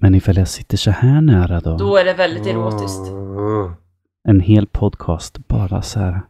Men 0.00 0.14
ifall 0.14 0.36
jag 0.36 0.48
sitter 0.48 0.76
så 0.76 0.90
här 0.90 1.20
nära 1.20 1.60
då? 1.60 1.76
Då 1.76 1.96
är 1.96 2.04
det 2.04 2.14
väldigt 2.14 2.46
erotiskt. 2.46 3.12
En 4.28 4.40
hel 4.40 4.66
podcast 4.66 5.48
bara 5.48 5.82
så 5.82 6.00
här. 6.00 6.20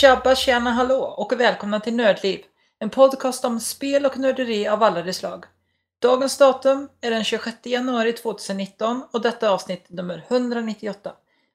Tjabba 0.00 0.34
tjena 0.34 0.70
hallå 0.70 1.00
och 1.00 1.40
välkomna 1.40 1.80
till 1.80 1.94
Nördliv. 1.94 2.40
En 2.78 2.90
podcast 2.90 3.44
om 3.44 3.60
spel 3.60 4.06
och 4.06 4.18
nörderi 4.18 4.68
av 4.68 4.82
alla 4.82 5.02
de 5.02 5.12
slag. 5.12 5.44
Dagens 6.02 6.38
datum 6.38 6.88
är 7.00 7.10
den 7.10 7.24
26 7.24 7.56
januari 7.62 8.12
2019 8.12 9.02
och 9.12 9.22
detta 9.22 9.46
är 9.46 9.50
avsnitt 9.50 9.90
nummer 9.90 10.24
198. 10.28 11.12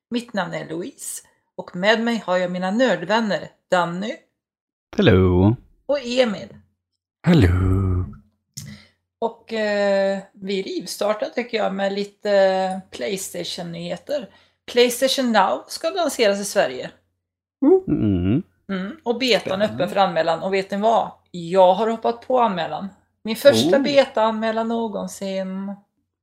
Mitt 0.10 0.34
namn 0.34 0.54
är 0.54 0.70
Louise 0.70 1.24
och 1.56 1.76
med 1.76 2.04
mig 2.04 2.24
har 2.26 2.38
jag 2.38 2.52
mina 2.52 2.72
nördvänner 2.72 3.50
Danny 3.72 4.16
Hello. 4.98 5.56
och 5.86 6.00
Emil. 6.04 6.50
Hallå. 7.28 7.50
Och 9.20 9.54
eh, 9.54 10.20
vi 10.34 10.62
rivstartar 10.62 11.30
tycker 11.30 11.58
jag 11.58 11.74
med 11.74 11.94
lite 11.94 12.82
Playstation-nyheter. 12.92 14.30
Playstation 14.72 15.32
Now 15.32 15.64
ska 15.68 15.90
lanseras 15.90 16.40
i 16.40 16.46
Sverige. 16.46 16.92
Mm. 17.88 18.44
Mm. 18.70 18.92
Och 19.04 19.18
betan 19.20 19.62
är 19.62 19.66
öppen 19.66 19.90
för 19.90 19.96
anmälan. 19.96 20.40
Och 20.44 20.54
vet 20.54 20.72
ni 20.72 20.78
vad? 20.78 21.12
Jag 21.32 21.74
har 21.74 21.88
hoppat 21.88 22.28
på 22.28 22.40
anmälan. 22.40 22.88
Min 23.24 23.36
första 23.36 23.78
Oh. 23.78 23.84
beta-anmälan 23.84 24.68
någonsin. 24.68 25.76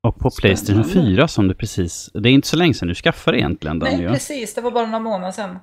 Och 0.03 0.19
på 0.19 0.31
Playstation 0.31 0.85
4 0.85 1.29
som 1.29 1.49
du 1.49 1.55
precis... 1.55 2.11
Det 2.15 2.29
är 2.29 2.33
inte 2.33 2.49
så 2.49 2.57
länge 2.57 2.75
sedan 2.75 2.89
du 2.89 2.95
skaffade 2.95 3.39
egentligen, 3.39 3.79
Nej, 3.79 3.93
Daniel. 3.93 4.13
precis. 4.13 4.55
Det 4.55 4.61
var 4.61 4.71
bara 4.71 4.87
några 4.87 4.99
månader 4.99 5.33
sedan. 5.33 5.55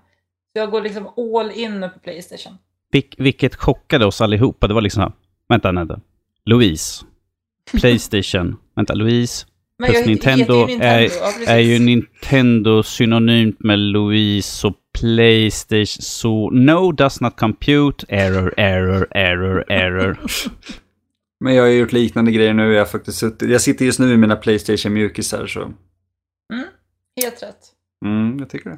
Så 0.54 0.60
jag 0.60 0.72
går 0.72 0.82
liksom 0.82 1.08
all 1.18 1.52
in 1.52 1.80
nu 1.80 1.90
på 1.90 2.00
Playstation. 2.00 2.58
Vil- 2.94 3.16
vilket 3.18 3.56
chockade 3.56 4.06
oss 4.06 4.22
allihopa. 4.22 4.68
Det 4.68 4.74
var 4.74 4.82
liksom... 4.82 5.02
här, 5.02 5.12
Vänta, 5.50 5.72
vänta. 5.72 6.00
Louise. 6.46 7.06
Playstation. 7.72 8.58
vänta, 8.76 8.94
Louise. 8.94 9.46
Men 9.80 9.90
Plus 9.90 10.00
jag 10.00 10.08
Nintendo, 10.08 10.68
heter 10.68 10.74
ju 10.74 10.80
Nintendo. 10.80 10.86
är, 10.86 11.46
ja, 11.46 11.52
är 11.54 11.60
ju 11.60 11.80
Nintendo 11.80 12.84
synonymt 12.84 13.60
med 13.60 13.80
Louise 13.80 14.68
och 14.68 14.76
Playstation. 15.00 15.86
Så 15.86 16.50
no 16.50 16.92
does 16.92 17.22
not 17.22 17.40
compute. 17.40 18.06
Error, 18.10 18.54
error, 18.58 19.08
error, 19.12 19.72
error. 19.72 20.20
Men 21.40 21.56
jag 21.56 21.64
har 21.64 21.70
ju 21.70 21.80
gjort 21.80 21.92
liknande 21.92 22.32
grejer 22.32 22.54
nu. 22.54 22.74
Jag, 22.74 22.92
faktiskt 22.92 23.18
suttit, 23.18 23.50
jag 23.50 23.62
sitter 23.62 23.86
just 23.86 24.00
nu 24.00 24.14
i 24.14 24.18
mina 24.18 24.36
Playstation-mjukisar 24.36 25.48
så... 25.48 25.62
Mm, 26.54 26.68
helt 27.22 27.44
rätt. 27.44 27.74
Mm, 28.06 28.40
jag 28.40 28.50
tycker 28.50 28.70
det. 28.70 28.78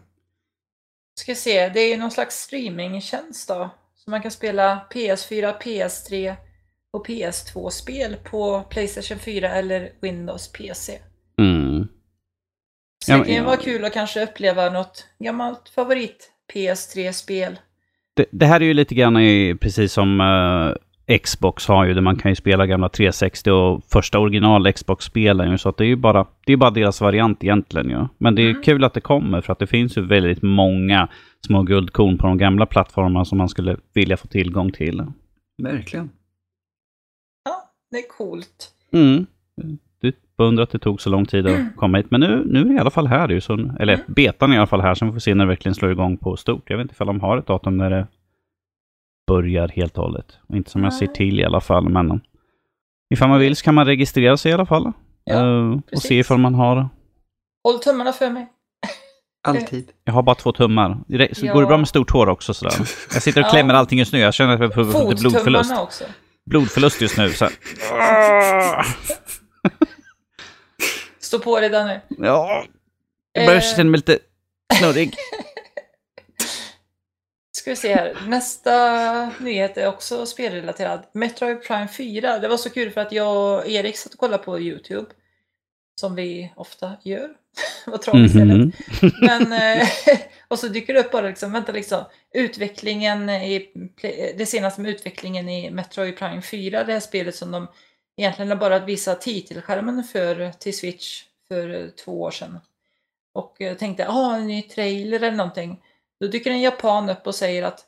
Ska 1.20 1.36
se, 1.36 1.70
det 1.70 1.80
är 1.80 1.89
ju 1.89 1.97
någon 1.97 2.11
slags 2.11 2.36
streamingtjänst 2.36 3.47
då. 3.47 3.70
Så 3.95 4.11
man 4.11 4.22
kan 4.22 4.31
spela 4.31 4.88
PS4, 4.92 5.61
PS3 5.61 6.36
och 6.94 7.08
PS2-spel 7.08 8.16
på 8.32 8.64
Playstation 8.70 9.20
4 9.20 9.50
eller 9.50 9.90
Windows 10.02 10.52
PC. 10.52 10.94
Mm. 11.42 11.88
Så 13.06 13.12
Ja, 13.12 13.18
det 13.18 13.23
kan 13.23 13.34
ju 13.34 13.40
ja. 13.40 13.45
vara 13.45 13.58
kul 13.58 13.86
att 13.86 13.94
kanske 13.94 14.23
uppleva 14.23 14.70
något 14.70 15.06
gammalt 15.23 15.70
favorit 15.76 16.32
PS3-spel. 16.54 17.60
Det, 18.16 18.26
det 18.32 18.45
här 18.45 18.62
är 18.62 18.66
ju 18.66 18.73
lite 18.73 18.95
grann 18.95 19.17
i, 19.17 19.56
precis 19.62 19.94
som 19.94 20.22
eh, 20.22 21.17
Xbox 21.17 21.67
har 21.67 21.86
ju, 21.86 21.94
där 21.94 22.02
man 22.02 22.16
kan 22.16 22.32
ju 22.32 22.36
spela 22.36 22.66
gamla 22.66 22.90
360 22.90 23.52
och 23.52 23.84
första 23.92 24.20
original 24.20 24.73
Xbox-spelen 24.73 25.52
ju, 25.52 25.58
så 25.58 25.70
att 25.70 25.78
det 25.78 25.84
är 25.84 25.88
ju 25.88 25.95
bara, 25.95 26.28
det 26.45 26.54
är 26.54 26.58
bara 26.58 26.70
deras 26.72 27.02
variant 27.02 27.44
egentligen 27.44 27.89
ju. 27.89 28.08
Men 28.17 28.36
det 28.36 28.42
är 28.42 28.49
Mm. 28.49 28.61
kul 28.61 28.83
att 28.83 28.94
det 28.94 29.02
kommer, 29.02 29.42
för 29.42 29.54
att 29.54 29.60
det 29.60 29.67
finns 29.67 29.98
ju 29.98 30.02
väldigt 30.05 30.42
många 30.42 31.08
små 31.48 31.64
guldkorn 31.64 32.17
på 32.17 32.28
de 32.28 32.38
gamla 32.38 32.66
plattformarna 32.66 33.26
som 33.26 33.38
man 33.38 33.49
skulle 33.49 33.78
vilja 33.94 34.17
få 34.17 34.28
tillgång 34.28 34.72
till. 34.72 35.04
Verkligen. 35.64 36.10
Ja, 37.89 37.98
det 37.98 38.04
är 38.05 38.08
coolt. 38.10 38.70
Mm. 38.94 39.27
Du 40.02 40.14
beundrar 40.38 40.64
att 40.64 40.70
det 40.72 40.80
tog 40.80 41.02
så 41.02 41.10
lång 41.10 41.26
tid 41.26 41.48
att 41.48 41.76
komma 41.76 41.98
hit, 41.98 42.08
men 42.11 42.20
nu, 42.22 42.44
nu 42.45 42.60
är 42.60 42.66
det 42.66 42.73
i 42.73 42.80
alla 42.80 42.89
fall 42.92 43.08
här. 43.08 43.30
ju, 43.30 43.42
Så, 43.42 43.54
eller 43.54 43.94
Mm. 43.94 44.05
betan 44.08 44.52
är 44.52 44.55
i 44.55 44.58
alla 44.58 44.67
fall 44.67 44.82
här, 44.82 44.95
får 44.95 45.05
vi 45.11 45.20
se 45.20 45.36
när 45.36 45.45
det 45.45 45.50
verkligen 45.50 45.76
slår 45.76 45.92
igång 45.92 46.17
på 46.17 46.38
stort. 46.38 46.70
Jag 46.70 46.78
vet 46.78 46.83
inte 46.83 46.94
ifall 46.94 47.08
de 47.08 47.20
har 47.22 47.38
ett 47.38 47.48
datum 47.48 47.78
när 47.78 47.89
det 47.89 48.08
börjar 49.28 49.67
helt 49.67 49.98
och 49.98 50.04
hållet. 50.04 50.38
Inte 50.54 50.70
som 50.72 50.83
jag 50.83 50.94
ser 50.94 51.08
till 51.08 51.39
i 51.39 51.44
alla 51.44 51.61
fall, 51.61 51.89
men 51.89 52.22
ifall 53.14 53.30
man 53.30 53.39
vill 53.39 53.55
så 53.55 53.64
kan 53.64 53.76
man 53.76 53.86
registrera 53.86 54.38
sig 54.38 54.49
i 54.52 54.54
alla 54.54 54.66
fall. 54.66 54.92
Ja, 55.23 55.36
Eh, 55.36 55.72
och 55.73 55.86
precis. 55.86 56.08
se 56.10 56.20
ifall 56.20 56.38
man 56.38 56.55
har... 56.55 56.89
Håll 57.64 57.80
tummarna 57.80 58.11
för 58.14 58.30
mig. 58.30 58.48
Alltid. 59.48 59.92
Jag 60.04 60.14
har 60.14 60.23
bara 60.23 60.36
två 60.36 60.52
tummar. 60.52 60.98
Så 61.33 61.45
Ja. 61.45 61.54
går 61.54 61.61
det 61.61 61.67
bra 61.67 61.78
med 61.78 61.88
stort 61.88 62.11
hår 62.11 62.30
också 62.30 62.54
sådär? 62.54 62.73
Jag 63.14 63.22
sitter 63.23 63.42
och 63.42 63.48
Ja. 63.48 63.52
klämmer 63.52 63.73
allting 63.73 63.99
just 63.99 64.14
nu. 64.14 64.20
Jag 64.20 64.33
känner 64.33 64.54
att 64.54 64.60
jag 64.60 64.73
får 64.73 64.83
får 64.83 65.10
lite 65.10 65.22
blodförlust. 65.22 65.44
Fottummarna 65.70 65.82
också. 65.83 66.04
Blodförlust 66.49 67.02
just 67.02 67.17
nu. 67.17 67.33
Så. 67.33 67.49
Stå 71.20 71.39
på 71.39 71.60
dig 71.60 71.70
Danny. 71.70 71.99
Ja, 72.17 72.65
jag 73.33 73.45
börjar 73.45 73.61
Eh. 73.61 73.76
känna 73.76 73.89
mig 73.89 73.98
lite 73.98 74.20
snurrig. 74.80 75.15
Ska 77.52 77.70
vi 77.70 77.76
se 77.76 77.95
här. 77.95 78.17
Nästa 78.27 79.32
nyhet 79.39 79.77
är 79.77 79.87
också 79.87 80.26
spelrelaterad. 80.26 81.04
Metroid 81.14 81.64
Prime 81.64 81.87
4. 81.87 82.39
Det 82.39 82.48
var 82.48 82.58
så 82.58 82.70
kul 82.70 82.92
för 82.92 83.02
att 83.02 83.11
jag 83.11 83.37
och 83.60 83.67
Erik 83.67 83.98
satt 83.98 84.14
och 84.14 84.20
kollade 84.20 84.43
på 84.43 84.60
YouTube. 84.60 85.10
Som 85.99 86.15
vi 86.15 86.54
ofta 86.55 86.98
gör. 87.04 87.30
Vad 87.86 88.02
tragiskt 88.02 88.36
mm 88.36 88.71
Mhm. 89.02 89.11
Men, 89.21 89.54
eh, 89.54 89.87
och 90.48 90.60
så 90.60 90.67
dyker 90.67 90.93
det 90.93 90.99
upp 90.99 91.11
bara 91.11 91.27
liksom, 91.27 91.52
vänta 91.52 91.71
liksom, 91.71 92.04
utvecklingen 92.33 93.30
i, 93.30 93.71
det 94.37 94.45
senaste 94.45 94.82
med 94.82 94.92
utvecklingen 94.92 95.49
i 95.49 95.71
Metroid 95.71 96.17
Prime 96.17 96.42
4, 96.42 96.83
det 96.83 96.93
här 96.93 96.99
spelet 96.99 97.36
som 97.36 97.52
de 97.52 97.67
egentligen 98.17 98.52
har 98.52 98.58
bara 98.58 98.80
visat 98.80 99.21
titelskärmen 99.21 100.04
för 100.04 100.52
till 100.52 100.77
Switch 100.77 101.23
för 101.48 101.83
eh, 101.83 101.87
två 101.89 102.21
år 102.21 102.31
sedan. 102.31 102.60
Och 103.33 103.55
jag 103.58 103.80
tänkte, 103.80 104.08
ah 104.08 104.36
en 104.36 104.48
ny 104.48 104.61
trailer 104.61 105.17
eller 105.17 105.37
någonting. 105.37 105.81
Då 106.20 106.27
dyker 106.27 106.52
en 106.52 106.61
japan 106.61 107.10
upp 107.10 107.27
och 107.27 107.36
säger 107.36 107.64
att 107.64 107.86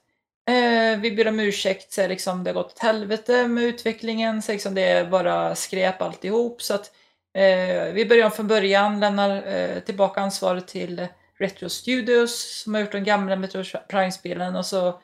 eh, 0.49 0.99
vi 0.99 1.11
ber 1.11 1.28
om 1.28 1.39
ursäkt, 1.39 1.93
så 1.93 2.07
liksom, 2.07 2.43
det 2.43 2.49
har 2.49 2.55
gått 2.55 2.73
åt 2.73 2.79
helvete 2.79 3.47
med 3.47 3.63
utvecklingen, 3.63 4.41
så 4.41 4.51
liksom, 4.51 4.75
det 4.75 4.81
är 4.81 5.05
bara 5.05 5.55
skräp 5.55 6.01
alltihop. 6.01 6.61
Så 6.61 6.73
att 6.73 6.91
Eh, 7.33 7.93
vi 7.93 8.05
börjar 8.05 8.25
om 8.25 8.31
från 8.31 8.47
början, 8.47 8.99
lämnar 8.99 9.47
eh, 9.47 9.79
tillbaka 9.79 10.21
ansvaret 10.21 10.67
till 10.67 11.07
Retro 11.39 11.69
Studios 11.69 12.61
som 12.63 12.73
har 12.73 12.81
gjort 12.81 12.91
de 12.91 13.03
gamla 13.03 13.35
Metro 13.35 13.63
Prime-spelen 13.89 14.55
och 14.55 14.65
så 14.65 15.01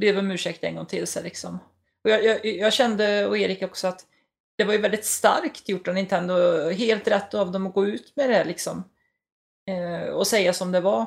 ber 0.00 0.12
vi 0.12 0.18
om 0.18 0.30
ursäkt 0.30 0.64
en 0.64 0.74
gång 0.74 0.86
till. 0.86 1.06
Så 1.06 1.22
liksom. 1.22 1.58
och 2.04 2.10
jag, 2.10 2.24
jag, 2.24 2.46
jag 2.46 2.72
kände, 2.72 3.26
och 3.26 3.38
Erik 3.38 3.62
också, 3.62 3.88
att 3.88 4.06
det 4.58 4.64
var 4.64 4.72
ju 4.72 4.78
väldigt 4.78 5.04
starkt 5.04 5.68
gjort 5.68 5.88
av 5.88 5.94
Nintendo. 5.94 6.34
Helt 6.70 7.08
rätt 7.08 7.34
av 7.34 7.52
dem 7.52 7.66
att 7.66 7.74
gå 7.74 7.86
ut 7.86 8.12
med 8.16 8.30
det 8.30 8.34
här 8.34 8.44
liksom. 8.44 8.84
Eh, 9.70 10.08
och 10.08 10.26
säga 10.26 10.52
som 10.52 10.72
det 10.72 10.80
var. 10.80 11.06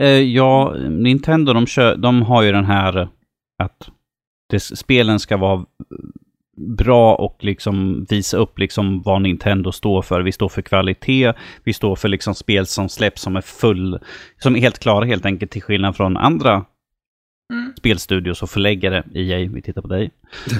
Eh, 0.00 0.08
ja, 0.08 0.74
Nintendo 0.90 1.52
de, 1.52 1.66
kör, 1.66 1.96
de 1.96 2.22
har 2.22 2.42
ju 2.42 2.52
den 2.52 2.64
här 2.64 3.08
att 3.62 3.88
det, 4.48 4.60
spelen 4.60 5.20
ska 5.20 5.36
vara 5.36 5.66
bra 6.56 7.14
och 7.14 7.36
liksom 7.40 8.06
visa 8.10 8.36
upp 8.36 8.58
liksom 8.58 9.02
vad 9.02 9.22
Nintendo 9.22 9.72
står 9.72 10.02
för. 10.02 10.20
Vi 10.20 10.32
står 10.32 10.48
för 10.48 10.62
kvalitet, 10.62 11.32
vi 11.64 11.72
står 11.72 11.96
för 11.96 12.08
liksom 12.08 12.34
spel 12.34 12.66
som 12.66 12.88
släpps 12.88 13.22
som 13.22 13.36
är 13.36 13.40
full, 13.40 13.98
som 14.38 14.56
är 14.56 14.60
helt 14.60 14.78
klara 14.78 15.04
helt 15.04 15.26
enkelt 15.26 15.50
till 15.50 15.62
skillnad 15.62 15.96
från 15.96 16.16
andra 16.16 16.64
Mm. 17.52 17.72
spelstudios 17.78 18.42
och 18.42 18.50
förläggare, 18.50 19.04
EA, 19.14 19.48
vi 19.52 19.62
tittar 19.62 19.82
på 19.82 19.88
dig, 19.88 20.10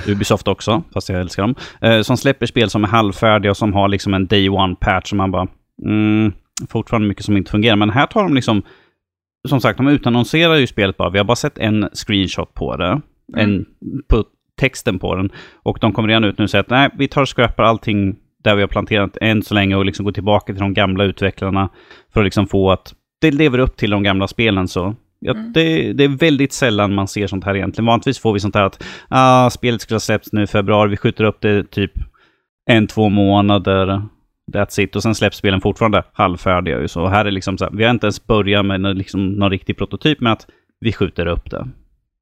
Ubisoft 0.08 0.48
också, 0.48 0.82
fast 0.94 1.08
jag 1.08 1.20
älskar 1.20 1.42
dem, 1.42 1.54
eh, 1.80 2.02
som 2.02 2.16
släpper 2.16 2.46
spel 2.46 2.70
som 2.70 2.84
är 2.84 2.88
halvfärdiga 2.88 3.50
och 3.50 3.56
som 3.56 3.72
har 3.74 3.88
liksom 3.88 4.14
en 4.14 4.26
day 4.26 4.48
one 4.48 4.76
patch 4.80 5.08
som 5.08 5.18
man 5.18 5.30
bara, 5.30 5.48
mm, 5.84 6.32
fortfarande 6.68 7.08
mycket 7.08 7.24
som 7.24 7.36
inte 7.36 7.50
fungerar. 7.50 7.76
Men 7.76 7.90
här 7.90 8.06
tar 8.06 8.22
de 8.22 8.34
liksom, 8.34 8.62
som 9.48 9.60
sagt, 9.60 9.76
de 9.76 9.88
utannonserar 9.88 10.54
ju 10.54 10.66
spelet 10.66 10.96
bara. 10.96 11.10
Vi 11.10 11.18
har 11.18 11.24
bara 11.24 11.36
sett 11.36 11.58
en 11.58 11.88
screenshot 11.92 12.54
på 12.54 12.76
det, 12.76 13.00
en, 13.36 13.66
på 14.08 14.24
texten 14.60 14.98
på 14.98 15.14
den. 15.16 15.30
Och 15.62 15.78
de 15.80 15.92
kommer 15.92 16.08
redan 16.08 16.24
ut 16.24 16.38
nu 16.38 16.44
och 16.44 16.50
säger 16.50 16.62
att 16.62 16.70
nej, 16.70 16.90
vi 16.98 17.08
tar 17.08 17.22
och 17.22 17.36
scrappar 17.36 17.64
allting 17.64 18.16
där 18.44 18.54
vi 18.54 18.60
har 18.62 18.68
planterat 18.68 19.16
än 19.20 19.42
så 19.42 19.54
länge 19.54 19.76
och 19.76 19.84
liksom 19.86 20.04
går 20.04 20.12
tillbaka 20.12 20.52
till 20.52 20.60
de 20.62 20.74
gamla 20.74 21.04
utvecklarna 21.04 21.68
för 22.12 22.20
att 22.20 22.26
liksom 22.26 22.46
få 22.46 22.70
att 22.70 22.94
det 23.20 23.30
lever 23.30 23.58
upp 23.58 23.76
till 23.76 23.90
de 23.90 24.02
gamla 24.02 24.28
spelen. 24.28 24.68
Så 24.68 24.94
ja, 25.20 25.32
Mm. 25.32 25.52
det, 25.52 25.92
det 25.92 26.04
är 26.04 26.08
väldigt 26.08 26.52
sällan 26.52 26.94
man 26.94 27.08
ser 27.08 27.26
sånt 27.26 27.44
här 27.44 27.56
egentligen. 27.56 27.86
Vanligtvis 27.86 28.18
får 28.18 28.32
vi 28.32 28.40
sånt 28.40 28.54
här 28.54 28.62
att 28.62 28.84
ah, 29.08 29.50
spelet 29.50 29.80
skulle 29.80 29.94
ha 29.94 30.00
släppts 30.00 30.32
nu 30.32 30.42
i 30.42 30.46
februari, 30.46 30.90
vi 30.90 30.96
skjuter 30.96 31.24
upp 31.24 31.40
det 31.40 31.70
typ 31.70 31.92
en, 32.70 32.86
två 32.86 33.08
månader. 33.08 34.02
That's 34.52 34.80
it. 34.80 34.96
Och 34.96 35.02
sen 35.02 35.14
släpps 35.14 35.36
spelen 35.36 35.60
fortfarande 35.60 36.02
halvfärdiga. 36.12 36.88
Så 36.88 37.06
här 37.06 37.24
är 37.24 37.30
liksom 37.30 37.58
så 37.58 37.64
här, 37.64 37.72
vi 37.72 37.84
har 37.84 37.90
inte 37.90 38.06
ens 38.06 38.26
börjat 38.26 38.66
med 38.66 38.96
liksom, 38.96 39.28
någon 39.28 39.50
riktig 39.50 39.78
prototyp, 39.78 40.20
men 40.20 40.32
att 40.32 40.46
vi 40.80 40.92
skjuter 40.92 41.26
upp 41.26 41.50
det. 41.50 41.68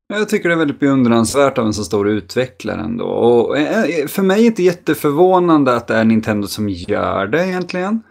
Jag 0.08 0.28
tycker 0.28 0.48
det 0.48 0.54
är 0.54 0.58
väldigt 0.58 0.80
beundransvärt 0.80 1.58
av 1.58 1.66
en 1.66 1.74
så 1.74 1.84
stor 1.84 2.08
utvecklare 2.08 2.80
ändå. 2.80 3.04
Och 3.04 3.58
eh, 3.58 4.06
för 4.06 4.22
mig 4.22 4.36
är 4.36 4.42
det 4.42 4.46
inte 4.46 4.62
jätteförvånande 4.62 5.74
att 5.74 5.86
det 5.86 5.94
är 5.94 6.04
Nintendo 6.04 6.46
som 6.46 6.68
gör 6.68 7.26
det 7.26 7.46
egentligen. 7.46 8.02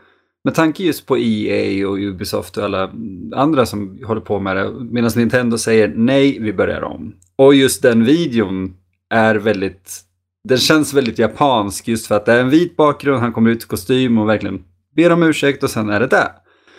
Med 0.44 0.56
tanke 0.56 0.84
just 0.84 1.06
på 1.06 1.18
EA 1.18 1.90
och 1.90 1.98
Ubisoft 1.98 2.58
och 2.58 2.64
alla 2.64 2.92
andra 3.36 3.66
som 3.66 4.00
håller 4.06 4.22
på 4.22 4.40
med 4.40 4.56
det. 4.56 4.72
Medan 4.92 5.12
Nintendo 5.16 5.58
säger 5.58 5.94
nej, 5.96 6.40
vi 6.40 6.54
börjar 6.54 6.82
om. 6.82 7.16
Och 7.36 7.56
just 7.56 7.82
den 7.82 8.04
videon 8.04 8.74
är 9.10 9.36
väldigt... 9.36 10.02
Den 10.44 10.58
känns 10.58 10.94
väldigt 10.94 11.20
japansk 11.20 11.88
just 11.88 12.08
för 12.08 12.16
att 12.16 12.26
det 12.26 12.34
är 12.34 12.42
en 12.42 12.50
vit 12.50 12.76
bakgrund, 12.76 13.20
han 13.20 13.34
kommer 13.34 13.52
ut 13.52 13.64
i 13.64 13.68
kostym 13.68 14.18
och 14.18 14.30
verkligen 14.30 14.64
ber 14.96 15.12
om 15.12 15.24
ursäkt 15.24 15.64
och 15.64 15.70
sen 15.70 15.90
är 15.90 16.00
det 16.00 16.08
det. 16.08 16.32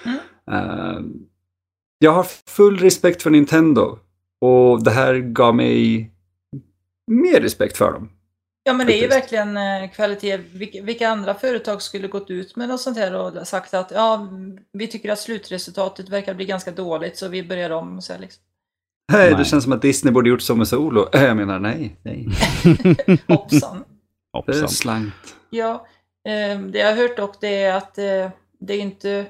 Mm. 0.05 0.19
Uh, 0.53 1.01
jag 1.99 2.13
har 2.13 2.27
full 2.47 2.79
respekt 2.79 3.23
för 3.23 3.31
Nintendo. 3.31 3.99
Och 4.45 4.85
det 4.85 4.91
här 4.91 5.15
gav 5.15 5.55
mig 5.55 6.11
mer 7.07 7.41
respekt 7.41 7.77
för 7.77 7.93
dem. 7.93 8.11
Ja 8.65 8.73
men 8.73 8.87
det 8.87 8.99
är 8.99 9.03
ju 9.03 9.09
verkligen 9.09 9.57
eh, 9.57 9.91
kvalitet. 9.95 10.37
Vilka, 10.83 11.09
andra 11.09 11.35
företag 11.35 11.83
skulle 11.83 12.09
gått 12.09 12.31
ut 12.31 12.57
med 12.57 12.69
något 12.69 12.81
sånt 12.81 12.97
här 12.97 13.15
och 13.15 13.49
sagt 13.49 13.75
att 13.75 13.91
ja, 13.91 14.29
vi 14.73 14.87
tycker 14.87 15.13
att 15.13 15.19
slutresultatet 15.19 16.09
verkar 16.09 16.35
bli 16.35 16.45
ganska 16.45 16.71
dåligt 16.71 17.17
så 17.17 17.29
vi 17.29 17.43
börjar 17.43 17.71
om. 17.71 18.03
Så 18.03 18.13
här, 18.13 18.21
liksom. 18.21 18.43
Nej, 19.13 19.31
det 19.31 19.37
Nej. 19.37 19.45
känns 19.45 19.65
som 19.65 19.73
att 19.73 19.83
Disney 19.83 20.13
borde 20.13 20.31
gjort 20.31 20.43
så 20.43 20.55
med 20.55 20.69
Solo. 20.69 21.09
Jag 21.13 21.37
menar 21.37 21.59
nej, 21.59 21.97
nej. 22.03 22.29
Hoppsan. 23.29 23.85
Det 24.33 24.39
är 24.39 24.61
Hoppsan. 24.61 24.69
slangt. 24.69 25.37
Ja, 25.51 25.87
eh, 26.29 26.61
det 26.61 26.79
jag 26.79 26.87
har 26.87 26.97
hört 26.97 27.17
dock 27.17 27.41
det 27.41 27.63
är 27.63 27.75
att 27.75 27.99
eh, 27.99 28.31
det 28.61 28.75
är 28.75 28.81
inte 28.81 29.27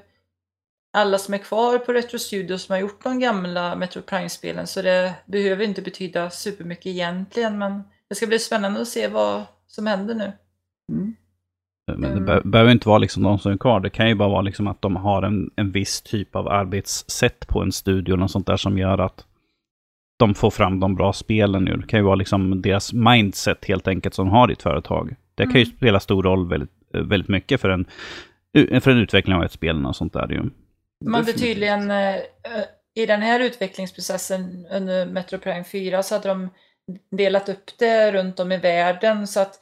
alla 0.95 1.19
som 1.19 1.35
är 1.35 1.39
kvar 1.39 1.79
på 1.79 1.93
Retro 1.93 2.19
Studios 2.19 2.63
som 2.63 2.73
har 2.73 2.81
gjort 2.81 3.05
de 3.05 3.19
gamla 3.21 3.77
Metro 3.77 4.03
Prime-spelen 4.03 4.67
så 4.67 4.83
det 4.83 5.15
behöver 5.27 5.65
inte 5.65 5.83
betyda 5.83 6.31
supermycket 6.31 6.87
egentligen 6.87 7.59
men 7.59 7.83
det 8.09 8.15
ska 8.15 8.27
bli 8.27 8.39
spännande 8.39 8.81
att 8.81 8.89
se 8.89 9.09
vad 9.09 9.43
som 9.67 9.87
händer 9.87 10.15
nu. 10.15 10.33
Men 11.87 12.01
det 12.01 12.09
Mm. 12.09 12.25
be 12.25 12.41
behöver 12.45 12.71
inte 12.73 12.89
vara 12.89 12.99
liksom 12.99 13.23
de 13.23 13.39
som 13.39 13.53
är 13.53 13.57
kvar. 13.57 13.81
Det 13.81 13.91
kan 13.91 14.09
ju 14.09 14.15
bara 14.15 14.29
vara 14.29 14.43
liksom 14.43 14.67
att 14.67 14.83
de 14.83 14.97
har 14.97 15.23
en, 15.23 15.51
en 15.57 15.73
viss 15.73 16.03
typ 16.03 16.37
av 16.37 16.49
arbetssätt 16.49 17.47
på 17.49 17.63
en 17.63 17.73
studio 17.73 18.23
och 18.23 18.31
sånt 18.31 18.47
där 18.47 18.57
som 18.57 18.79
gör 18.79 18.99
att 18.99 19.25
de 20.19 20.35
får 20.35 20.51
fram 20.51 20.81
de 20.81 20.95
bra 20.95 21.13
spelen 21.13 21.65
nu. 21.65 21.77
Det 21.77 21.87
kan 21.87 22.01
ju 22.01 22.05
vara 22.05 22.15
liksom 22.15 22.63
deras 22.63 22.93
mindset 22.93 23.65
helt 23.65 23.89
enkelt 23.89 24.15
som 24.15 24.29
har 24.29 24.51
i 24.51 24.53
ett 24.53 24.63
företag. 24.63 25.17
Det 25.35 25.43
kan 25.45 25.53
ju 25.55 25.63
Mm. 25.63 25.77
spela 25.77 26.01
stor 26.01 26.23
roll 26.23 26.49
väldigt, 26.49 26.71
väldigt 26.93 27.29
mycket 27.29 27.61
för 27.61 27.69
en, 27.69 27.85
för 28.81 28.91
en 28.91 28.99
utveckling 28.99 29.37
av 29.37 29.45
ett 29.45 29.53
spel 29.53 29.87
och 29.87 29.97
sånt 29.97 30.13
där 30.13 30.29
ju. 30.29 30.43
Man 31.05 31.21
Definitivt. 31.21 31.49
tydligen 31.49 31.91
eh, 31.91 32.21
i 32.95 33.07
den 33.07 33.23
här 33.23 33.41
utvecklingsprocessen 33.41 34.67
under 34.71 35.07
Metro 35.07 35.39
Prime 35.39 35.65
4 35.65 36.03
så 36.03 36.15
hade 36.15 36.29
de 36.29 36.51
delat 37.11 37.49
upp 37.49 37.79
det 37.79 38.13
runt 38.13 38.41
om 38.41 38.53
i 38.53 38.57
världen 38.57 39.27
så 39.27 39.41
att 39.41 39.61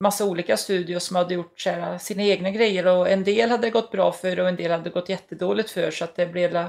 massa 0.00 0.24
olika 0.24 0.56
studios 0.56 1.04
som 1.04 1.16
hade 1.16 1.34
gjort 1.34 1.66
här, 1.66 1.98
sina 1.98 2.22
egna 2.22 2.50
grejer 2.50 2.86
och 2.86 3.08
en 3.08 3.24
del 3.24 3.50
hade 3.50 3.70
gått 3.70 3.90
bra 3.90 4.12
för 4.12 4.40
och 4.40 4.48
en 4.48 4.56
del 4.56 4.70
hade 4.70 4.90
gått 4.90 5.08
jättedåligt 5.08 5.70
för 5.70 5.90
så 5.90 6.04
att 6.04 6.16
det 6.16 6.26
blev 6.26 6.68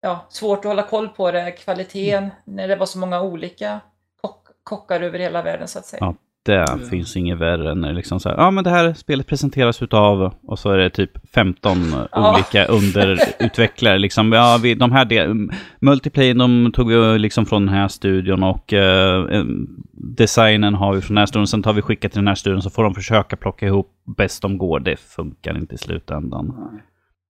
ja, 0.00 0.26
svårt 0.28 0.58
att 0.58 0.64
hålla 0.64 0.82
koll 0.82 1.08
på 1.08 1.30
det, 1.30 1.52
kvaliteten, 1.52 2.30
när 2.44 2.68
det 2.68 2.76
var 2.76 2.86
så 2.86 2.98
många 2.98 3.22
olika 3.22 3.80
kock, 4.20 4.48
kockar 4.62 5.00
över 5.00 5.18
hela 5.18 5.42
världen 5.42 5.68
så 5.68 5.78
att 5.78 5.86
säga. 5.86 6.00
Ja. 6.00 6.14
Det 6.44 6.66
finns 6.90 7.16
inget 7.16 7.38
värre 7.38 7.70
än 7.70 7.80
liksom 7.80 8.20
så 8.20 8.28
här, 8.28 8.36
ja 8.36 8.50
men 8.50 8.64
det 8.64 8.70
här 8.70 8.92
spelet 8.94 9.26
presenteras 9.26 9.82
utav, 9.82 10.34
och 10.42 10.58
så 10.58 10.70
är 10.70 10.78
det 10.78 10.90
typ 10.90 11.30
15 11.34 11.76
Ja. 12.12 12.34
olika 12.34 12.64
underutvecklare. 12.64 13.98
Liksom, 13.98 14.32
ja, 14.32 14.58
vi, 14.62 14.74
de 14.74 14.92
här 14.92 15.04
del, 15.04 15.50
multiplayer, 15.80 16.34
de 16.34 16.72
tog 16.72 16.88
vi 16.88 17.18
liksom 17.18 17.46
från 17.46 17.66
den 17.66 17.74
här 17.74 17.88
studion 17.88 18.42
och 18.42 18.72
eh, 18.72 19.38
em, 19.38 19.68
designen 19.92 20.74
har 20.74 20.94
vi 20.94 21.00
från 21.00 21.14
den 21.14 21.20
här 21.20 21.26
studion. 21.26 21.46
Sen 21.46 21.62
tar 21.62 21.72
vi 21.72 21.82
skickat 21.82 22.12
till 22.12 22.18
den 22.20 22.28
här 22.28 22.34
studion 22.34 22.62
så 22.62 22.70
får 22.70 22.82
de 22.84 22.94
försöka 22.94 23.36
plocka 23.36 23.66
ihop 23.66 23.90
bäst 24.16 24.42
de 24.42 24.58
går. 24.58 24.80
Det 24.80 24.96
funkar 25.00 25.56
inte 25.58 25.74
i 25.74 25.78
slutändan. 25.78 26.54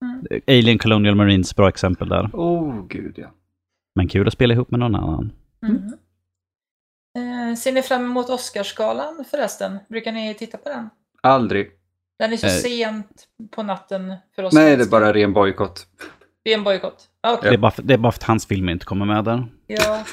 Nej. 0.01 0.41
Alien 0.59 0.77
Colonial 0.77 1.15
Marines, 1.15 1.55
bra 1.55 1.69
exempel 1.69 2.09
där. 2.09 2.29
Oh, 2.33 2.87
gud 2.87 3.13
ja. 3.17 3.27
Men 3.95 4.07
kul 4.07 4.27
att 4.27 4.33
spela 4.33 4.53
ihop 4.53 4.71
med 4.71 4.79
någon 4.79 4.95
annan. 4.95 5.31
Mm. 5.67 5.81
Eh, 7.17 7.55
ser 7.55 7.71
ni 7.71 7.81
fram 7.81 8.05
emot 8.05 8.29
Oscarsgalan 8.29 9.25
förresten? 9.31 9.79
Brukar 9.89 10.11
ni 10.11 10.33
titta 10.35 10.57
på 10.57 10.69
den? 10.69 10.89
Aldrig. 11.23 11.67
Den 12.19 12.33
är 12.33 12.37
så 12.37 12.47
Eh. 12.47 12.51
sent 12.51 13.23
på 13.55 13.63
natten 13.63 14.13
för 14.35 14.43
oss. 14.43 14.53
Nej, 14.53 14.77
det 14.77 14.83
är 14.83 14.87
bara 14.89 15.13
ren 15.13 15.33
bojkott. 15.33 15.85
Det 16.43 16.53
är 16.53 16.57
en 16.57 16.63
bojkott. 16.63 17.03
Ah, 17.23 17.33
Okej. 17.33 17.49
Det, 17.49 17.55
är 17.55 17.59
bara, 17.59 17.71
för- 17.71 17.81
det 17.83 17.93
är 17.93 17.97
bara 17.97 18.11
för 18.11 18.19
att 18.19 18.23
hans 18.23 18.45
film 18.45 18.69
inte 18.69 18.85
kommer 18.85 19.05
med 19.05 19.23
där. 19.23 19.47
Ja. 19.67 20.03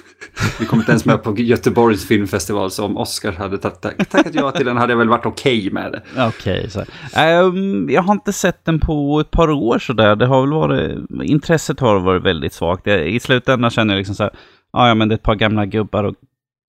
Vi 0.60 0.66
kom 0.66 0.78
inte 0.78 0.90
ens 0.92 1.04
med 1.04 1.22
på 1.22 1.38
Göteborgs 1.38 2.06
filmfestival, 2.08 2.70
så 2.70 2.84
om 2.84 2.96
Oscar 2.96 3.32
hade 3.32 3.58
tack- 3.58 3.80
tack- 3.80 4.08
tackat 4.08 4.34
ja 4.34 4.50
till 4.50 4.66
den 4.66 4.76
hade 4.76 4.92
jag 4.92 4.98
väl 4.98 5.08
varit 5.08 5.26
okej 5.26 5.70
med 5.70 5.92
det. 5.92 6.02
Okej, 6.28 6.70
så. 6.70 6.84
Ehm, 7.14 7.90
jag 7.90 8.02
har 8.02 8.12
inte 8.12 8.32
sett 8.32 8.64
den 8.64 8.80
på 8.80 9.20
ett 9.20 9.30
par 9.30 9.50
år 9.50 9.78
sådär. 9.78 10.16
Det 10.16 10.26
har 10.26 10.40
väl 10.40 10.52
varit, 10.52 10.98
intresset 11.24 11.80
har 11.80 12.00
varit 12.00 12.22
väldigt 12.22 12.52
svagt. 12.52 12.86
I 12.86 13.20
slutändan 13.20 13.70
känner 13.70 13.94
jag 13.94 13.98
liksom 13.98 14.14
så 14.14 14.22
här, 14.22 14.32
"Ah, 14.70 14.88
ja 14.88 14.94
men 14.94 15.08
det 15.08 15.12
är 15.12 15.16
ett 15.16 15.22
par 15.22 15.34
gamla 15.34 15.66
gubbar 15.66 16.04
och 16.04 16.14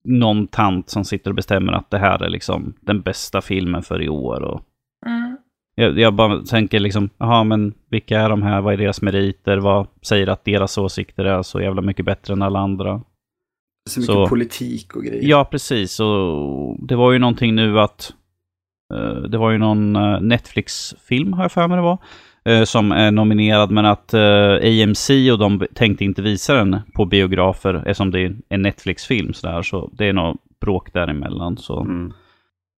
någon 0.08 0.48
tant 0.48 0.90
som 0.90 1.04
sitter 1.06 1.32
och 1.32 1.36
bestämmer 1.36 1.74
att 1.74 1.90
det 1.92 1.98
här 2.00 2.24
är 2.24 2.30
liksom 2.30 2.74
den 2.82 3.02
bästa 3.02 3.42
filmen 3.42 3.82
för 3.84 4.02
i 4.02 4.10
år. 4.10 4.42
Och 4.42 4.62
Mm. 5.06 5.38
jag, 5.76 6.00
jag 6.00 6.14
bara 6.14 6.42
tänker 6.42 6.80
liksom, 6.80 7.10
jaha 7.18 7.44
men 7.44 7.74
vilka 7.90 8.20
är 8.22 8.30
de 8.30 8.42
här, 8.42 8.62
vad 8.62 8.74
är 8.74 8.78
deras 8.78 9.02
meriter, 9.02 9.58
vad 9.58 9.88
säger 10.02 10.28
att 10.28 10.46
deras 10.46 10.78
åsikter 10.78 11.26
är 11.26 11.42
så 11.42 11.62
jävla 11.62 11.82
mycket 11.82 12.06
bättre 12.06 12.34
än 12.34 12.42
alla 12.42 12.60
andra? 12.60 13.02
Så 13.90 14.00
mycket 14.00 14.14
Så- 14.16 14.28
politik 14.28 14.96
och 14.96 15.04
grejer. 15.04 15.30
Ja, 15.30 15.46
precis. 15.52 16.00
Och 16.00 16.78
det 16.88 16.96
var 16.96 17.12
ju 17.12 17.20
någonting 17.20 17.56
nu 17.56 17.80
att 17.80 18.14
eh, 18.94 19.16
det 19.16 19.38
var 19.38 19.52
ju 19.52 19.58
någon 19.58 19.96
eh, 19.96 20.22
Netflix-film, 20.22 21.34
har 21.34 21.44
jag 21.44 21.52
för 21.52 21.68
mig 21.68 21.76
det 21.76 21.82
var, 21.82 21.98
som 22.66 22.92
är 22.92 23.12
nominerad, 23.12 23.72
men 23.72 23.86
att 23.86 24.14
eh, 24.14 24.84
AMC 24.84 25.10
och 25.32 25.40
de 25.40 25.68
tänkte 25.74 26.06
inte 26.06 26.22
visa 26.22 26.54
den 26.54 26.78
på 26.96 27.06
biografer 27.06 27.74
eftersom 27.76 28.12
det 28.12 28.20
är 28.22 28.36
en 28.50 28.62
Netflix-film 28.62 29.34
sådär, 29.34 29.62
så 29.62 29.90
det 29.94 30.06
är 30.06 30.14
nog 30.14 30.38
bråk 30.62 30.94
däremellan. 30.94 31.58
Så 31.58 31.82
Mm. 31.82 32.14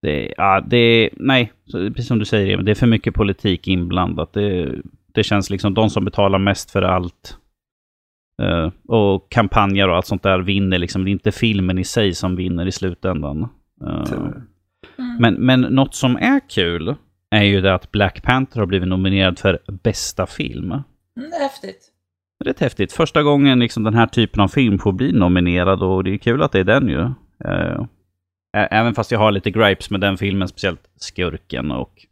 det, 0.02 0.34
ja, 0.38 0.64
det, 0.68 1.10
nej, 1.18 1.52
precis 1.72 2.08
som 2.08 2.20
du 2.20 2.26
säger, 2.26 2.58
det 2.58 2.72
är 2.72 2.76
för 2.76 2.88
mycket 2.88 3.14
politik 3.14 3.68
inblandat. 3.68 4.34
Det, 4.34 4.76
det 5.14 5.24
känns 5.24 5.50
liksom 5.50 5.74
de 5.74 5.90
som 5.90 6.06
betalar 6.06 6.40
mest 6.40 6.72
för 6.72 6.82
allt 6.82 7.38
eh, 8.42 8.72
och 8.88 9.30
kampanjer 9.32 9.90
och 9.90 9.96
allt 9.96 10.06
sånt 10.06 10.24
där 10.24 10.40
vinner 10.40 10.78
liksom. 10.78 11.04
Det 11.04 11.10
är 11.10 11.12
inte 11.12 11.32
filmen 11.32 11.78
i 11.78 11.84
sig 11.84 12.14
som 12.14 12.36
vinner 12.36 12.66
i 12.66 12.72
slutändan. 12.72 13.48
Eh, 13.88 14.04
Tyvärr. 14.06 14.42
Mm. 15.00 15.18
men, 15.20 15.34
men 15.34 15.62
något 15.62 15.96
som 15.96 16.16
är 16.16 16.50
kul 16.50 16.96
är 17.32 17.44
ju 17.44 17.62
det 17.62 17.74
att 17.74 17.92
Black 17.92 18.24
Panther 18.24 18.60
har 18.60 18.66
blivit 18.68 18.88
nominerad 18.88 19.40
för 19.40 19.60
bästa 19.84 20.26
film. 20.26 20.72
Mm, 20.72 20.82
det 21.16 21.36
är 21.36 21.42
häftigt. 21.44 21.86
Rätt 22.46 22.60
häftigt. 22.60 22.94
Första 22.94 23.24
gången 23.24 23.60
liksom 23.60 23.84
den 23.84 23.94
här 23.94 24.08
typen 24.08 24.42
av 24.42 24.48
film 24.48 24.80
får 24.80 24.92
bli 24.92 25.12
nominerad 25.12 25.84
och 25.84 26.04
det 26.04 26.14
är 26.14 26.18
kul 26.18 26.42
att 26.44 26.52
det 26.52 26.60
är 26.60 26.64
den 26.64 26.88
ju. 26.88 27.02
Eh, 27.46 27.82
även 28.54 28.96
fast 28.96 29.12
jag 29.12 29.20
har 29.20 29.32
lite 29.32 29.52
gripes 29.52 29.90
med 29.90 30.02
den 30.02 30.18
filmen, 30.18 30.48
speciellt 30.48 30.90
skurken 30.96 31.72
och 31.72 32.06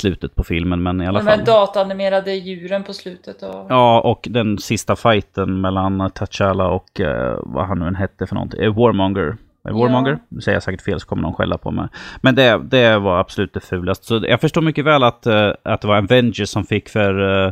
slutet 0.00 0.34
på 0.34 0.44
filmen, 0.44 0.82
men 0.82 1.00
i 1.02 1.06
alla 1.06 1.18
De 1.18 1.24
fall. 1.26 1.44
dataanimerade 1.44 2.34
djuren 2.34 2.84
på 2.84 2.92
slutet. 2.92 3.42
Och... 3.42 3.66
Ja, 3.68 4.00
och 4.00 4.28
den 4.30 4.58
sista 4.58 4.96
fighten 4.96 5.60
mellan 5.60 6.02
T'Challa 6.02 6.64
och 6.68 7.00
eh, 7.00 7.38
vad 7.42 7.66
han 7.66 7.78
nu 7.78 7.86
än 7.86 7.94
hette 7.94 8.26
för 8.26 8.34
någonting. 8.34 8.60
Eh, 8.62 8.74
Warmonger. 8.74 9.36
Warmonger? 9.70 10.18
Nu 10.28 10.40
säger 10.40 10.56
jag 10.56 10.62
säkert 10.62 10.82
fel 10.82 11.00
så 11.00 11.06
kommer 11.06 11.22
någon 11.22 11.34
skälla 11.34 11.58
på 11.58 11.70
mig. 11.70 11.88
Men 12.22 12.34
det, 12.34 12.62
det 12.70 12.98
var 12.98 13.18
absolut 13.20 13.54
det 13.54 13.60
fulaste. 13.60 14.06
Så 14.06 14.20
jag 14.28 14.40
förstår 14.40 14.62
mycket 14.62 14.84
väl 14.84 15.02
att, 15.02 15.26
eh, 15.26 15.52
att 15.62 15.80
det 15.80 15.88
var 15.88 15.96
Avengers 15.96 16.48
som 16.48 16.64
fick 16.64 16.88
för 16.88 17.46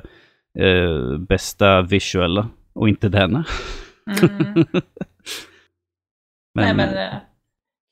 eh, 0.59 1.19
bästa 1.19 1.83
visual 1.83 2.45
och 2.73 2.89
inte 2.89 3.09
den. 3.09 3.31
Mm. 3.35 3.45
Nej 6.55 6.75
Men, 6.75 6.77
men 6.77 6.95
eh, 7.09 7.15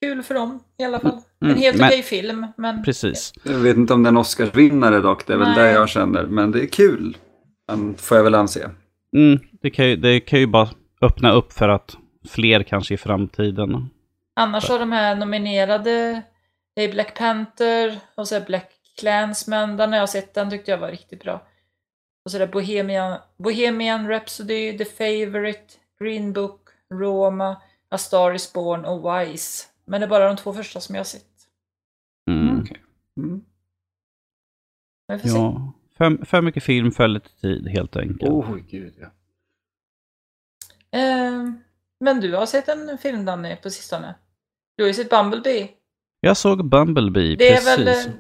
kul 0.03 0.23
för 0.23 0.35
dem 0.35 0.61
i 0.79 0.85
alla 0.85 1.01
fall. 1.01 1.19
Mm, 1.43 1.55
En 1.55 1.61
helt 1.63 1.79
men- 1.79 1.87
okej 1.89 2.03
film. 2.03 2.47
Men 2.57 2.83
Precis. 2.85 3.33
Jag 3.45 3.59
vet 3.59 3.77
inte 3.77 3.95
om 3.95 4.03
den 4.03 4.17
Oscarsvinnare 4.17 5.01
dock, 5.01 5.27
det 5.27 5.33
är 5.33 5.37
väl 5.37 5.49
Nej. 5.49 5.57
det 5.59 5.71
jag 5.73 5.89
känner. 5.89 6.25
Men 6.27 6.51
det 6.51 6.63
är 6.63 6.67
kul. 6.67 7.17
Men 7.69 7.95
får 7.95 8.17
jag 8.17 8.25
väl 8.25 8.35
anse. 8.35 8.71
Mm, 9.17 9.39
det, 9.63 9.71
kan 9.71 9.89
ju, 9.89 9.97
det 9.97 10.21
kan 10.21 10.41
ju 10.41 10.47
bara 10.47 10.69
öppna 11.03 11.33
upp 11.33 11.53
för 11.53 11.69
att 11.69 11.97
fler 12.29 12.63
kanske 12.63 12.95
i 12.95 12.97
framtiden. 12.97 13.89
Annars 14.39 14.69
har 14.69 14.79
de 14.79 14.93
här 14.93 15.17
nominerade, 15.17 16.23
det 16.75 16.83
är 16.83 16.93
Black 16.93 17.19
Panther 17.19 18.01
och 18.15 18.29
så 18.29 18.35
är 18.35 18.41
Black 18.41 18.71
Clansman. 18.99 19.77
Den 19.77 19.93
har 19.93 19.99
jag 19.99 20.09
sett, 20.09 20.35
den 20.35 20.51
tyckte 20.51 20.71
jag 20.71 20.79
var 20.79 20.91
riktigt 20.91 21.23
bra. 21.23 21.47
Och 22.25 22.31
så 22.31 22.37
är 22.37 22.41
det 22.41 22.47
Bohemian, 22.47 23.19
Bohemian 23.37 24.09
Rhapsody, 24.09 24.79
The 24.79 24.85
Favourite, 24.85 25.75
Green 26.01 26.33
Book, 26.33 26.69
Roma, 26.95 27.63
A 27.89 27.99
Star 27.99 28.35
Is 28.35 28.53
Born 28.53 28.85
och 28.85 29.21
Wise. 29.21 29.67
Men 29.85 30.01
det 30.01 30.07
är 30.07 30.09
bara 30.09 30.27
de 30.27 30.37
två 30.37 30.53
första 30.53 30.81
som 30.81 30.95
jag 30.95 31.01
har 31.01 31.05
sett. 31.05 31.25
Mm. 32.31 32.67
Mm. 33.17 33.45
Se. 35.23 35.29
Ja, 35.29 35.73
för, 35.97 36.25
för 36.25 36.43
mycket 36.43 36.65
film, 36.65 36.93
för 36.93 37.09
lite 37.09 37.41
tid 37.41 37.69
helt 37.69 37.97
enkelt. 37.97 38.33
Oh, 38.33 38.57
gud 38.57 38.95
ja. 38.99 39.07
Eh, 40.99 41.53
Men 42.01 42.21
du 42.21 42.35
har 42.35 42.47
sett 42.47 42.69
en 42.69 42.99
film 42.99 43.25
Danny 43.25 43.57
på 43.57 43.71
sistone? 43.71 44.15
Sett 44.95 45.11
Bumblebee. 45.11 45.69
Jag 46.21 46.37
såg 46.37 46.65
Bumblebee, 46.69 47.37
Det 47.37 47.49
är 47.49 47.55
precis. 47.55 47.79
väl 47.79 47.89
eh, 47.89 48.15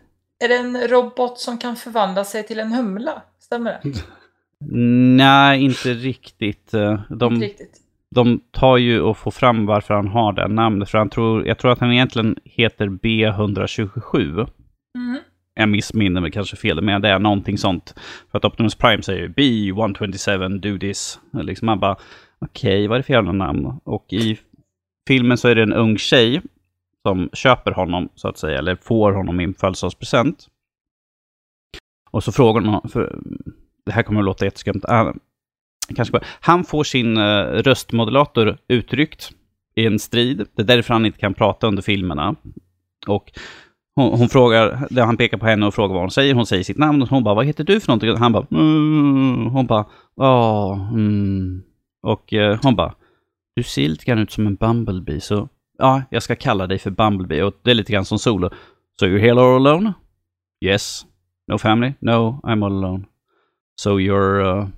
är 0.44 0.48
det 0.48 0.56
en 0.56 0.88
robot 0.88 1.38
som 1.38 1.58
kan 1.58 1.76
förvandla 1.76 2.24
sig 2.24 2.46
till 2.46 2.60
en 2.60 2.72
humla? 2.72 3.22
Stämmer 3.40 3.70
det? 3.82 3.92
Nej, 5.16 5.64
inte 5.64 5.94
riktigt. 5.94 6.74
Eh, 6.74 7.00
De, 7.10 7.34
Inte 7.34 7.46
riktigt. 7.46 7.76
de 8.14 8.40
tar 8.50 8.76
ju 8.76 9.00
och 9.00 9.16
får 9.18 9.30
fram 9.30 9.66
varför 9.66 9.94
han 9.94 10.08
har 10.08 10.32
det 10.32 10.48
namnet. 10.48 10.90
För 10.90 10.98
han 10.98 11.10
tror, 11.10 11.46
jag 11.46 11.58
tror 11.58 11.72
att 11.72 11.78
han 11.78 11.92
egentligen 11.92 12.36
heter 12.44 12.86
B127. 12.88 14.46
Mhm. 14.98 15.18
Jag 15.54 15.68
missminner 15.68 16.20
mig 16.20 16.30
kanske 16.30 16.56
fel, 16.56 16.80
men 16.82 17.02
det 17.02 17.08
är 17.08 17.18
någonting 17.18 17.58
sånt. 17.58 17.94
För 18.30 18.38
att 18.38 18.44
Optimus 18.44 18.74
Prime 18.74 19.02
säger 19.02 19.20
ju 19.22 19.28
B127, 19.28 20.58
do 20.58 20.78
this. 20.78 21.18
Liksom 21.32 21.66
man 21.66 21.80
bara, 21.80 21.96
okej, 22.38 22.86
vad 22.86 22.94
är 22.96 22.98
det 22.98 23.02
för 23.02 23.12
jävla 23.12 23.32
namn? 23.32 23.80
Och 23.84 24.06
i 24.12 24.38
filmen 25.08 25.38
så 25.38 25.48
är 25.48 25.54
det 25.54 25.62
en 25.62 25.72
ung 25.72 25.98
tjej 25.98 26.42
som 27.02 27.30
köper 27.32 27.72
honom, 27.72 28.08
så 28.14 28.28
att 28.28 28.38
säga, 28.38 28.58
eller 28.58 28.76
får 28.76 29.12
honom 29.12 29.40
i 29.40 29.44
en 29.44 29.54
födelsedagspresent. 29.54 30.46
Och 32.10 32.24
så 32.24 32.32
frågar 32.32 32.62
hon, 32.62 32.88
för 32.88 33.18
det 33.86 33.92
här 33.92 34.02
kommer 34.02 34.20
att 34.20 34.24
låta 34.24 34.44
jätteskumt. 34.44 34.80
Ah, 34.84 35.12
kanske 35.96 36.12
bara, 36.12 36.24
han 36.40 36.64
får 36.64 36.84
sin 36.84 37.16
eh, 37.16 37.22
uh, 37.22 37.62
röstmodulator 37.62 38.58
uttryckt 38.68 39.30
i 39.74 39.86
en 39.86 39.98
strid. 39.98 40.46
Det 40.54 40.62
är 40.62 40.66
därför 40.66 40.94
han 40.94 41.06
inte 41.06 41.18
kan 41.18 41.34
prata 41.34 41.66
under 41.66 41.82
filmerna. 41.82 42.34
Och 43.06 43.32
hon, 43.94 44.18
hon 44.18 44.28
frågar, 44.28 44.88
han 45.04 45.16
pekar 45.16 45.38
på 45.38 45.46
henne 45.46 45.66
och 45.66 45.74
frågar 45.74 45.94
vad 45.94 46.02
hon 46.02 46.10
säger. 46.10 46.34
Hon 46.34 46.46
säger 46.46 46.64
sitt 46.64 46.78
namn 46.78 47.02
och 47.02 47.08
hon 47.08 47.24
bara, 47.24 47.34
vad 47.34 47.46
heter 47.46 47.64
du 47.64 47.80
för 47.80 47.88
någonting? 47.88 48.16
Han 48.16 48.32
bara, 48.32 48.46
mm. 48.50 49.46
Hon 49.46 49.66
bara, 49.66 49.84
åh, 50.16 50.90
mm. 50.92 51.62
Och 52.02 52.32
eh, 52.32 52.58
hon 52.62 52.76
bara, 52.76 52.94
du 53.58 53.62
ser 53.64 53.88
lite 53.88 54.04
grann 54.04 54.18
ut 54.18 54.30
som 54.30 54.46
en 54.46 54.54
Bumblebee, 54.54 55.20
så 55.20 55.48
ja, 55.78 56.02
jag 56.10 56.22
ska 56.22 56.36
kalla 56.36 56.66
dig 56.66 56.78
för 56.78 56.90
Bumblebee. 56.90 57.42
Och 57.42 57.54
det 57.62 57.70
är 57.70 57.74
lite 57.74 57.92
grann 57.92 58.04
som 58.04 58.18
Solo. 58.18 58.50
So 59.00 59.06
you're 59.06 59.20
here 59.20 59.32
all 59.32 59.66
alone? 59.66 59.92
Yes. 60.64 61.06
No 61.52 61.58
family? 61.58 61.94
No, 62.00 62.40
I'm 62.42 62.64
all 62.64 62.84
alone. 62.84 63.04
So 63.80 63.98
you're 63.98 64.58
uh, 64.60 64.68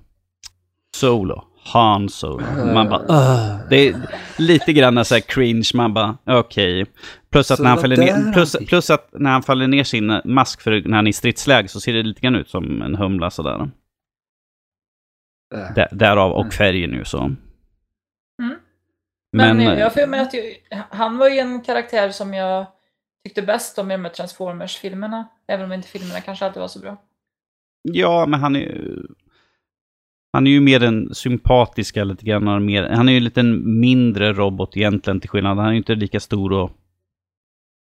Solo. 0.95 1.43
Han 1.63 2.09
Solo. 2.09 2.73
Man 2.73 2.89
bara, 2.89 3.01
"Ugh." 3.01 3.69
Det 3.69 3.87
är 3.87 3.95
lite 4.37 4.73
grann 4.73 5.05
så 5.05 5.13
här 5.15 5.21
cringe, 5.21 5.69
man 5.73 5.93
bara, 5.93 6.17
okej. 6.25 6.85
Plus, 7.31 7.51
att 7.51 7.57
Så 7.57 7.63
när 7.63 7.69
han 7.69 7.79
faller 7.79 7.97
ner, 7.97 8.33
plus, 8.33 8.55
plus 8.67 8.89
att 8.89 9.09
när 9.13 9.31
han 9.31 9.43
faller 9.43 9.67
ner 9.67 9.83
sin 9.83 10.21
mask 10.25 10.61
för 10.61 10.71
när 10.87 10.95
han 10.95 11.07
är 11.07 11.09
i 11.09 11.13
stridsläge 11.13 11.67
så 11.67 11.79
ser 11.79 11.93
det 11.93 12.03
lite 12.03 12.21
grann 12.21 12.35
ut 12.35 12.49
som 12.49 12.81
en 12.81 12.95
humla 12.95 13.31
sådär. 13.31 13.69
Äh. 15.55 15.73
Där, 15.75 15.87
därav 15.91 16.31
och 16.31 16.53
färgen 16.53 16.93
ju 16.93 17.05
så. 17.05 17.19
Mm. 17.19 18.55
Men, 19.31 19.57
Men, 19.57 19.67
eh, 19.67 19.79
jag 19.79 19.93
får 19.93 20.07
med 20.07 20.21
att 20.21 20.33
ju, 20.33 20.55
han 20.89 21.17
var 21.17 21.29
ju 21.29 21.39
en 21.39 21.61
karaktär 21.61 22.09
som 22.09 22.33
jag 22.33 22.65
tyckte 23.23 23.41
bäst 23.41 23.79
om 23.79 23.91
i 23.91 23.93
de 23.93 24.05
här 24.05 24.11
Transformers-filmerna. 24.11 25.27
Även 25.47 25.65
om 25.65 25.73
inte 25.73 25.87
filmerna 25.87 26.21
kanske 26.21 26.45
alltid 26.45 26.61
var 26.61 26.67
så 26.67 26.79
bra. 26.79 26.97
Ja, 27.81 28.25
men 28.25 28.39
han 28.39 28.55
är 28.55 28.59
ju... 28.59 29.05
Han 30.33 30.47
är 30.47 30.51
ju 30.51 30.61
mer 30.61 30.83
en 30.83 31.15
sympatisk, 31.15 31.97
eller 31.97 32.13
lite 32.13 32.25
grann 32.25 32.65
mer... 32.65 32.83
Han 32.83 33.09
är 33.09 33.13
ju 33.13 33.17
en 33.17 33.23
liten 33.23 33.79
mindre 33.79 34.33
robot 34.33 34.77
egentligen 34.77 35.19
till 35.19 35.29
skillnad. 35.29 35.57
Han 35.57 35.67
är 35.67 35.71
ju 35.71 35.77
inte 35.77 35.95
lika 35.95 36.19
stor 36.19 36.53
och 36.53 36.71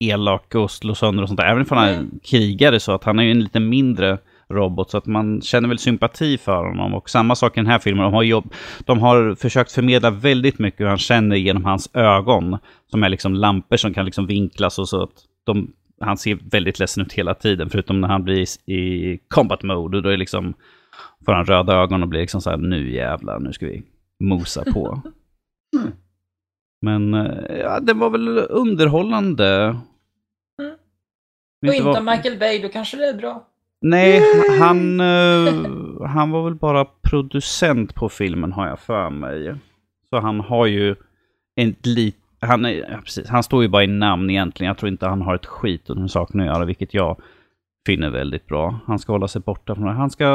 elak 0.04 0.54
och 0.54 0.70
slår 0.70 0.94
sönder 0.94 1.22
och 1.22 1.28
sånt 1.28 1.40
där. 1.40 1.46
Även 1.46 1.66
om 1.70 1.76
han 1.76 1.88
är 1.88 2.06
krigare 2.22 2.80
så 2.80 2.92
att 2.92 3.04
han 3.04 3.18
är 3.18 3.22
ju 3.22 3.30
en 3.30 3.40
lite 3.40 3.60
mindre 3.60 4.18
robot. 4.50 4.90
Så 4.90 4.98
att 4.98 5.06
man 5.06 5.40
känner 5.40 5.68
väl 5.68 5.78
sympati 5.78 6.38
för 6.38 6.64
honom. 6.64 6.94
Och 6.94 7.10
samma 7.10 7.34
sak 7.34 7.56
i 7.56 7.60
den 7.60 7.66
här 7.66 7.78
filmen. 7.78 8.04
De 8.04 8.14
har, 8.14 8.22
jobb, 8.22 8.54
de 8.84 8.98
har 8.98 9.34
försökt 9.34 9.72
förmedla 9.72 10.10
väldigt 10.10 10.58
mycket 10.58 10.80
hur 10.80 10.86
han 10.86 10.98
känner 10.98 11.36
genom 11.36 11.64
hans 11.64 11.90
ögon. 11.94 12.58
Som 12.90 13.02
är 13.02 13.08
liksom 13.08 13.34
lampor 13.34 13.76
som 13.76 13.94
kan 13.94 14.04
liksom 14.04 14.26
vinklas 14.26 14.78
och 14.78 14.88
så 14.88 15.02
att 15.02 15.10
de, 15.46 15.72
han 16.00 16.16
ser 16.16 16.38
väldigt 16.50 16.78
ledsen 16.78 17.02
ut 17.02 17.12
hela 17.12 17.34
tiden. 17.34 17.70
Förutom 17.70 18.00
när 18.00 18.08
han 18.08 18.24
blir 18.24 18.70
i, 18.70 19.18
combat 19.28 19.62
mode. 19.62 19.96
Och 19.96 20.02
då 20.02 20.08
är 20.08 20.16
liksom, 20.16 20.54
får 21.26 21.32
han 21.32 21.44
röda 21.44 21.74
ögon 21.74 22.02
och 22.02 22.08
blir 22.08 22.20
liksom 22.20 22.40
så 22.40 22.50
här, 22.50 22.56
nu 22.56 22.94
jävlar, 22.94 23.38
nu 23.38 23.52
ska 23.52 23.66
vi 23.66 23.82
mosa 24.20 24.64
på. 24.72 25.02
Mm. 25.76 25.92
Men 26.82 27.14
eh, 27.14 27.56
ja, 27.58 27.80
det 27.80 27.92
var 27.92 28.10
väl 28.10 28.38
underhållande. 28.38 29.76
Mm. 30.62 30.74
Och 31.68 31.74
inte 31.74 31.98
om 31.98 32.04
Michael 32.04 32.38
Bay, 32.38 32.62
då 32.62 32.68
kanske 32.68 32.96
det 32.96 33.08
är 33.08 33.14
bra. 33.14 33.49
Nej, 33.82 34.22
han, 34.58 35.00
eh, 35.00 36.06
han 36.06 36.30
var 36.30 36.44
väl 36.44 36.54
bara 36.54 36.84
producent 36.84 37.94
på 37.94 38.08
filmen 38.08 38.52
har 38.52 38.68
jag 38.68 38.80
för 38.80 39.10
mig. 39.10 39.54
Så 40.10 40.20
han 40.20 40.40
har 40.40 40.66
ju 40.66 40.96
en 41.56 41.74
lit, 41.82 42.16
han, 42.40 42.64
är, 42.64 42.70
ja, 42.70 42.98
precis, 43.04 43.28
han 43.28 43.42
står 43.42 43.62
ju 43.62 43.68
bara 43.68 43.84
i 43.84 43.86
namn 43.86 44.30
egentligen. 44.30 44.68
Jag 44.68 44.78
tror 44.78 44.92
inte 44.92 45.06
han 45.06 45.22
har 45.22 45.34
ett 45.34 45.46
skit 45.46 45.88
med 45.88 46.10
saken 46.10 46.40
att 46.40 46.46
göra, 46.46 46.64
vilket 46.64 46.94
jag 46.94 47.20
finner 47.86 48.10
väldigt 48.10 48.46
bra. 48.46 48.80
Han 48.86 48.98
ska 48.98 49.12
hålla 49.12 49.28
sig 49.28 49.42
borta 49.42 49.74
från 49.74 49.86
det. 49.86 49.92
Han 49.92 50.10
ska 50.10 50.26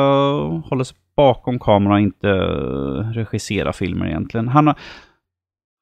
hålla 0.66 0.84
sig 0.84 0.98
bakom 1.16 1.60
kameran 1.60 1.94
och 1.94 2.00
inte 2.00 2.30
eh, 2.30 3.12
regissera 3.14 3.74
filmer 3.74 4.06
egentligen. 4.06 4.48
Han 4.48 4.68
har, 4.68 4.76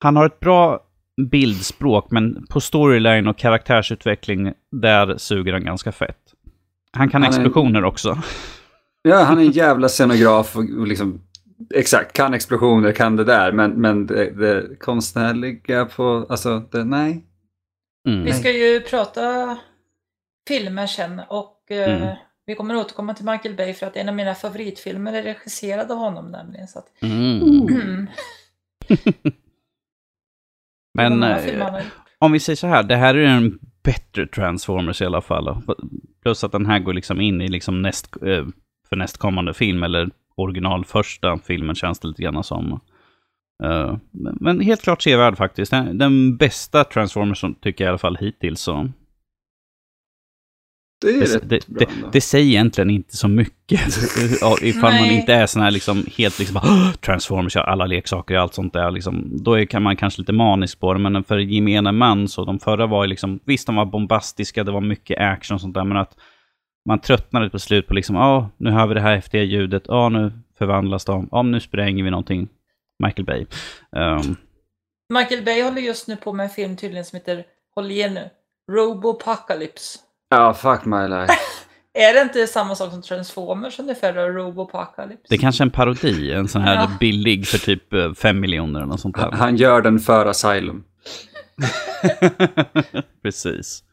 han 0.03 0.15
har 0.15 0.25
ett 0.25 0.39
bra 0.39 0.79
bildspråk, 1.31 2.11
men 2.11 2.45
på 2.49 2.61
storyline 2.61 3.27
och 3.27 3.37
karaktärsutveckling, 3.37 4.53
där 4.71 5.17
suger 5.17 5.53
han 5.53 5.65
ganska 5.65 5.91
fett. 5.91 6.22
Han 6.93 7.09
kan 7.09 7.23
Han 7.23 7.33
är- 7.33 7.37
explosioner 7.37 7.83
också. 7.83 8.17
Ja, 9.01 9.23
han 9.23 9.37
är 9.39 9.41
en 9.45 9.51
jävla 9.63 9.89
scenograf 9.89 10.55
och 10.55 10.87
liksom 10.87 11.21
exakt, 11.73 12.13
kan 12.13 12.33
explosioner, 12.33 12.91
kan 12.91 13.15
det 13.15 13.23
där, 13.23 13.51
men, 13.51 13.71
men 13.71 14.07
det, 14.07 14.29
det 14.31 14.75
konstnärliga 14.79 15.85
på, 15.85 16.25
alltså, 16.29 16.59
det, 16.71 16.83
nej. 16.83 17.23
Mm. 18.07 18.23
Vi 18.23 18.33
ska 18.33 18.51
ju 18.51 18.81
prata 18.81 19.57
filmer 20.47 20.87
sen 20.87 21.21
och 21.29 21.71
eh, 21.71 22.01
Mm. 22.03 22.15
vi 22.45 22.55
kommer 22.55 22.75
återkomma 22.75 23.13
till 23.13 23.25
Michael 23.25 23.55
Bay 23.55 23.73
för 23.73 23.85
att 23.87 23.95
en 23.95 24.09
av 24.09 24.15
mina 24.15 24.35
favoritfilmer 24.35 25.13
är 25.13 25.23
regisserad 25.23 25.91
av 25.91 25.97
honom 25.97 26.31
nämligen. 26.31 26.67
Så 26.67 26.79
att, 26.79 26.87
Mm. 27.01 28.07
Men 30.93 31.23
eh, 31.23 31.75
om 32.19 32.31
vi 32.31 32.39
säger 32.39 32.57
så 32.57 32.67
här, 32.67 32.83
det 32.83 32.95
här 32.95 33.15
är 33.15 33.25
en 33.25 33.59
bättre 33.83 34.27
Transformers 34.27 35.01
i 35.01 35.05
alla 35.05 35.21
fall. 35.21 35.61
Plus 36.23 36.43
att 36.43 36.51
den 36.51 36.65
här 36.65 36.79
går 36.79 36.93
liksom 36.93 37.21
in 37.21 37.41
i 37.41 37.47
liksom 37.47 37.81
näst, 37.81 38.15
eh, 38.23 38.45
för 38.89 38.95
nästkommande 38.95 39.53
film, 39.53 39.83
eller 39.83 40.09
original 40.35 40.85
första 40.85 41.37
filmen 41.37 41.75
känns 41.75 41.99
det 41.99 42.07
lite 42.07 42.21
grann 42.23 42.43
som. 42.43 42.79
Men- 44.11 44.37
Men 44.39 44.59
helt 44.61 44.81
klart 44.81 45.01
sevärd 45.01 45.37
faktiskt. 45.37 45.71
Den, 45.71 45.97
den 45.97 46.37
bästa 46.37 46.83
Transformers 46.83 47.37
som 47.39 47.55
tycker 47.55 47.83
jag 47.83 47.89
i 47.89 47.91
alla 47.91 47.97
fall 47.97 48.17
hittills. 48.17 48.59
Så. 48.61 48.89
Det 51.03 51.09
är 51.09 51.39
Det, 51.39 51.49
det, 51.49 51.67
bra 51.67 51.79
det, 51.79 51.87
det 52.11 52.21
säger 52.21 52.47
egentligen 52.47 52.89
inte 52.89 53.17
så 53.17 53.27
mycket. 53.27 53.81
Ifall 54.61 54.81
man 54.93 55.01
Nej. 55.01 55.19
inte 55.19 55.33
är 55.33 55.45
sån 55.45 55.61
här 55.61 55.71
liksom 55.71 56.05
helt 56.17 56.39
liksom 56.39 56.53
bara, 56.53 56.63
"Åh, 56.65 56.91
Transformers, 56.93 57.55
alla 57.55 57.85
leksaker 57.85 58.35
och 58.35 58.41
allt 58.41 58.53
sånt 58.53 58.73
där. 58.73 58.91
Liksom, 58.91 59.43
då 59.43 59.53
är, 59.53 59.65
kan 59.65 59.83
man 59.83 59.95
kanske 59.95 60.21
lite 60.21 60.33
manisk 60.33 60.79
på 60.79 60.93
det. 60.93 60.99
Men 60.99 61.23
för 61.23 61.37
gemene 61.37 61.91
man 61.91 62.27
så, 62.27 62.45
de 62.45 62.59
förra 62.59 62.87
var 62.87 63.03
ju 63.03 63.09
liksom, 63.09 63.39
visst 63.45 63.65
de 63.67 63.75
var 63.75 63.85
bombastiska, 63.85 64.63
det 64.63 64.71
var 64.71 64.81
mycket 64.81 65.19
action 65.19 65.55
och 65.55 65.61
sånt 65.61 65.73
där. 65.73 65.83
Men 65.83 65.97
att 65.97 66.15
man 66.89 66.99
tröttnade 66.99 67.49
på 67.49 67.59
slut 67.59 67.87
på 67.87 67.93
liksom, 67.93 68.15
ja, 68.15 68.49
nu 68.57 68.71
hör 68.71 68.87
vi 68.87 68.93
det 68.93 69.01
här 69.01 69.15
häftiga 69.15 69.43
ljudet. 69.43 69.83
Ja, 69.87 70.09
nu 70.09 70.31
förvandlas 70.57 71.05
de. 71.05 71.29
Ja, 71.31 71.41
nu 71.41 71.59
spränger 71.59 72.03
vi 72.03 72.09
någonting. 72.09 72.47
Michael 73.03 73.25
Bay. 73.25 73.45
Um, 73.95 74.35
Michael 75.13 75.43
Bay 75.45 75.61
håller 75.63 75.81
just 75.81 76.07
nu 76.07 76.15
på 76.15 76.33
med 76.33 76.43
en 76.43 76.49
film 76.49 76.77
tydligen 76.77 77.05
som 77.05 77.15
heter, 77.17 77.43
håll 77.75 77.91
igen 77.91 78.13
nu, 78.13 78.29
Robopocalypse. 78.71 79.99
Ja, 80.35 80.53
fuck 80.53 80.85
my 80.85 81.07
life. 81.07 81.33
Är 81.93 82.13
det 82.13 82.21
inte 82.21 82.47
samma 82.47 82.75
sak 82.75 82.91
som 82.91 83.01
Transformers 83.01 83.79
ungefär 83.79 84.13
Robopocalypse? 84.13 85.25
det 85.29 85.35
är 85.35 85.39
kanske 85.39 85.63
är 85.63 85.65
en 85.65 85.71
parodi, 85.71 86.31
en 86.33 86.47
sån 86.47 86.61
här 86.61 86.75
Ja. 86.75 86.89
billig 86.99 87.47
för 87.47 87.57
typ 87.57 87.93
eh, 87.93 88.13
fem 88.13 88.39
miljoner 88.39 88.79
eller 88.79 88.87
något 88.89 88.99
sånt 89.01 89.15
där. 89.15 89.23
Han, 89.23 89.33
han 89.33 89.55
gör 89.55 89.81
den 89.81 89.99
för 89.99 90.25
Asylum. 90.25 90.83
Precis. 93.23 93.83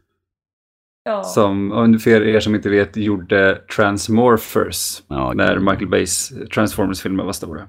ja. 1.04 1.22
Som, 1.24 1.98
för 2.00 2.22
er 2.26 2.40
som 2.40 2.54
inte 2.54 2.68
vet, 2.70 2.96
gjorde 2.96 3.54
Transmorphers. 3.76 5.02
Ja, 5.08 5.32
när. 5.32 5.58
Michael 5.58 5.88
Bays 5.88 6.32
Transformers-filmer 6.54 7.24
var 7.24 7.32
stora. 7.32 7.68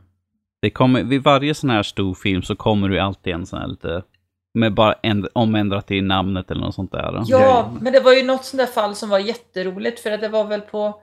Det 0.61 0.69
kommer, 0.69 1.03
vid 1.03 1.23
varje 1.23 1.53
sån 1.53 1.69
här 1.69 1.83
stor 1.83 2.13
film 2.13 2.41
så 2.41 2.55
kommer 2.55 2.89
det 2.89 2.99
alltid 3.03 3.33
en 3.33 3.45
sån 3.45 3.59
här 3.59 3.67
lite, 3.67 4.03
med 4.53 4.73
bara 4.73 4.93
en, 4.93 5.27
omändrat 5.33 5.91
i 5.91 6.01
namnet 6.01 6.51
eller 6.51 6.61
något 6.61 6.75
sånt 6.75 6.91
där. 6.91 7.23
Ja, 7.27 7.73
men 7.81 7.93
det 7.93 7.99
var 7.99 8.13
ju 8.13 8.23
något 8.23 8.45
sånt 8.45 8.59
där 8.61 8.67
fall 8.67 8.95
som 8.95 9.09
var 9.09 9.19
jätteroligt 9.19 9.99
för 9.99 10.11
att 10.11 10.21
det 10.21 10.29
var 10.29 10.43
väl 10.43 10.61
på 10.61 11.01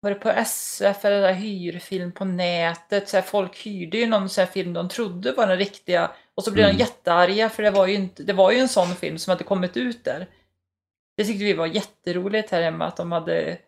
var 0.00 0.10
det 0.10 0.16
på 0.16 0.28
SF 0.30 1.04
eller 1.04 1.20
där 1.20 1.32
hyrfilm 1.32 2.12
på 2.12 2.24
nätet? 2.24 3.08
Så 3.08 3.16
här, 3.16 3.22
folk 3.22 3.56
hyrde 3.66 3.98
ju 3.98 4.06
någon 4.06 4.28
sån 4.28 4.42
här 4.44 4.50
film 4.52 4.72
de 4.72 4.88
trodde 4.88 5.32
var 5.32 5.46
den 5.46 5.58
riktiga 5.58 6.10
och 6.34 6.44
så 6.44 6.50
blev 6.52 6.64
Mm. 6.64 6.76
de 6.76 6.82
jättearga 6.82 7.48
för 7.48 7.62
det 7.62 7.70
var, 7.70 7.86
ju 7.86 7.94
inte, 7.94 8.22
det 8.22 8.32
var 8.32 8.50
ju 8.52 8.58
en 8.58 8.68
sån 8.68 8.88
film 8.94 9.18
som 9.18 9.30
hade 9.30 9.44
kommit 9.44 9.76
ut 9.76 10.04
där. 10.04 10.26
Det 11.16 11.24
tyckte 11.24 11.44
vi 11.44 11.52
var 11.52 11.66
jätteroligt 11.66 12.50
här 12.50 12.62
hemma 12.62 12.84
att 12.86 12.96
de 12.96 13.12
hade 13.12 13.58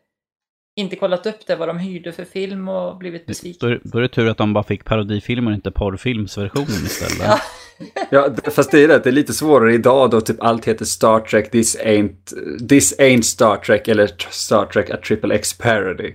inte 0.77 0.97
kollat 0.97 1.27
upp 1.27 1.47
det 1.47 1.57
vad 1.57 1.69
de 1.69 1.79
hyrde 1.79 2.13
för 2.13 2.25
film 2.25 2.69
och 2.69 2.97
blivit 2.97 3.27
Då, 3.27 3.31
besvikna. 3.31 3.69
är- 3.69 3.81
då 3.85 3.99
är 3.99 4.03
det 4.03 4.09
tur 4.09 4.29
att 4.29 4.39
de 4.39 4.53
bara 4.53 4.65
fick 4.65 4.85
parodifilm 4.85 5.47
och 5.47 5.53
inte 5.53 5.71
porrfilmsversionen 5.71 6.69
istället. 6.69 7.27
Ja, 7.27 7.39
Ja, 8.11 8.29
fast 8.45 8.71
det 8.71 8.85
är 8.85 8.89
det, 8.89 8.99
det 8.99 9.11
är 9.11 9.13
lite 9.13 9.33
svårare 9.33 9.75
idag 9.75 10.11
då 10.11 10.21
typ 10.21 10.43
allt 10.43 10.65
heter 10.65 10.85
Star 10.85 11.21
Trek, 11.21 11.51
this 11.51 11.79
ain't, 11.79 12.69
this 12.69 12.99
ain't 12.99 13.23
Star 13.23 13.57
Trek 13.57 13.89
eller 13.89 14.11
Star 14.31 14.67
Trek 14.67 14.91
a 14.91 14.97
triple 14.97 15.35
X 15.35 15.59
parody. 15.59 16.15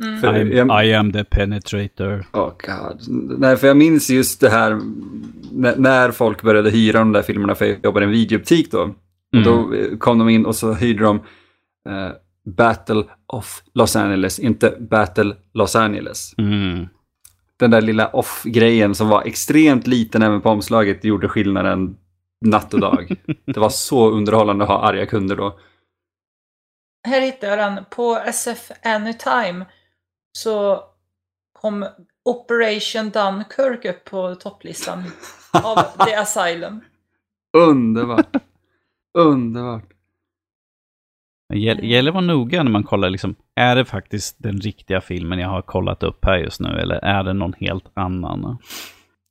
Mm. 0.00 0.20
För 0.20 0.28
I'm, 0.32 0.52
jag- 0.52 0.84
I 0.86 0.94
am 0.94 1.12
the 1.12 1.24
penetrator. 1.24 2.26
Oh 2.32 2.52
god. 2.66 3.00
Nej, 3.38 3.56
för 3.56 3.66
jag 3.66 3.76
minns 3.76 4.10
just 4.10 4.40
det 4.40 4.50
här 4.50 4.80
när, 5.76 6.10
folk 6.10 6.42
började 6.42 6.70
hyra 6.70 6.98
de 6.98 7.12
där 7.12 7.22
filmerna 7.22 7.54
för 7.54 7.64
jag 7.64 7.76
jobbade 7.84 8.04
i 8.04 8.08
en 8.08 8.12
videobutik 8.12 8.70
då. 8.70 8.82
Mm. 8.82 9.44
då 9.44 9.74
eh, 9.74 9.98
kom 9.98 10.18
de 10.18 10.28
in 10.28 10.46
och 10.46 10.56
så 10.56 10.72
hyrde 10.72 11.04
de 11.04 11.16
eh, 11.88 12.10
Battle 12.56 13.04
of 13.26 13.62
Los 13.74 13.96
Angeles, 13.96 14.38
inte 14.38 14.76
Battle 14.90 15.34
Los 15.54 15.76
Angeles. 15.76 16.34
Mm. 16.38 16.86
Den 17.58 17.70
där 17.70 17.80
lilla 17.80 18.08
off-grejen 18.08 18.94
som 18.94 19.08
var 19.08 19.22
extremt 19.22 19.86
liten 19.86 20.22
även 20.22 20.40
på 20.40 20.50
omslaget 20.50 21.04
gjorde 21.04 21.28
skillnaden 21.28 21.96
natt 22.40 22.74
och 22.74 22.80
dag. 22.80 23.16
det 23.44 23.60
var 23.60 23.68
så 23.68 24.10
underhållande 24.10 24.64
att 24.64 24.70
ha 24.70 24.78
arga 24.78 25.06
kunder 25.06 25.36
då. 25.36 25.58
Här 27.08 27.20
hittar 27.20 27.48
jag 27.48 27.58
den. 27.58 27.84
På 27.90 28.16
SF 28.26 28.70
Anytime 28.82 29.66
så 30.32 30.84
kom 31.52 31.86
Operation 32.24 33.10
Dunkirk 33.10 33.84
upp 33.84 34.04
på 34.04 34.34
topplistan 34.34 35.04
av 35.52 35.76
The 36.06 36.14
Asylum. 36.14 36.80
Underbart. 37.56 38.36
Underbart. 39.18 39.93
Det 41.48 41.58
gäll- 41.58 41.84
gäller 41.84 42.10
att 42.10 42.14
vara 42.14 42.24
noga 42.24 42.62
när 42.62 42.70
man 42.70 42.82
kollar, 42.84 43.10
liksom, 43.10 43.34
är 43.54 43.76
det 43.76 43.84
faktiskt 43.84 44.36
den 44.38 44.58
riktiga 44.60 45.00
filmen 45.00 45.38
jag 45.38 45.48
har 45.48 45.62
kollat 45.62 46.02
upp 46.02 46.24
här 46.24 46.38
just 46.38 46.60
nu, 46.60 46.68
eller 46.68 46.94
är 46.96 47.24
det 47.24 47.32
någon 47.32 47.52
helt 47.52 47.84
annan? 47.94 48.58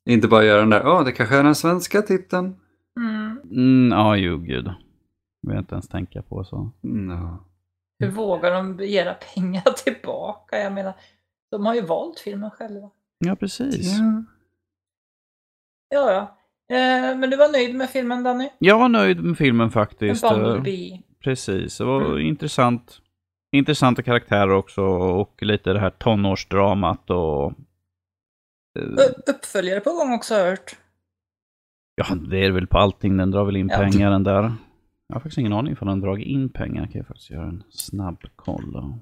Inte 0.09 0.27
bara 0.27 0.43
göra 0.43 0.59
den 0.59 0.69
där, 0.69 0.87
åh, 0.87 1.05
det 1.05 1.11
kanske 1.11 1.35
är 1.37 1.43
den 1.43 1.55
svenska 1.55 2.01
titeln. 2.01 2.55
Mm. 2.99 3.39
Mm, 3.51 3.97
ja, 3.99 4.15
jo, 4.15 4.37
gud. 4.37 4.65
Vill 5.41 5.55
jag 5.55 5.57
inte 5.61 5.75
ens 5.75 5.87
tänka 5.87 6.21
på 6.21 6.43
så. 6.43 6.71
No. 6.81 7.37
Hur 7.99 8.11
vågar 8.11 8.51
de 8.51 8.75
begära 8.77 9.13
pengar 9.13 9.61
tillbaka? 9.83 10.59
Jag 10.59 10.73
menar, 10.73 10.93
de 11.51 11.65
har 11.65 11.75
ju 11.75 11.81
valt 11.81 12.19
filmen 12.19 12.51
själva. 12.51 12.89
Ja, 13.19 13.35
precis. 13.35 13.99
Ja. 13.99 14.23
Ja, 15.89 16.11
ja. 16.11 16.37
Eh, 16.75 17.17
men 17.17 17.29
du 17.29 17.37
var 17.37 17.51
nöjd 17.51 17.75
med 17.75 17.89
filmen, 17.89 18.23
Danny? 18.23 18.49
Jag 18.59 18.79
var 18.79 18.89
nöjd 18.89 19.23
med 19.23 19.37
filmen 19.37 19.65
En 19.67 19.71
faktiskt. 19.71 20.23
Eh, 20.23 20.31
Bumblebee. 20.31 21.01
Precis, 21.23 21.77
det 21.77 21.83
var 21.85 22.01
Mm. 22.05 22.19
intressant. 22.25 22.99
Intressanta 23.55 24.01
karaktärer 24.03 24.49
också 24.53 24.81
och 24.81 25.43
lite 25.43 25.73
det 25.73 25.79
här 25.79 25.89
tonårsdramat 25.89 27.09
och... 27.09 27.45
eh, 28.79 29.05
Uppföljare 29.27 29.79
på 29.79 29.89
gång 29.89 30.13
också 30.13 30.33
har 30.33 30.41
jag 30.41 30.49
hört. 30.49 30.75
Ja, 31.95 32.15
det 32.15 32.45
är 32.45 32.51
väl 32.51 32.67
på 32.67 32.77
allting. 32.77 33.17
Den 33.17 33.31
drar 33.31 33.45
väl 33.45 33.55
in 33.55 33.67
Ja. 33.71 33.77
pengar 33.77 34.11
den 34.11 34.23
där. 34.23 34.53
Jag 35.07 35.15
har 35.15 35.19
faktiskt 35.19 35.37
ingen 35.37 35.53
aning 35.53 35.75
om 35.79 35.87
den 35.87 35.99
dragit 36.01 36.27
in 36.27 36.49
pengar. 36.49 36.85
Kan 36.85 36.97
jag 36.99 37.07
faktiskt 37.07 37.29
göra 37.29 37.47
en 37.47 37.63
snabb 37.69 38.17
koll. 38.35 38.93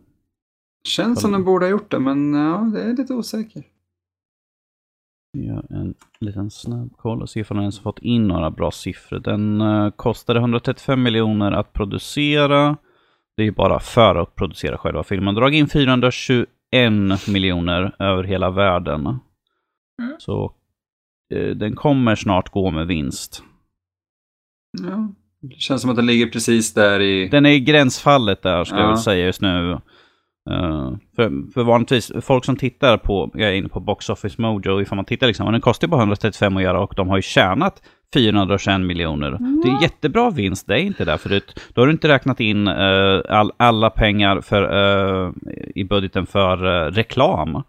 Känns 0.87 1.21
som 1.21 1.31
den 1.31 1.43
borde 1.43 1.65
ha 1.65 1.69
gjort 1.71 1.91
det, 1.91 1.99
men 1.99 2.33
ja, 2.33 2.71
det 2.73 2.81
är 2.83 2.93
lite 2.93 3.13
osäker. 3.13 3.63
Gör 5.33 5.65
en 5.69 5.93
liten 6.19 6.51
snabb 6.51 6.97
koll 6.97 7.21
och 7.21 7.29
se 7.29 7.41
om 7.41 7.45
den 7.49 7.59
ens 7.59 7.79
fått 7.79 7.99
in 7.99 8.27
några 8.27 8.51
bra 8.51 8.71
siffror. 8.71 9.19
Den 9.19 9.61
eh, 9.61 9.89
kostade 9.89 10.39
135 10.39 11.03
miljoner 11.03 11.51
att 11.51 11.73
producera. 11.73 12.77
Det 13.37 13.43
är 13.43 13.45
ju 13.45 13.51
bara 13.51 13.79
för 13.79 14.15
att 14.15 14.35
producera 14.35 14.77
själva 14.77 15.03
filmen. 15.03 15.35
Dragit 15.35 15.59
in 15.59 15.67
421 15.67 16.47
miljoner 17.27 17.95
över 17.99 18.23
hela 18.23 18.49
världen. 18.49 19.01
Mm. 19.07 19.19
Så 20.19 20.53
eh, 21.33 21.55
den 21.55 21.75
kommer 21.75 22.15
snart 22.15 22.49
gå 22.49 22.71
med 22.71 22.87
vinst. 22.87 23.43
Ja. 24.83 25.13
Det 25.41 25.55
känns 25.55 25.81
som 25.81 25.89
att 25.89 25.95
den 25.95 26.05
ligger 26.05 26.27
precis 26.27 26.73
där 26.73 26.99
i... 26.99 27.27
Den 27.29 27.45
är 27.45 27.49
i 27.49 27.59
gränsfallet 27.59 28.41
där, 28.41 28.63
ska 28.63 28.75
jag 28.75 28.83
Ja. 28.85 28.89
väl 28.89 28.97
säga 28.97 29.25
just 29.25 29.41
nu. 29.41 29.79
Eh, 30.51 30.91
för, 31.15 31.51
för 31.53 31.63
vanligtvis, 31.63 32.11
folk 32.21 32.45
som 32.45 32.55
tittar 32.55 32.97
på, 32.97 33.31
jag 33.33 33.49
är 33.49 33.53
inne 33.53 33.69
på 33.69 33.79
Box 33.79 34.09
Office 34.09 34.41
Mojo, 34.41 34.81
ifall 34.81 34.95
man 34.95 35.05
tittar 35.05 35.27
liksom, 35.27 35.51
den 35.51 35.61
kostar 35.61 35.87
ju 35.87 35.89
bara 35.89 36.01
135 36.01 36.57
att 36.57 36.63
göra 36.63 36.79
och 36.79 36.93
de 36.95 37.09
har 37.09 37.17
ju 37.17 37.21
tjänat 37.21 37.81
421 38.13 38.81
miljoner. 38.81 39.31
Det 39.63 39.69
är 39.69 39.81
jättebra 39.81 40.29
vinst, 40.29 40.67
det 40.67 40.73
är 40.73 40.83
inte 40.83 41.05
där 41.05 41.17
förut. 41.17 41.59
Då 41.73 41.81
har 41.81 41.87
du 41.87 41.91
inte 41.91 42.07
räknat 42.07 42.39
in 42.39 42.67
eh, 42.67 43.21
all, 43.29 43.51
alla 43.57 43.89
pengar 43.89 44.41
för, 44.41 44.63
eh, 45.25 45.31
i 45.75 45.83
budgeten 45.83 46.25
för 46.25 46.57
reklam. 46.91 47.63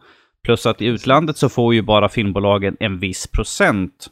Plus 0.45 0.67
att 0.67 0.83
i 0.83 0.87
utlandet 0.87 1.37
så 1.37 1.49
får 1.49 1.75
ju 1.75 1.83
bara 1.83 2.09
filmbolagen 2.09 2.77
en 2.81 2.99
viss 2.99 3.27
procent 3.27 4.09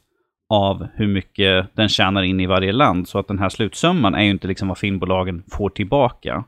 av 0.51 0.87
hur 0.95 1.09
mycket 1.09 1.77
den 1.77 1.89
tjänar 1.89 2.23
in 2.23 2.41
i 2.41 2.47
varje 2.47 2.73
land. 2.73 3.09
Så 3.09 3.19
att 3.19 3.29
den 3.29 3.39
här 3.39 3.49
slutsumman 3.49 4.15
är 4.15 4.23
ju 4.23 4.31
inte 4.31 4.49
liksom 4.49 4.69
vad 4.69 4.79
filmbolagen 4.79 5.43
får 5.51 5.71
tillbaka. 5.71 6.45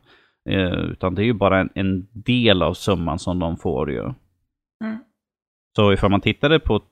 Eh, 0.51 0.73
utan 0.73 1.15
det 1.15 1.23
är 1.23 1.25
ju 1.27 1.33
bara 1.33 1.61
en, 1.61 1.71
en 1.75 2.09
del 2.13 2.63
av 2.63 2.75
summan 2.75 3.19
som 3.19 3.39
de 3.39 3.57
får 3.57 3.91
ju. 3.91 4.03
Mm. 4.85 4.99
Så 5.77 5.93
ifall 5.93 6.11
man 6.11 6.21
tittade 6.21 6.61
på... 6.61 6.83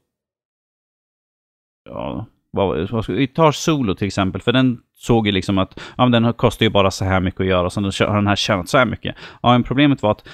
Ja, 1.84 2.26
vad, 2.50 2.90
vad 2.90 3.08
vi 3.08 3.26
tar 3.26 3.52
Solo 3.52 3.94
till 3.94 4.06
exempel, 4.06 4.40
för 4.40 4.52
den 4.52 4.82
såg 4.92 5.26
ju 5.26 5.32
liksom 5.32 5.58
att 5.58 5.80
ja, 5.96 6.06
men 6.06 6.22
den 6.22 6.32
kostar 6.32 6.66
ju 6.66 6.70
bara 6.70 6.90
så 6.90 7.04
här 7.04 7.20
mycket 7.20 7.40
att 7.40 7.46
göra, 7.46 7.70
så 7.70 7.80
den 7.80 7.92
har 8.08 8.16
den 8.16 8.26
här 8.26 8.36
tjänat 8.36 8.68
så 8.68 8.78
här 8.78 8.86
mycket. 8.86 9.16
Ja, 9.42 9.52
men 9.52 9.62
problemet 9.62 10.02
var 10.02 10.10
att 10.10 10.28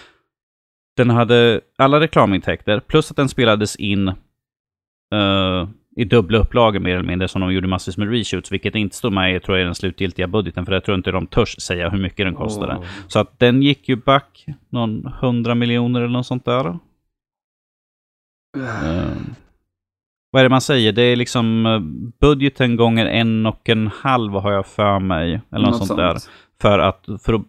den 0.97 1.11
hade 1.11 1.61
alla 1.79 2.01
reklamintäkter, 2.01 2.81
plus 2.81 3.11
att 3.11 3.17
den 3.17 3.29
spelades 3.29 3.77
in 3.77 4.09
eh, 4.09 5.69
i 5.97 6.05
dubbla 6.05 6.39
upplagor 6.39 6.81
mer 6.81 6.95
eller 6.95 7.09
mindre, 7.09 7.29
som 7.29 7.41
de 7.41 7.53
gjorde 7.53 7.69
massvis 7.69 7.97
med 7.97 8.11
reshoots, 8.11 8.53
vilket 8.53 8.75
inte 8.75 8.97
står 8.97 9.11
med 9.11 9.43
tror 9.43 9.57
jag, 9.57 9.63
i 9.63 9.65
den 9.65 9.75
slutgiltiga 9.75 10.27
budgeten, 10.27 10.67
för 10.67 10.73
jag 10.73 10.85
tror 10.85 10.97
inte 10.97 11.11
de 11.11 11.27
törs 11.27 11.61
säga 11.61 11.91
hur 11.91 11.99
mycket 11.99 12.27
den 12.27 12.35
kostade. 12.35 12.77
Åh. 12.79 12.85
Så 13.09 13.19
att 13.19 13.39
den 13.39 13.63
gick 13.63 13.89
ju 13.89 13.97
back 13.97 14.47
någon 14.71 15.13
hundra 15.21 15.55
miljoner 15.55 16.01
eller 16.01 16.13
något 16.13 16.27
sånt 16.27 16.45
där. 16.45 16.67
Eh, 16.67 16.77
vad 20.31 20.41
är 20.41 20.45
det 20.45 20.49
man 20.49 20.61
säger? 20.61 20.93
Det 20.93 21.03
är 21.03 21.17
liksom 21.17 21.67
eh, 21.67 21.81
budgeten 22.21 22.77
gånger 22.77 23.07
en 23.07 23.47
och 23.47 23.69
en 23.69 23.87
halv 23.87 24.33
har 24.33 24.53
jag 24.53 24.67
för 24.67 24.99
mig. 24.99 25.41
Eller 25.53 25.67
något, 25.67 25.87
sånt, 25.87 25.99
där. 25.99 26.17
För 26.61 26.79
att, 26.79 27.07
för 27.23 27.35
att 27.35 27.43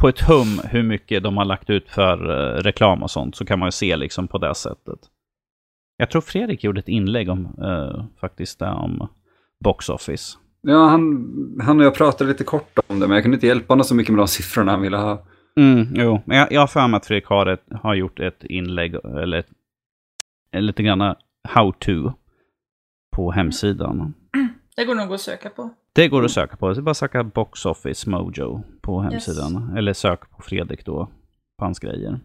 på 0.00 0.08
ett 0.08 0.20
hum 0.20 0.60
hur 0.64 0.82
mycket 0.82 1.22
de 1.22 1.36
har 1.36 1.44
lagt 1.44 1.70
ut 1.70 1.88
för 1.88 2.30
eh, 2.30 2.62
reklam 2.62 3.02
och 3.02 3.10
sånt 3.10 3.36
så 3.36 3.44
kan 3.44 3.58
man 3.58 3.66
ju 3.66 3.72
se 3.72 3.96
liksom 3.96 4.28
på 4.28 4.38
det 4.38 4.54
sättet. 4.54 4.98
Jag 6.00 6.10
tror 6.10 6.22
Fredrik 6.22 6.64
gjorde 6.64 6.80
ett 6.80 6.88
inlägg 6.88 7.28
om 7.28 7.44
eh, 7.44 8.04
faktiskt 8.20 8.62
om 8.62 9.08
Box 9.64 9.88
Office. 9.88 10.38
Ja, 10.62 10.86
han, 10.86 11.60
han 11.62 11.80
och 11.80 11.86
jag 11.86 11.94
pratade 11.94 12.30
lite 12.30 12.44
kort 12.44 12.78
om 12.86 13.00
det, 13.00 13.06
men 13.06 13.14
jag 13.14 13.22
kunde 13.22 13.34
inte 13.34 13.46
hjälpa 13.46 13.72
honom 13.72 13.84
så 13.84 13.94
mycket 13.94 14.12
med 14.12 14.18
de 14.18 14.28
siffrorna 14.38 14.72
han 14.72 14.82
ville 14.82 14.96
ha. 14.96 15.26
Mm, 15.56 15.86
jo, 15.94 16.20
men 16.24 16.38
jag, 16.38 16.52
jag 16.52 16.60
har 16.60 16.66
för 16.66 16.88
mig 16.88 16.96
att 16.96 17.06
Fredrik 17.06 17.26
har, 17.26 17.46
ett, 17.46 17.64
har 17.82 17.94
gjort 17.94 18.20
ett 18.20 18.44
inlägg, 18.44 18.94
eller 18.94 19.38
ett, 19.38 19.48
en 20.50 20.66
lite 20.66 20.82
grann 20.82 21.14
how-to 21.48 22.12
på 23.16 23.30
hemsidan. 23.30 24.14
Det 24.76 24.84
går 24.84 24.94
nog 24.94 25.14
att 25.14 25.20
söka 25.20 25.50
på. 25.50 25.70
Det 25.92 26.08
går 26.08 26.24
att 26.24 26.30
söka 26.30 26.56
på. 26.56 26.68
Det 26.68 26.80
är 26.80 26.82
bara 26.82 26.90
att 26.90 26.96
söka 26.96 27.24
Box 27.24 27.66
Office 27.66 28.10
Mojo 28.10 28.62
på 28.80 29.00
hemsidan. 29.00 29.74
Eller 29.76 29.92
sök 29.92 30.30
på 30.30 30.42
Fredrik 30.42 30.84
då, 30.84 31.08
på 31.58 31.64
hans 31.64 31.78
grejer. 31.78 32.20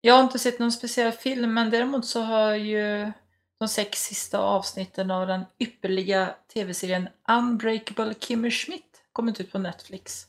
Jag 0.00 0.14
har 0.14 0.22
inte 0.22 0.38
sett 0.38 0.58
någon 0.58 0.72
speciell 0.72 1.12
film, 1.12 1.54
men 1.54 1.70
däremot 1.70 2.06
så 2.06 2.22
har 2.22 2.54
ju 2.54 3.12
de 3.60 3.68
sex 3.68 4.02
sista 4.04 4.38
avsnitten 4.38 5.10
av 5.10 5.26
den 5.26 5.44
ypperliga 5.60 6.28
tv-serien 6.54 7.08
Unbreakable 7.28 8.14
Kimmy 8.20 8.50
Schmidt 8.50 8.82
kommit 9.12 9.40
ut 9.40 9.52
på 9.52 9.58
Netflix. 9.58 10.24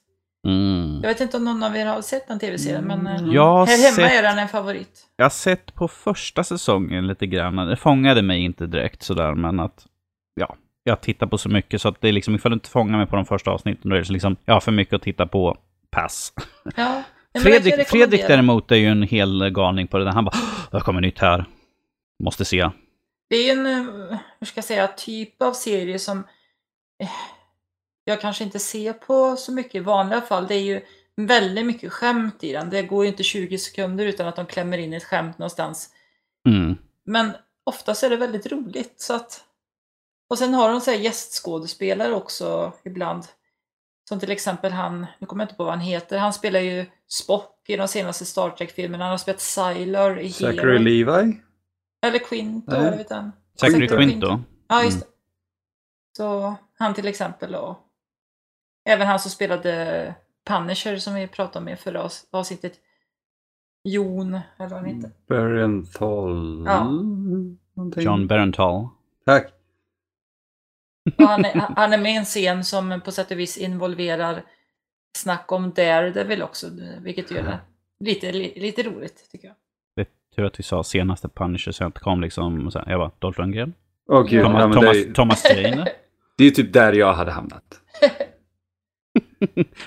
Mm. 0.47 0.99
Jag 1.03 1.09
vet 1.09 1.21
inte 1.21 1.37
om 1.37 1.45
någon 1.45 1.63
av 1.63 1.75
er 1.75 1.85
har 1.85 2.01
sett 2.01 2.27
den 2.27 2.39
tv-serien, 2.39 2.83
men 2.83 3.07
eh, 3.07 3.13
har 3.13 3.65
här 3.65 3.77
hemma 3.83 3.95
sett- 3.95 4.11
är 4.11 4.23
den 4.23 4.39
en 4.39 4.47
favorit. 4.47 5.07
Jag 5.15 5.25
har 5.25 5.29
sett 5.29 5.75
på 5.75 5.87
första 5.87 6.43
säsongen 6.43 7.07
lite 7.07 7.27
grann. 7.27 7.55
Det 7.55 7.77
fångade 7.77 8.21
mig 8.21 8.43
inte 8.43 8.67
direkt 8.67 9.03
sådär, 9.03 9.33
men 9.35 9.59
att 9.59 9.85
ja, 10.35 10.55
jag 10.83 11.01
tittar 11.01 11.27
på 11.27 11.37
så 11.37 11.49
mycket 11.49 11.81
så 11.81 11.89
att 11.89 12.01
det 12.01 12.07
är 12.07 12.11
liksom, 12.11 12.35
ifall 12.35 12.51
du 12.51 12.53
inte 12.53 12.69
fångar 12.69 12.97
mig 12.97 13.07
på 13.07 13.15
de 13.15 13.25
första 13.25 13.51
avsnitten, 13.51 13.89
då 13.89 13.95
är 13.95 14.01
det 14.01 14.09
liksom, 14.13 14.35
jag 14.45 14.53
har 14.53 14.61
för 14.61 14.71
mycket 14.71 14.93
att 14.93 15.01
titta 15.01 15.27
på. 15.27 15.57
Pass. 15.91 16.33
Ja, 16.75 17.03
Fredrik, 17.37 17.87
Fredrik 17.87 18.27
däremot 18.27 18.71
är 18.71 18.75
ju 18.75 18.87
en 18.87 19.03
hel 19.03 19.49
galning 19.49 19.87
på 19.87 19.97
det 19.97 20.03
där. 20.03 20.11
Han 20.11 20.25
bara, 20.25 20.35
"Åh, 20.35 20.67
det 20.71 20.81
kommer 20.81 21.01
nytt 21.01 21.19
här. 21.19 21.45
Måste 22.23 22.45
se. 22.45 22.69
Det 23.29 23.35
är 23.35 23.51
en, 23.57 23.65
eh, 23.65 24.17
hur 24.39 24.45
ska 24.45 24.57
jag 24.57 24.65
säga, 24.65 24.87
typ 24.87 25.41
av 25.41 25.53
serie 25.53 25.99
som 25.99 26.17
eh, 27.03 27.09
jag 28.03 28.21
kanske 28.21 28.43
inte 28.43 28.59
ser 28.59 28.93
på 28.93 29.35
så 29.35 29.51
mycket 29.51 29.75
i 29.75 29.79
vanliga 29.79 30.21
fall. 30.21 30.47
Det 30.47 30.55
är 30.55 30.61
ju 30.61 30.81
väldigt 31.15 31.65
mycket 31.65 31.91
skämt 31.93 32.43
i 32.43 32.51
den. 32.53 32.69
Det 32.69 32.83
går 32.83 33.03
ju 33.05 33.11
inte 33.11 33.23
20 33.23 33.57
sekunder 33.57 34.05
utan 34.05 34.27
att 34.27 34.35
de 34.35 34.45
klämmer 34.45 34.77
in 34.77 34.93
ett 34.93 35.03
skämt 35.03 35.37
någonstans. 35.37 35.89
Mm. 36.49 36.77
Men 37.05 37.31
oftast 37.63 38.03
är 38.03 38.09
det 38.09 38.17
väldigt 38.17 38.51
roligt. 38.51 38.93
Så 39.01 39.13
att... 39.15 39.43
Och 40.29 40.37
sen 40.37 40.53
har 40.53 40.69
de 40.69 40.81
så 40.81 40.91
här 40.91 40.97
gästskådespelare 40.97 42.13
också 42.13 42.73
ibland. 42.83 43.23
Som 44.09 44.19
till 44.19 44.31
exempel 44.31 44.71
han, 44.71 45.05
nu 45.19 45.27
kommer 45.27 45.43
jag 45.43 45.45
inte 45.45 45.55
på 45.57 45.63
vad 45.63 45.73
han 45.73 45.81
heter, 45.81 46.17
han 46.17 46.33
spelar 46.33 46.59
ju 46.59 46.85
Spock 47.09 47.55
i 47.67 47.75
de 47.77 47.87
senaste 47.87 48.25
Star 48.25 48.49
Trek-filmerna. 48.49 49.03
Han 49.03 49.11
har 49.11 49.17
spelat 49.17 49.41
Sylar 49.41 50.19
i 50.19 50.29
Zachary 50.31 50.55
Hero. 50.57 50.77
Levi? 50.77 51.39
Eller 52.05 52.19
Quinto, 52.19 52.71
Nej. 52.71 52.81
Zachary 52.81 52.87
eller 52.87 52.97
vet 52.97 53.09
han. 53.09 53.31
Zachary 53.55 53.87
Quinto. 53.87 54.39
Ja, 54.67 54.83
just 54.83 54.99
det. 54.99 55.05
Så 56.17 56.55
han 56.77 56.93
till 56.93 57.07
exempel 57.07 57.55
och 57.55 57.77
även 58.89 59.07
han 59.07 59.19
som 59.19 59.31
spelade 59.31 60.15
Punisher 60.47 60.97
som 60.97 61.13
vi 61.15 61.27
pratade 61.27 61.59
om 61.59 61.67
i 61.69 61.75
förra 61.75 62.03
avs- 62.03 62.25
avsnittet. 62.31 62.73
Jon, 63.83 64.33
eller 64.57 64.69
vad 64.69 64.71
han 64.79 64.85
heter. 64.85 65.11
Berenthal. 65.27 66.63
Ja. 66.65 66.83
någonting. 67.73 68.03
John 68.03 68.27
Berenthal. 68.27 68.87
Tack. 69.25 69.53
Han, 71.17 71.45
är, 71.45 71.53
han 71.75 71.93
är 71.93 71.97
med 71.97 72.11
i 72.11 72.15
en 72.15 72.25
scen 72.25 72.65
som 72.65 73.01
på 73.05 73.11
sätt 73.11 73.31
och 73.31 73.39
vis 73.39 73.57
involverar 73.57 74.43
snack 75.17 75.51
om 75.51 75.71
Daredevil 75.73 76.41
också, 76.43 76.67
vilket 77.01 77.31
gör 77.31 77.43
det 77.43 77.59
lite, 78.05 78.31
li, 78.31 78.53
lite 78.59 78.83
roligt 78.83 79.31
tycker 79.31 79.47
jag. 79.47 79.55
Det 79.95 80.01
är 80.01 80.07
tur 80.35 80.45
att 80.45 80.59
vi 80.59 80.63
sa 80.63 80.83
senaste 80.83 81.29
Punisher 81.29 81.71
så 81.71 81.83
jag 81.83 81.87
inte 81.87 81.99
kom 81.99 82.21
liksom 82.21 82.71
så 82.71 82.79
här, 82.79 82.89
jag 82.91 82.99
bara, 82.99 83.11
Dolph 83.19 83.39
Lundgren? 83.39 83.73
Åh 84.11 84.23
gud, 84.27 84.41
Ja, 84.45 84.61
ja, 84.61 84.73
Thomas, 84.73 84.75
Thomas, 84.75 84.95
är, 84.95 84.99
ju- 84.99 85.13
Thomas 85.13 85.45
Jane? 85.55 85.83
det 86.37 86.43
är 86.43 86.45
ju 86.45 86.51
typ 86.51 86.73
där 86.73 86.93
jag 86.93 87.13
hade 87.13 87.31
hamnat. 87.31 87.63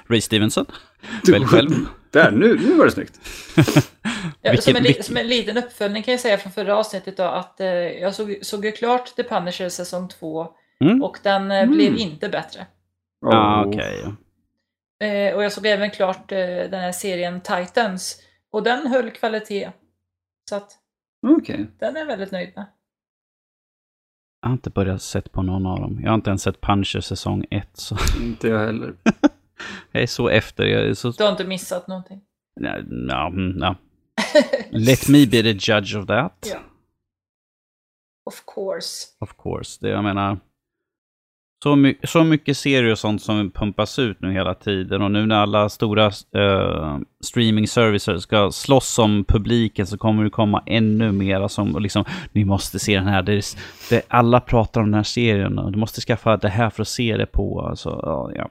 Ray 0.07 0.21
Stevenson? 0.21 0.67
Välj 1.33 1.45
själv. 1.47 1.71
Där, 2.11 2.31
nu, 2.31 2.59
nu 2.59 2.75
var 2.75 2.85
det 2.85 2.91
snyggt. 2.91 3.21
Ja, 4.43 4.51
Vilket- 4.51 4.65
som, 4.65 4.77
en, 4.77 4.83
vilket- 4.83 5.05
som 5.07 5.17
en 5.17 5.27
liten 5.29 5.57
uppföljning 5.57 6.03
kan 6.03 6.13
jag 6.13 6.21
säga 6.21 6.39
från 6.39 6.53
förra 6.53 6.77
avsnittet 6.77 7.17
då, 7.17 7.23
att 7.23 7.61
eh, 7.61 7.67
jag 7.77 8.15
såg, 8.15 8.39
såg 8.43 8.65
ju 8.65 8.73
klart 8.73 9.17
The 9.17 9.23
Punisher 9.23 9.69
säsong 9.69 10.09
2 10.09 10.47
Mm. 10.81 11.03
och 11.03 11.19
den 11.23 11.51
eh, 11.51 11.59
Mm. 11.63 11.75
blev 11.75 11.97
inte 11.97 12.29
bättre. 12.29 12.67
Ja, 13.21 13.63
Åh. 13.67 13.69
okej. 13.69 14.05
Eh, 15.03 15.35
och 15.35 15.45
jag 15.45 15.53
såg 15.53 15.67
även 15.67 15.91
klart 15.91 16.33
eh, 16.33 16.38
den 16.47 16.81
här 16.81 16.93
serien 16.93 17.41
Titans 17.41 18.23
och 18.51 18.62
den 18.62 18.87
höll 18.87 19.11
kvalitet. 19.11 19.73
Så 20.51 20.57
att 20.57 20.79
Okej. 21.27 21.67
den 21.79 21.97
är 21.97 22.01
jag 22.01 22.07
väldigt 22.07 22.33
nöjd 22.33 22.53
med. 22.57 22.67
Jag 24.41 24.49
har 24.49 24.53
inte 24.53 24.71
börjat 24.71 25.03
sett 25.03 25.33
på 25.33 25.43
någon 25.43 25.67
av 25.67 25.81
dem. 25.81 26.01
Jag 26.03 26.11
har 26.11 26.15
inte 26.15 26.31
ens 26.31 26.43
sett 26.43 26.61
Punisher 26.61 27.01
säsong 27.01 27.45
1. 27.51 27.69
Så 27.73 27.97
Inte 28.23 28.49
jag 28.49 28.59
heller. 28.67 28.95
jag 29.93 30.03
är 30.03 30.07
så 30.07 30.29
efter. 30.29 30.65
Jag 30.65 30.87
är 30.87 30.95
så... 30.95 31.11
Du 31.11 31.25
har 31.25 31.31
inte 31.31 31.47
missat 31.47 31.88
någonting. 31.88 32.21
Ja, 32.61 32.79
ja, 33.09 33.27
mm, 33.27 33.59
ja. 33.59 33.77
Let 34.71 35.09
me 35.09 35.27
be 35.27 35.43
the 35.43 35.73
judge 35.73 35.97
of 35.97 36.07
that. 36.07 36.49
Ja. 36.53 36.59
Of 38.25 38.45
course. 38.55 39.07
Of 39.21 39.37
course. 39.37 39.79
Det, 39.81 39.88
jag 39.88 40.05
menar, 40.05 40.38
så, 41.62 41.77
my 41.77 41.94
så 42.05 42.25
mycket 42.25 42.57
serier 42.57 42.92
och 42.92 42.98
sånt 42.98 43.22
som 43.22 43.51
pumpas 43.51 43.98
ut 43.98 44.20
nu 44.20 44.33
hela 44.33 44.55
tiden 44.55 45.03
och 45.03 45.11
nu 45.11 45.27
när 45.27 45.37
alla 45.37 45.68
stora 45.68 46.07
uh, 46.37 46.98
streaming 47.25 47.68
services 47.68 48.22
ska 48.22 48.51
slåss 48.51 48.98
om 48.98 49.25
publiken 49.25 49.87
så 49.87 49.98
kommer 49.98 50.25
det 50.25 50.31
komma 50.31 50.62
ännu 50.66 51.12
mera 51.12 51.48
som 51.48 51.83
liksom, 51.83 52.05
ni 52.33 52.44
måste 52.44 52.79
se 52.79 52.96
den 52.96 53.07
här. 53.07 53.22
Det 53.22 53.33
är, 53.33 53.44
det, 53.90 54.03
alla 54.09 54.40
pratar 54.40 54.81
om 54.81 54.87
den 54.87 54.94
här 54.94 55.03
serien 55.03 55.59
och 55.59 55.72
du 55.72 55.79
måste 55.79 56.01
skaffa 56.01 56.37
det 56.37 56.48
här 56.48 56.70
för 56.70 56.83
att 56.83 56.88
se 56.88 57.16
det 57.16 57.27
på. 57.27 57.61
Alltså, 57.61 58.01
ja, 58.03 58.31
ja. 58.35 58.48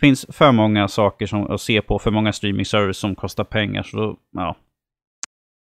finns 0.00 0.26
för 0.28 0.52
många 0.52 0.88
saker 0.88 1.26
som, 1.26 1.50
att 1.50 1.60
se 1.60 1.82
på, 1.82 1.98
för 1.98 2.10
många 2.10 2.32
streaming 2.32 2.64
services 2.64 2.98
som 2.98 3.14
kostar 3.14 3.44
pengar. 3.44 3.82
Så 3.82 3.96
då, 3.96 4.16
ja. 4.32 4.56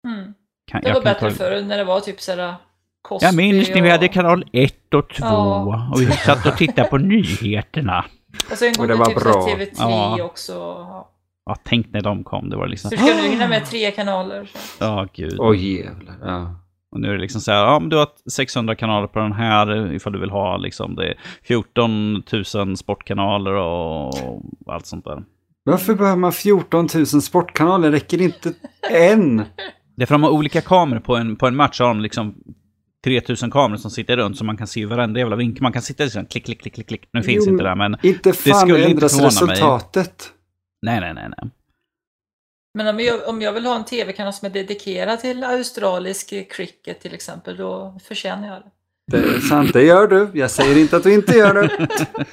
Mm. 0.07 0.33
Kan, 0.71 0.81
Det 0.81 0.93
var 0.93 1.01
bättre 1.01 1.29
ta- 1.29 1.35
förr 1.35 1.61
när 1.61 1.77
det 1.77 1.83
var 1.83 1.99
typ 1.99 2.21
sådär 2.21 2.55
Cosby 3.01 3.25
jag 3.25 3.35
minns 3.35 3.69
när 3.69 3.81
vi 3.81 3.87
och- 3.87 3.91
hade 3.91 4.07
kanal 4.07 4.45
1 4.53 4.93
och 4.93 5.09
2 5.09 5.25
Ja. 5.25 5.91
och 5.93 6.01
vi 6.01 6.05
satt 6.05 6.45
och 6.45 6.57
tittade 6.57 6.87
på 6.89 6.97
nyheterna. 6.97 8.05
Och 8.51 8.57
sen 8.57 8.69
Och 8.69 8.75
kom 8.77 8.87
det 8.87 8.93
det 8.93 8.99
var 8.99 9.05
typ 9.05 9.23
bra. 9.23 9.33
så 9.33 9.47
TV3 9.47 9.67
Ja. 9.77 10.23
också. 10.23 10.53
Ja. 10.53 11.09
Ja, 11.45 11.55
tänk 11.63 11.87
när 11.93 12.01
de 12.01 12.23
kom. 12.23 12.49
Det 12.49 12.55
var 12.57 12.67
liksom... 12.67 12.89
Så 12.91 12.97
ska 12.97 13.05
du 13.05 13.29
hinna 13.29 13.47
med 13.47 13.65
tre 13.65 13.91
kanaler. 13.91 14.49
Så. 14.53 14.83
Ja, 14.85 15.07
gud. 15.13 15.35
Åh 15.39 15.57
jävlar. 15.57 16.15
Ja. 16.23 16.55
Och 16.91 16.99
nu 16.99 17.07
är 17.07 17.13
det 17.13 17.21
liksom 17.21 17.41
så 17.41 17.51
här, 17.51 17.63
ja 17.63 17.79
men 17.79 17.89
du 17.89 17.97
har 17.97 18.07
600 18.31 18.75
kanaler 18.75 19.07
på 19.07 19.19
den 19.19 19.33
här 19.33 19.93
ifall 19.93 20.13
du 20.13 20.19
vill 20.19 20.29
ha 20.29 20.57
liksom 20.57 20.95
det 20.95 21.07
är 21.07 21.17
14 21.43 22.23
000 22.55 22.77
sportkanaler 22.77 23.51
och 23.53 24.13
allt 24.67 24.85
sånt 24.85 25.05
där. 25.05 25.23
Varför 25.63 25.93
behöver 25.95 26.17
man 26.17 26.31
14 26.31 26.87
000 26.95 27.05
sportkanaler? 27.05 27.91
Räcker 27.91 28.17
det 28.17 28.23
inte 28.23 28.53
en? 28.91 29.37
Det 29.95 30.03
är 30.03 30.05
för 30.05 30.15
att 30.15 30.21
de 30.21 30.23
har 30.23 30.31
olika 30.31 30.61
kameror 30.61 30.99
på 30.99 31.15
en, 31.15 31.35
på 31.35 31.47
en 31.47 31.55
match. 31.55 31.79
Har 31.79 31.87
de 31.87 31.99
liksom 32.01 32.35
3000 33.03 33.51
kameror 33.51 33.77
som 33.77 33.91
sitter 33.91 34.17
runt 34.17 34.37
så 34.37 34.43
man 34.43 34.57
kan 34.57 34.67
se 34.67 34.85
varenda 34.85 35.19
jävla 35.19 35.35
vinkel. 35.35 35.61
Man 35.63 35.73
kan 35.73 35.81
sitta 35.81 36.03
liksom 36.03 36.25
klick, 36.25 36.45
klick, 36.45 36.61
klick, 36.61 36.73
klick, 36.73 36.87
klick. 36.87 37.09
Nu 37.13 37.23
finns 37.23 37.45
Jo, 37.47 37.51
inte 37.51 37.63
det 37.63 37.69
där 37.69 37.75
men 37.75 37.97
Inte 38.03 38.33
fan 38.33 38.59
skulle 38.59 38.77
inte 38.79 38.91
ändras 38.91 39.17
mig. 39.17 39.25
resultatet. 39.25 40.31
nej, 40.81 40.99
nej, 40.99 41.13
nej, 41.13 41.29
nej. 41.37 41.49
Men 42.73 42.87
om 42.87 42.99
jag, 42.99 43.27
om 43.27 43.41
jag 43.41 43.53
vill 43.53 43.65
ha 43.65 43.75
en 43.75 43.85
tv-kanal 43.85 44.33
som 44.33 44.45
är 44.45 44.49
dedikerad 44.49 45.19
till 45.19 45.43
australisk 45.43 46.33
cricket 46.51 47.01
till 47.01 47.13
exempel, 47.13 47.57
då 47.57 47.99
förtjänar 48.03 48.47
jag 48.47 48.57
det. 48.57 48.71
Det 49.17 49.17
är 49.35 49.39
sant, 49.39 49.73
det 49.73 49.83
gör 49.83 50.07
du. 50.07 50.29
Jag 50.33 50.51
säger 50.51 50.77
inte 50.77 50.97
att 50.97 51.03
du 51.03 51.13
inte 51.13 51.37
gör 51.37 51.53
det. 51.53 51.87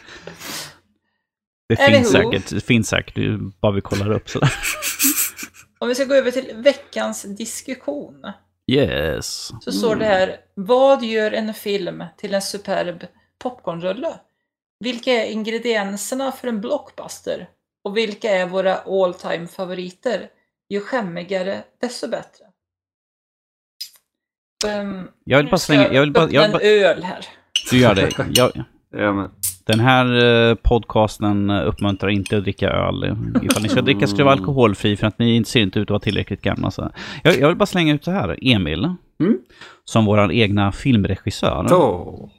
Det 1.68 1.76
finns 1.76 2.11
säkert, 2.11 2.50
det 2.50 2.61
finns 2.61 2.88
säkert, 2.88 3.14
det 3.14 3.38
bara 3.61 3.72
vi 3.72 3.81
kollar 3.81 4.11
upp 4.12 4.29
sådär. 4.31 4.52
Om 5.79 5.88
vi 5.88 5.94
ska 5.94 6.05
gå 6.05 6.14
över 6.14 6.31
till 6.31 6.50
veckans 6.57 7.22
diskussion. 7.22 8.26
Yes. 8.66 9.52
Så 9.61 9.72
står 9.72 9.96
det 9.96 10.05
här, 10.05 10.40
vad 10.55 11.05
gör 11.05 11.33
en 11.33 11.55
film 11.55 12.05
till 12.16 12.35
en 12.35 12.42
superb 12.42 13.07
popcornrulle? 13.38 14.20
Vilka 14.81 15.11
är 15.12 15.31
ingredienserna 15.31 16.33
för 16.33 16.48
en 16.48 16.61
blockbuster? 16.61 17.48
Och 17.85 17.96
vilka 17.96 18.31
är 18.31 18.46
våra 18.46 18.76
all 18.76 19.14
time 19.14 19.46
favoriter? 19.46 20.29
Ju 20.68 20.81
skämmigare, 20.81 21.64
desto 21.81 22.09
bättre. 22.09 22.44
Um, 24.66 25.11
Jag 25.24 25.38
vill 25.38 25.50
bara 25.50 25.59
slänga, 25.59 25.92
jag 25.92 26.00
vill 26.00 26.12
bara, 26.12 26.31
jag 26.31 26.42
vill 26.42 26.52
bara, 26.52 26.62
en 26.62 26.85
öl 26.85 27.02
här. 27.02 27.26
du 27.70 27.79
gör 27.79 27.94
det. 27.94 28.11
Jag, 28.35 28.64
Ja, 28.90 29.12
men. 29.12 29.31
Den 29.66 29.81
här 29.81 30.24
eh, 30.50 30.55
podcasten 30.55 31.50
eh, 31.50 31.66
uppmuntrar 31.68 32.11
inte 32.11 32.37
att 32.37 32.42
dricka 32.42 32.70
öl. 32.70 33.16
Ifall 33.42 33.62
ni 33.62 33.68
ska 33.68 33.83
dricka 33.83 34.07
ska 34.07 34.16
det 34.16 34.24
vara 34.24 34.35
alkoholfri 34.35 34.96
för 34.96 35.07
att 35.07 35.18
ni 35.18 35.44
ser 35.44 35.61
inte 35.61 35.79
ut 35.79 35.87
att 35.87 35.90
vara 35.90 36.00
tillräckligt 36.00 36.42
gamla. 36.42 36.70
Så. 36.70 36.90
Jag, 37.22 37.38
jag 37.38 37.48
vill 37.48 37.57
bara 37.57 37.66
slänga 37.66 37.94
ut 37.94 38.02
det 38.02 38.11
här. 38.11 38.38
Emil, 38.42 38.88
Mm. 39.20 39.38
som 39.85 40.05
vår 40.05 40.33
egna 40.33 40.72
filmregissör. 40.72 41.66
Då. 41.68 42.31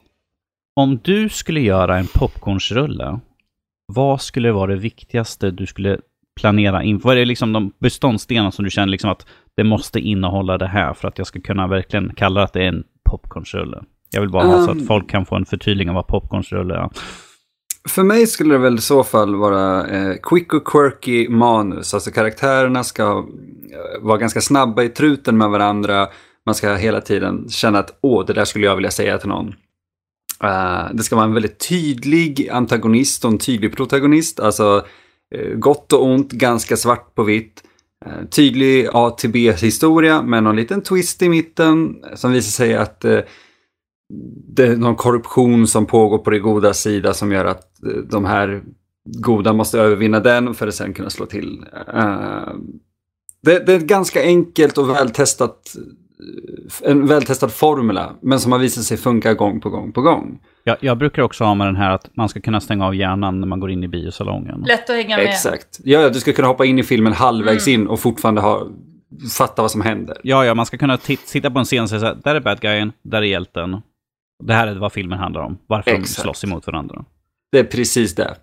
Om 0.76 1.00
du 1.04 1.28
skulle 1.28 1.60
göra 1.60 1.98
en 1.98 2.06
popcornsrulle, 2.14 3.20
vad 3.92 4.20
skulle 4.20 4.52
vara 4.52 4.70
det 4.70 4.76
viktigaste 4.76 5.50
du 5.50 5.66
skulle 5.66 5.98
planera 6.40 6.82
in? 6.82 6.98
Vad 6.98 7.14
är 7.14 7.18
det 7.18 7.24
liksom 7.24 7.52
de 7.52 7.72
beståndsdelar 7.78 8.50
som 8.50 8.64
du 8.64 8.70
känner 8.70 8.88
liksom 8.88 9.10
att 9.10 9.26
det 9.56 9.64
måste 9.64 10.00
innehålla 10.00 10.58
det 10.58 10.66
här 10.66 10.94
för 10.94 11.08
att 11.08 11.18
jag 11.18 11.26
ska 11.26 11.40
kunna 11.40 11.66
verkligen 11.66 12.14
kalla 12.14 12.40
det 12.40 12.44
att 12.44 12.52
det 12.52 12.62
är 12.64 12.68
en 12.68 12.84
popcornsrulle? 13.10 13.82
Jag 14.10 14.20
vill 14.20 14.30
bara 14.30 14.46
ha 14.46 14.64
så 14.64 14.70
Um. 14.70 14.78
att 14.78 14.86
folk 14.86 15.10
kan 15.10 15.26
få 15.26 15.36
en 15.36 15.46
förtydligning 15.46 15.88
av 15.88 15.94
vad 15.94 16.06
popcornsrulle 16.06 16.74
är. 16.74 16.88
För 17.88 18.02
mig 18.02 18.26
skulle 18.26 18.54
det 18.54 18.58
väl 18.58 18.74
i 18.74 18.80
så 18.80 19.04
fall 19.04 19.34
vara 19.34 19.86
eh, 19.86 20.14
quick 20.22 20.54
och 20.54 20.66
quirky 20.66 21.28
manus. 21.28 21.94
Alltså 21.94 22.10
karaktärerna 22.10 22.84
ska 22.84 23.02
eh, 23.02 24.02
vara 24.02 24.18
ganska 24.18 24.40
snabba 24.40 24.82
i 24.82 24.88
truten 24.88 25.38
med 25.38 25.50
varandra. 25.50 26.08
Man 26.46 26.54
ska 26.54 26.74
hela 26.74 27.00
tiden 27.00 27.48
känna 27.48 27.78
att 27.78 27.98
åh, 28.00 28.26
det 28.26 28.32
där 28.32 28.44
skulle 28.44 28.66
jag 28.66 28.76
vilja 28.76 28.90
säga 28.90 29.18
till 29.18 29.28
någon. 29.28 29.48
Eh, 30.42 30.84
det 30.92 31.02
ska 31.02 31.16
vara 31.16 31.26
en 31.26 31.34
väldigt 31.34 31.68
tydlig 31.68 32.48
antagonist 32.50 33.24
och 33.24 33.30
en 33.30 33.38
tydlig 33.38 33.76
protagonist. 33.76 34.40
Alltså 34.40 34.86
eh, 35.34 35.54
gott 35.54 35.92
och 35.92 36.04
ont, 36.04 36.32
ganska 36.32 36.76
svart 36.76 37.14
på 37.14 37.22
vitt. 37.22 37.62
Eh, 38.06 38.28
tydlig 38.30 38.88
A 38.92 39.10
till 39.10 39.30
B-historia 39.30 40.22
med 40.22 40.42
någon 40.42 40.56
liten 40.56 40.82
twist 40.82 41.22
i 41.22 41.28
mitten 41.28 41.96
som 42.14 42.32
visar 42.32 42.64
sig 42.64 42.74
att 42.74 43.04
det 44.54 44.66
är 44.66 44.76
någon 44.76 44.96
korruption 44.96 45.66
som 45.66 45.86
pågår 45.86 46.18
på 46.18 46.30
det 46.30 46.38
goda 46.38 46.74
sida 46.74 47.14
som 47.14 47.32
gör 47.32 47.44
att 47.44 47.82
eh, 47.84 48.02
de 48.10 48.24
här 48.24 48.62
goda 49.04 49.52
måste 49.52 49.80
övervinna 49.80 50.20
den 50.20 50.54
för 50.54 50.66
att 50.66 50.74
sen 50.74 50.94
kunna 50.94 51.10
slå 51.10 51.26
till. 51.26 51.64
Eh, 51.94 52.52
det, 53.42 53.66
det 53.66 53.72
är 53.72 53.76
ett 53.76 53.86
ganska 53.86 54.22
enkelt 54.22 54.78
och 54.78 54.90
vältestat 54.90 55.76
eh, 55.76 56.90
en 56.90 57.06
vältestad 57.06 57.52
formula, 57.52 58.12
men 58.22 58.40
som 58.40 58.52
har 58.52 58.58
visat 58.58 58.84
sig 58.84 58.96
funka 58.96 59.34
gång 59.34 59.60
på 59.60 59.70
gång 59.70 59.92
på 59.92 60.00
gång. 60.00 60.38
Jag, 60.64 60.76
jag 60.80 60.98
brukar 60.98 61.22
också 61.22 61.44
ha 61.44 61.54
med 61.54 61.66
den 61.66 61.76
här 61.76 61.90
att 61.90 62.10
man 62.16 62.28
ska 62.28 62.40
kunna 62.40 62.60
stänga 62.60 62.86
av 62.86 62.94
hjärnan 62.94 63.40
när 63.40 63.46
man 63.46 63.60
går 63.60 63.70
in 63.70 63.84
i 63.84 63.88
biosalongen. 63.88 64.64
Lätt 64.66 64.90
att 64.90 64.96
hänga 64.96 65.16
med. 65.16 65.26
Exakt. 65.26 65.80
Ja, 65.84 66.00
ja, 66.00 66.08
du 66.08 66.20
ska 66.20 66.32
kunna 66.32 66.48
hoppa 66.48 66.64
in 66.64 66.78
i 66.78 66.82
filmen 66.82 67.12
halvvägs 67.12 67.68
in 67.68 67.86
och 67.86 68.00
fortfarande 68.00 68.40
ha, 68.40 68.66
fatta 69.38 69.62
vad 69.62 69.70
som 69.70 69.80
händer. 69.80 70.16
Ja, 70.22 70.44
ja, 70.44 70.54
man 70.54 70.66
ska 70.66 70.78
kunna 70.78 70.98
sitta 71.24 71.50
på 71.50 71.58
en 71.58 71.64
scen 71.64 71.82
och 71.82 71.88
säga 71.88 72.00
så 72.00 72.06
här, 72.06 72.18
där 72.24 72.34
är 72.34 72.40
bad 72.40 72.60
guyen, 72.60 72.92
där 73.02 73.18
är 73.18 73.26
hjälten. 73.26 73.80
Det 74.44 74.54
här 74.54 74.66
är 74.66 74.74
vad 74.74 74.92
filmen 74.92 75.18
handlar 75.18 75.40
om. 75.40 75.58
Varför 75.66 75.90
Exakt. 75.90 76.16
de 76.16 76.22
slåss 76.22 76.44
emot 76.44 76.66
varandra. 76.66 77.04
Det 77.52 77.58
är 77.58 77.64
precis 77.64 78.14
det. 78.14 78.36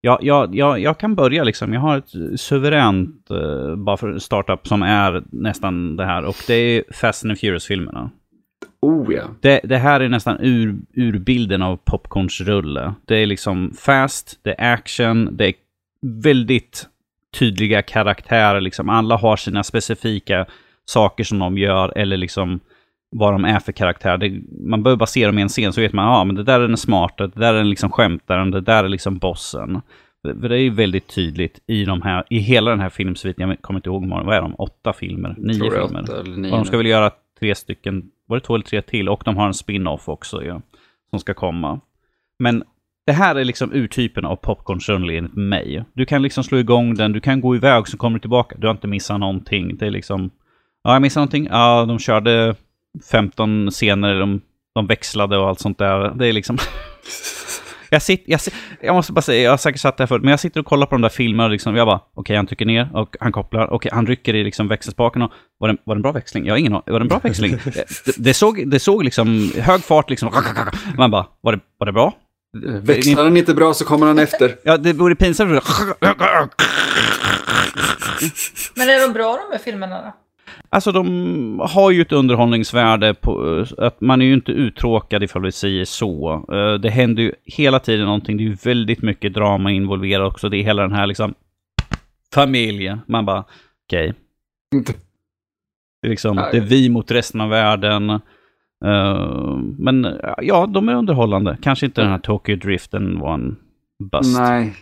Ja, 0.00 0.18
jag, 0.22 0.54
jag, 0.54 0.78
jag 0.80 0.98
kan 0.98 1.14
börja 1.14 1.44
liksom. 1.44 1.72
Jag 1.72 1.80
har 1.80 1.98
ett 1.98 2.40
suveränt, 2.40 3.30
eh, 3.30 3.76
bara 3.76 3.96
för 3.96 4.18
startup, 4.18 4.66
som 4.66 4.82
är 4.82 5.22
nästan 5.30 5.96
det 5.96 6.04
här. 6.04 6.24
Och 6.24 6.36
det 6.46 6.54
är 6.54 6.84
Fast 6.92 7.24
and 7.24 7.38
Furious-filmerna. 7.38 8.10
Oh 8.80 9.14
ja. 9.14 9.22
Det, 9.40 9.60
det 9.64 9.78
här 9.78 10.00
är 10.00 10.08
nästan 10.08 10.36
ur, 10.40 10.76
urbilden 10.94 11.62
av 11.62 11.76
popcornsrulle. 11.76 12.94
Det 13.06 13.16
är 13.16 13.26
liksom 13.26 13.74
fast, 13.78 14.38
det 14.42 14.54
är 14.58 14.72
action, 14.72 15.36
det 15.36 15.46
är 15.46 15.54
väldigt 16.22 16.86
tydliga 17.38 17.82
karaktärer. 17.82 18.60
Liksom. 18.60 18.88
Alla 18.88 19.16
har 19.16 19.36
sina 19.36 19.62
specifika 19.62 20.46
saker 20.84 21.24
som 21.24 21.38
de 21.38 21.58
gör, 21.58 21.98
eller 21.98 22.16
liksom 22.16 22.60
vad 23.12 23.34
de 23.34 23.44
är 23.44 23.58
för 23.58 23.72
karaktär. 23.72 24.18
Det, 24.18 24.42
man 24.68 24.82
behöver 24.82 24.98
bara 24.98 25.06
se 25.06 25.26
dem 25.26 25.38
i 25.38 25.42
en 25.42 25.48
scen 25.48 25.72
så 25.72 25.80
vet 25.80 25.92
man, 25.92 26.04
ja 26.04 26.16
ah, 26.16 26.24
men 26.24 26.36
det 26.36 26.42
där 26.42 26.60
är 26.60 26.68
den 26.68 26.76
smarta, 26.76 27.26
det 27.26 27.40
där 27.40 27.54
är 27.54 27.64
liksom 27.64 27.90
skämtaren, 27.90 28.50
det 28.50 28.60
där 28.60 28.84
är 28.84 28.88
liksom 28.88 29.18
bossen. 29.18 29.80
För 30.40 30.48
det 30.48 30.56
är 30.56 30.60
ju 30.60 30.70
väldigt 30.70 31.14
tydligt 31.14 31.60
i 31.66 31.84
de 31.84 32.02
här, 32.02 32.24
i 32.30 32.38
hela 32.38 32.70
den 32.70 32.80
här 32.80 32.88
filmsviten, 32.88 33.48
jag 33.48 33.62
kommer 33.62 33.78
inte 33.78 33.88
ihåg, 33.88 34.08
vad 34.08 34.36
är 34.36 34.40
de, 34.40 34.54
åtta 34.54 34.92
filmer? 34.92 35.34
Nio 35.38 35.70
filmer? 35.70 36.02
åtta 36.02 36.20
eller 36.20 36.36
nio 36.36 36.50
Och 36.50 36.58
de 36.58 36.64
ska 36.64 36.76
väl 36.76 36.86
göra 36.86 37.10
tre 37.40 37.54
stycken, 37.54 38.02
var 38.26 38.36
det 38.36 38.40
två 38.40 38.54
eller 38.54 38.64
tre 38.64 38.82
till? 38.82 39.08
Och 39.08 39.22
de 39.24 39.36
har 39.36 39.46
en 39.46 39.54
spin-off 39.54 40.08
också 40.08 40.44
ja, 40.44 40.60
som 41.10 41.18
ska 41.18 41.34
komma. 41.34 41.80
Men 42.38 42.64
det 43.06 43.12
här 43.12 43.34
är 43.34 43.44
liksom 43.44 43.72
urtypen 43.72 44.24
av 44.24 44.36
popcornrulle 44.36 45.16
enligt 45.16 45.34
mig. 45.34 45.84
Du 45.94 46.06
kan 46.06 46.22
liksom 46.22 46.44
slå 46.44 46.58
igång 46.58 46.94
den, 46.94 47.12
du 47.12 47.20
kan 47.20 47.40
gå 47.40 47.56
iväg 47.56 47.88
så 47.88 47.96
kommer 47.96 48.18
du 48.18 48.20
tillbaka. 48.20 48.56
Du 48.58 48.66
har 48.66 48.74
inte 48.74 48.86
missat 48.86 49.20
någonting. 49.20 49.76
Det 49.76 49.86
är 49.86 49.90
liksom... 49.90 50.30
Ja, 50.82 50.92
jag 50.92 51.02
missade 51.02 51.20
någonting. 51.20 51.48
Ja, 51.50 51.84
de 51.84 51.98
körde 51.98 52.54
15 53.10 53.70
scener, 53.70 54.20
de, 54.20 54.40
de 54.74 54.86
växlade 54.86 55.38
och 55.38 55.48
allt 55.48 55.60
sånt 55.60 55.78
där. 55.78 56.14
Det 56.14 56.26
är 56.26 56.32
liksom... 56.32 56.58
Jag, 57.90 58.02
sitter, 58.02 58.30
jag, 58.30 58.38
sit- 58.40 58.54
jag 58.80 58.94
måste 58.94 59.12
bara 59.12 59.22
säga, 59.22 59.42
jag 59.42 59.50
har 59.50 59.56
säkert 59.56 59.80
sagt 59.80 59.98
det 59.98 60.02
här 60.02 60.06
förut, 60.06 60.22
men 60.22 60.30
jag 60.30 60.40
sitter 60.40 60.60
och 60.60 60.66
kollar 60.66 60.86
på 60.86 60.94
de 60.94 61.02
där 61.02 61.08
filmerna 61.08 61.44
och 61.44 61.50
liksom, 61.50 61.76
jag 61.76 61.86
bara, 61.86 62.00
okej 62.14 62.36
han 62.36 62.46
trycker 62.46 62.66
ner 62.66 62.88
och 62.94 63.16
han 63.20 63.32
kopplar, 63.32 63.72
okej 63.72 63.90
han 63.94 64.06
rycker 64.06 64.34
i 64.34 64.44
liksom 64.44 64.68
växelspaken 64.68 65.22
och 65.22 65.32
var 65.58 65.68
det, 65.68 65.76
var 65.84 65.94
det 65.94 65.98
en 65.98 66.02
bra 66.02 66.12
växling? 66.12 66.46
Jag 66.46 66.52
har 66.52 66.58
ingen 66.58 66.72
aning. 66.72 66.82
Var 66.86 66.98
det 67.00 67.04
en 67.04 67.08
bra 67.08 67.18
växling? 67.22 67.50
det, 67.64 68.16
det, 68.16 68.34
såg, 68.34 68.70
det 68.70 68.80
såg 68.80 69.04
liksom 69.04 69.52
hög 69.58 69.84
fart 69.84 70.10
liksom, 70.10 70.30
man 70.98 71.10
bara, 71.10 71.26
var 71.40 71.52
det, 71.52 71.60
var 71.78 71.86
det 71.86 71.92
bra? 71.92 72.12
Växlar 72.82 73.24
den 73.24 73.36
inte 73.36 73.54
bra 73.54 73.74
så 73.74 73.84
kommer 73.84 74.06
han 74.06 74.18
efter. 74.18 74.56
Ja, 74.64 74.76
det 74.76 74.92
vore 74.92 75.14
pinsamt. 75.14 75.50
Men 78.74 78.88
är 78.88 79.06
de 79.06 79.12
bra 79.12 79.38
de 79.48 79.56
här 79.56 79.64
filmerna 79.64 80.02
då? 80.02 80.12
Alltså 80.74 80.92
de 80.92 81.60
har 81.64 81.90
ju 81.90 82.02
ett 82.02 82.12
underhållningsvärde 82.12 83.14
på 83.14 83.58
eh, 83.58 83.86
att 83.86 84.00
man 84.00 84.22
är 84.22 84.26
ju 84.26 84.34
inte 84.34 84.52
uttråkad 84.52 85.22
ifall 85.22 85.42
vi 85.42 85.52
säger 85.52 85.84
så. 85.84 86.46
Eh, 86.52 86.80
det 86.80 86.90
händer 86.90 87.22
ju 87.22 87.32
hela 87.44 87.78
tiden 87.78 88.06
någonting, 88.06 88.36
det 88.36 88.42
är 88.42 88.46
ju 88.46 88.54
väldigt 88.54 89.02
mycket 89.02 89.34
drama 89.34 89.70
involverat 89.70 90.32
också. 90.32 90.48
Det 90.48 90.56
är 90.56 90.62
hela 90.62 90.82
den 90.82 90.92
här 90.92 91.06
liksom 91.06 91.34
familj. 92.34 92.96
Man 93.06 93.26
bara, 93.26 93.44
okej. 93.86 94.14
Det 96.02 96.08
är 96.08 96.10
liksom, 96.10 96.36
det 96.36 96.56
är 96.56 96.60
vi 96.60 96.88
mot 96.88 97.10
resten 97.10 97.40
av 97.40 97.48
världen. 97.48 98.10
Eh, 98.84 99.56
men 99.78 100.06
ja, 100.42 100.66
de 100.66 100.88
är 100.88 100.94
underhållande. 100.94 101.58
Kanske 101.62 101.86
inte 101.86 102.00
den 102.00 102.10
här 102.10 102.18
Tokyo 102.18 102.56
Driften 102.56 103.18
var 103.18 103.34
en 103.34 103.56
bust. 104.12 104.38
Nej. 104.38 104.74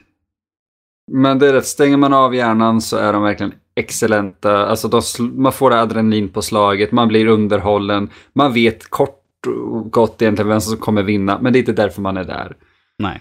Men 1.13 1.39
det 1.39 1.49
är 1.49 1.53
rätt, 1.53 1.67
stänger 1.67 1.97
man 1.97 2.13
av 2.13 2.35
hjärnan 2.35 2.81
så 2.81 2.97
är 2.97 3.13
de 3.13 3.23
verkligen 3.23 3.53
excellenta. 3.81 4.67
Alltså 4.67 4.89
de, 4.89 5.03
man 5.43 5.53
får 5.53 5.73
adrenalin 5.73 6.29
på 6.29 6.43
slaget, 6.43 6.93
man 6.93 7.09
blir 7.09 7.27
underhållen, 7.27 8.11
man 8.33 8.53
vet 8.53 8.91
kort 8.91 9.17
och 9.47 9.91
gott 9.93 10.23
egentligen 10.23 10.49
vem 10.49 10.61
som 10.61 10.77
kommer 10.77 11.03
vinna, 11.03 11.39
men 11.41 11.53
det 11.53 11.59
är 11.59 11.61
inte 11.61 11.73
därför 11.73 12.03
man 12.03 12.17
är 12.17 12.25
där. 12.25 12.57
Nej. 12.99 13.21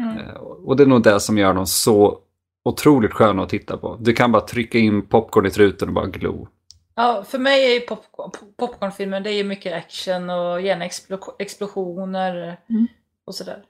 Mm. 0.00 0.18
Eh, 0.18 0.34
Och 0.34 0.76
det 0.76 0.82
är 0.82 0.86
nog 0.86 1.02
det 1.02 1.20
som 1.20 1.38
gör 1.38 1.54
dem 1.54 1.66
så 1.66 2.18
otroligt 2.64 3.12
sköna 3.12 3.42
att 3.42 3.48
titta 3.48 3.76
på. 3.76 3.96
Du 4.00 4.12
kan 4.12 4.32
bara 4.32 4.42
trycka 4.42 4.78
in 4.78 5.02
popcorn 5.06 5.46
i 5.46 5.50
truten 5.50 5.88
och 5.88 5.94
bara 5.94 6.06
glo. 6.06 6.48
Ja, 6.94 7.24
för 7.28 7.38
mig 7.38 7.64
är 7.70 7.74
ju 7.74 7.80
popcorn, 7.80 8.30
popcornfilmer, 8.58 9.20
det 9.20 9.30
är 9.30 9.34
ju 9.34 9.44
mycket 9.44 9.74
action 9.74 10.30
och 10.30 10.60
gärna 10.60 10.84
explo- 10.86 11.34
explosioner 11.38 12.56
Mm. 12.70 12.86
och 13.26 13.34
sådär. 13.34 13.62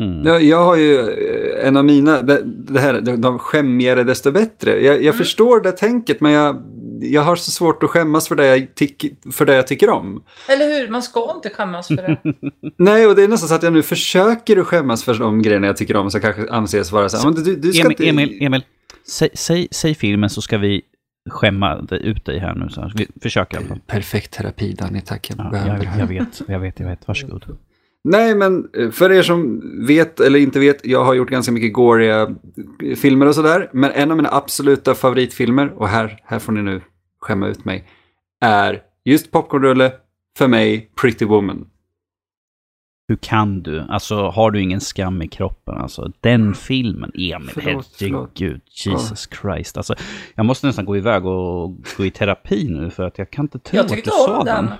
Mm. 0.00 0.26
Jag, 0.26 0.42
jag 0.42 0.64
har 0.64 0.76
ju 0.76 0.98
eh, 1.00 1.66
en 1.68 1.76
av 1.76 1.84
mina, 1.84 2.22
det, 2.22 2.42
det 2.44 2.80
här, 2.80 3.00
de, 3.00 3.38
skämmigare 3.38 4.04
desto 4.04 4.30
bättre. 4.32 4.70
Jag, 4.70 4.94
jag 4.94 5.02
Mm. 5.02 5.16
förstår 5.18 5.60
det 5.60 5.72
tänket 5.72 6.20
men 6.20 6.32
jag, 6.32 6.62
jag 7.00 7.22
har 7.22 7.36
så 7.36 7.50
svårt 7.50 7.82
att 7.82 7.90
skämmas 7.90 8.28
för 8.28 8.34
det, 8.36 8.46
jag 8.46 8.74
tyck, 8.74 9.04
för 9.32 9.46
det 9.46 9.54
jag 9.54 9.66
tycker 9.66 9.90
om. 9.90 10.24
Eller 10.48 10.80
hur? 10.80 10.88
Man 10.88 11.02
ska 11.02 11.32
inte 11.34 11.50
skämmas 11.50 11.88
för 11.88 11.96
det. 11.96 12.16
Nej, 12.76 13.06
och 13.06 13.16
det 13.16 13.22
är 13.22 13.28
nästan 13.28 13.48
så 13.48 13.54
att 13.54 13.62
jag 13.62 13.72
nu 13.72 13.82
försöker 13.82 14.56
att 14.56 14.66
skämmas 14.66 15.04
för 15.04 15.14
de 15.14 15.42
grejerna 15.42 15.66
jag 15.66 15.76
tycker 15.76 15.96
om 15.96 16.10
som 16.10 16.20
kanske 16.20 16.50
anses 16.50 16.92
vara 16.92 17.08
så 17.08 17.16
här, 17.16 17.24
men 17.24 17.44
du, 17.44 17.56
du 17.56 17.72
ska 17.72 17.82
Emil, 17.84 17.92
inte... 17.92 18.08
Emil, 18.08 18.42
Emil 18.42 18.62
säg, 19.06 19.28
säg, 19.34 19.68
säg 19.70 19.94
filmen 19.94 20.30
så 20.30 20.42
ska 20.42 20.58
vi 20.58 20.82
skämma 21.30 21.86
ut 21.90 22.24
dig 22.24 22.38
här 22.38 22.54
nu. 22.54 22.68
Så. 22.68 22.90
Vi 22.94 23.06
försöker 23.22 23.54
i 23.54 23.58
alla 23.58 23.68
fall. 23.68 23.80
Perfekt 23.86 24.32
terapi, 24.32 24.72
Danny, 24.72 25.00
tack. 25.00 25.30
Jag 25.30 25.38
Ja, 25.52 25.66
jag, 25.66 25.88
jag 25.98 26.06
vet, 26.06 26.42
jag 26.48 26.60
vet, 26.60 26.80
jag 26.80 26.86
vet. 26.86 27.08
Varsågod. 27.08 27.56
Nej, 28.04 28.34
men 28.34 28.68
eh, 28.76 28.90
för 28.90 29.12
er 29.12 29.22
som 29.22 29.62
vet 29.86 30.20
eller 30.20 30.38
inte 30.38 30.60
vet, 30.60 30.86
jag 30.86 31.04
har 31.04 31.14
gjort 31.14 31.30
ganska 31.30 31.52
mycket 31.52 31.72
goriga 31.72 32.28
filmer 32.96 33.26
och 33.26 33.34
sådär. 33.34 33.70
Men 33.72 33.90
en 33.92 34.10
av 34.10 34.16
mina 34.16 34.28
absoluta 34.32 34.94
favoritfilmer, 34.94 35.72
och 35.80 35.88
här, 35.88 36.20
här 36.24 36.38
får 36.38 36.52
ni 36.52 36.62
nu 36.62 36.80
skämma 37.20 37.48
ut 37.48 37.64
mig, 37.64 37.88
är 38.40 38.82
just 39.04 39.30
popcornrulle, 39.30 39.92
för 40.38 40.48
mig, 40.48 40.90
Pretty 41.00 41.24
Woman. 41.24 41.66
Hur 43.08 43.16
kan 43.16 43.62
du? 43.62 43.80
Alltså, 43.88 44.28
har 44.28 44.50
du 44.50 44.60
ingen 44.60 44.80
skam 44.80 45.22
i 45.22 45.28
kroppen? 45.28 45.74
Alltså, 45.74 46.12
den 46.20 46.54
filmen, 46.54 47.10
Emil, 47.14 47.50
Förlåt, 47.54 47.94
förlåt. 47.98 48.30
herregud, 48.40 48.60
Jesus 48.86 49.28
Christ. 49.40 49.76
Alltså, 49.76 49.94
jag 50.34 50.46
måste 50.46 50.66
nästan 50.66 50.84
gå 50.84 50.96
iväg 50.96 51.26
och 51.26 51.76
gå 51.96 52.04
i 52.04 52.10
terapi 52.10 52.68
nu 52.68 52.90
för 52.90 53.02
att 53.02 53.18
jag 53.18 53.30
kan 53.30 53.44
inte 53.44 53.58
tro 53.58 53.76
Jag 53.76 53.84
att 53.86 54.04
du 54.04 54.10
sa 54.10 54.44
den. 54.44 54.66
den. 54.66 54.74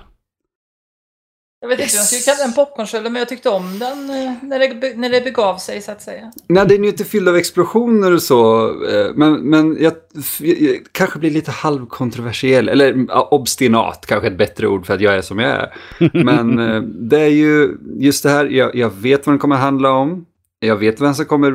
Jag 1.63 1.67
vet 1.67 1.79
inte 1.79 1.91
hur 1.91 1.97
jag 1.97 2.05
skulle 2.05 2.35
kalla 2.35 2.45
den 2.45 2.53
popcornrulle, 2.53 3.09
men 3.09 3.19
jag 3.19 3.29
tyckte 3.29 3.49
om 3.49 3.79
den 3.79 4.09
eh, 4.09 4.33
när 4.41 4.59
det, 4.59 4.97
när 4.97 5.09
det 5.09 5.21
begav 5.21 5.57
sig 5.57 5.81
så 5.81 5.91
att 5.91 6.01
säga. 6.01 6.31
Nej, 6.47 6.65
den 6.67 6.77
är 6.77 6.83
ju 6.83 6.89
inte 6.89 7.05
fylld 7.05 7.29
av 7.29 7.35
explosioner 7.35 8.13
och 8.13 8.21
så, 8.21 8.67
eh, 8.67 9.11
men, 9.15 9.33
men 9.33 9.77
jag, 9.79 9.93
jag, 10.39 10.77
kanske 10.91 11.19
blir 11.19 11.31
lite 11.31 11.51
halvkontroversiell, 11.51 12.69
eller 12.69 13.07
obstinat 13.33 14.05
kanske 14.05 14.27
ett 14.27 14.37
bättre 14.37 14.67
ord 14.67 14.85
för 14.85 14.93
att 14.93 15.01
jag 15.01 15.13
är 15.15 15.21
som 15.21 15.39
jag 15.39 15.49
är. 15.51 15.73
Men 16.23 16.59
eh, 16.59 16.81
det 16.81 17.19
är 17.19 17.29
ju 17.29 17.77
just 17.97 18.23
det 18.23 18.29
här, 18.29 18.45
jag, 18.45 18.75
jag 18.75 18.89
vet 18.89 19.25
vad 19.25 19.33
den 19.33 19.39
kommer 19.39 19.55
att 19.55 19.61
handla 19.61 19.91
om. 19.91 20.25
Jag 20.59 20.75
vet 20.75 21.01
vem 21.01 21.13
som 21.13 21.25
kommer, 21.25 21.47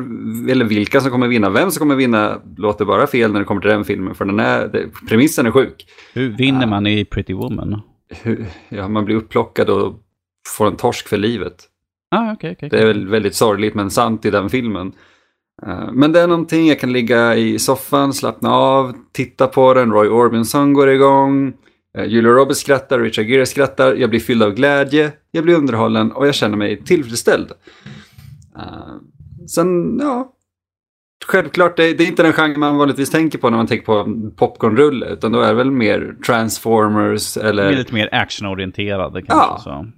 eller 0.51 0.65
vilka 0.65 1.01
som 1.01 1.11
kommer 1.11 1.27
vinna. 1.27 1.49
Vem 1.49 1.71
som 1.71 1.79
kommer 1.79 1.95
vinna 1.95 2.41
låter 2.57 2.85
bara 2.85 3.07
fel 3.07 3.31
när 3.31 3.39
det 3.39 3.45
kommer 3.45 3.61
till 3.61 3.69
den 3.69 3.85
filmen, 3.85 4.15
för 4.15 4.25
den 4.25 4.39
är, 4.39 4.89
premissen 5.09 5.45
är 5.45 5.51
sjuk. 5.51 5.87
Hur 6.13 6.29
vinner 6.29 6.67
man 6.67 6.87
i 6.87 7.05
Pretty 7.05 7.33
Woman? 7.33 7.81
Hur- 8.09 8.45
Ja, 8.69 8.87
man 8.87 9.05
blir 9.05 9.15
upplockad 9.15 9.69
och 9.69 9.99
får 10.47 10.67
en 10.67 10.75
torsk 10.75 11.07
för 11.07 11.17
livet. 11.17 11.63
Ah, 12.11 12.33
okej, 12.33 12.51
okej. 12.57 12.69
Det 12.69 12.79
är 12.81 12.85
väl 12.85 13.07
väldigt 13.07 13.35
sorgligt 13.35 13.75
men 13.75 13.91
sant 13.91 14.25
i 14.25 14.29
den 14.31 14.49
filmen. 14.49 14.91
Eh, 15.67 15.91
Men 15.91 16.11
det 16.11 16.19
är 16.21 16.27
någonting, 16.27 16.67
jag 16.67 16.79
kan 16.79 16.91
ligga 16.93 17.35
i 17.35 17.59
soffan, 17.59 18.13
slappna 18.13 18.51
av, 18.53 18.93
titta 19.11 19.47
på 19.47 19.73
den, 19.73 19.91
Roy 19.91 20.07
Orbison 20.09 20.73
går 20.73 20.89
igång, 20.89 21.53
eh, 21.97 22.05
Julia 22.05 22.31
Roberts 22.31 22.59
skrattar, 22.59 22.99
Richard 22.99 23.25
Gere 23.25 23.45
skrattar, 23.45 23.95
jag 23.95 24.09
blir 24.09 24.19
fylld 24.19 24.43
av 24.43 24.53
glädje, 24.53 25.11
jag 25.31 25.43
blir 25.43 25.55
underhållen 25.55 26.11
och 26.11 26.27
jag 26.27 26.35
känner 26.35 26.57
mig 26.57 26.83
tillfredsställd. 26.83 27.51
Eh, 28.57 28.95
Sen, 29.47 29.99
ja, 30.01 30.33
självklart, 31.25 31.77
det, 31.77 31.93
det 31.93 32.03
är 32.03 32.07
inte 32.07 32.23
den 32.23 32.33
genre 32.33 32.57
man 32.57 32.77
vanligtvis 32.77 33.09
tänker 33.11 33.37
på 33.37 33.49
när 33.49 33.57
man 33.57 33.67
tänker 33.67 33.85
på 33.85 34.05
popcornrulle, 34.35 35.05
utan 35.05 35.31
då 35.31 35.39
är 35.41 35.47
det 35.47 35.53
väl 35.53 35.71
mer 35.71 36.15
Transformers 36.25 37.37
är 37.37 37.43
eller... 37.43 37.71
lite 37.71 37.93
mer 37.93 38.09
actionorienterade 38.11 39.21
kanske. 39.21 39.47
Ja. 39.47 39.59
Så. 39.63 39.91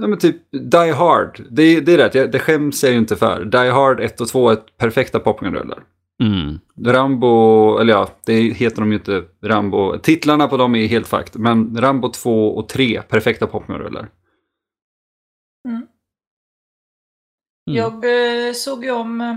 Ja 0.00 0.06
men 0.06 0.18
typ 0.18 0.36
Die 0.52 0.92
Hard. 0.92 1.40
Det, 1.50 1.80
det 1.80 1.94
är 1.94 1.98
rätt, 1.98 2.14
jag- 2.14 2.32
det 2.32 2.38
skäms 2.38 2.82
jag 2.84 2.92
ju 2.92 2.98
inte 2.98 3.16
för. 3.16 3.44
Die 3.44 3.70
Hard 3.70 4.00
1 4.00 4.20
och 4.20 4.28
2 4.28 4.50
är 4.50 4.56
perfekta 4.56 5.20
popcornrullar. 5.20 5.78
Mm. 6.22 6.58
Rambo, 6.86 7.78
eller 7.78 7.92
ja, 7.92 8.08
det 8.26 8.34
heter 8.34 8.80
de 8.80 8.88
ju 8.92 8.98
inte 8.98 9.24
Rambo. 9.44 9.98
Titlarna 9.98 10.48
på 10.48 10.56
dem 10.56 10.74
är 10.74 10.86
helt 10.86 11.06
fakt. 11.08 11.36
Men 11.36 11.76
Rambo 11.80 12.08
2 12.08 12.48
och 12.56 12.68
3, 12.68 13.02
perfekta 13.02 13.46
popcornrullar. 13.46 14.08
Mm. 15.68 15.86
Jag 17.64 17.94
eh, 17.94 18.52
såg 18.52 18.84
ju 18.84 18.90
om 18.90 19.20
eh, 19.20 19.34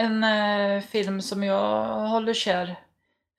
en 0.00 0.24
eh, 0.24 0.82
film 0.82 1.22
som 1.22 1.42
jag 1.42 1.84
håller 2.08 2.34
kär. 2.34 2.76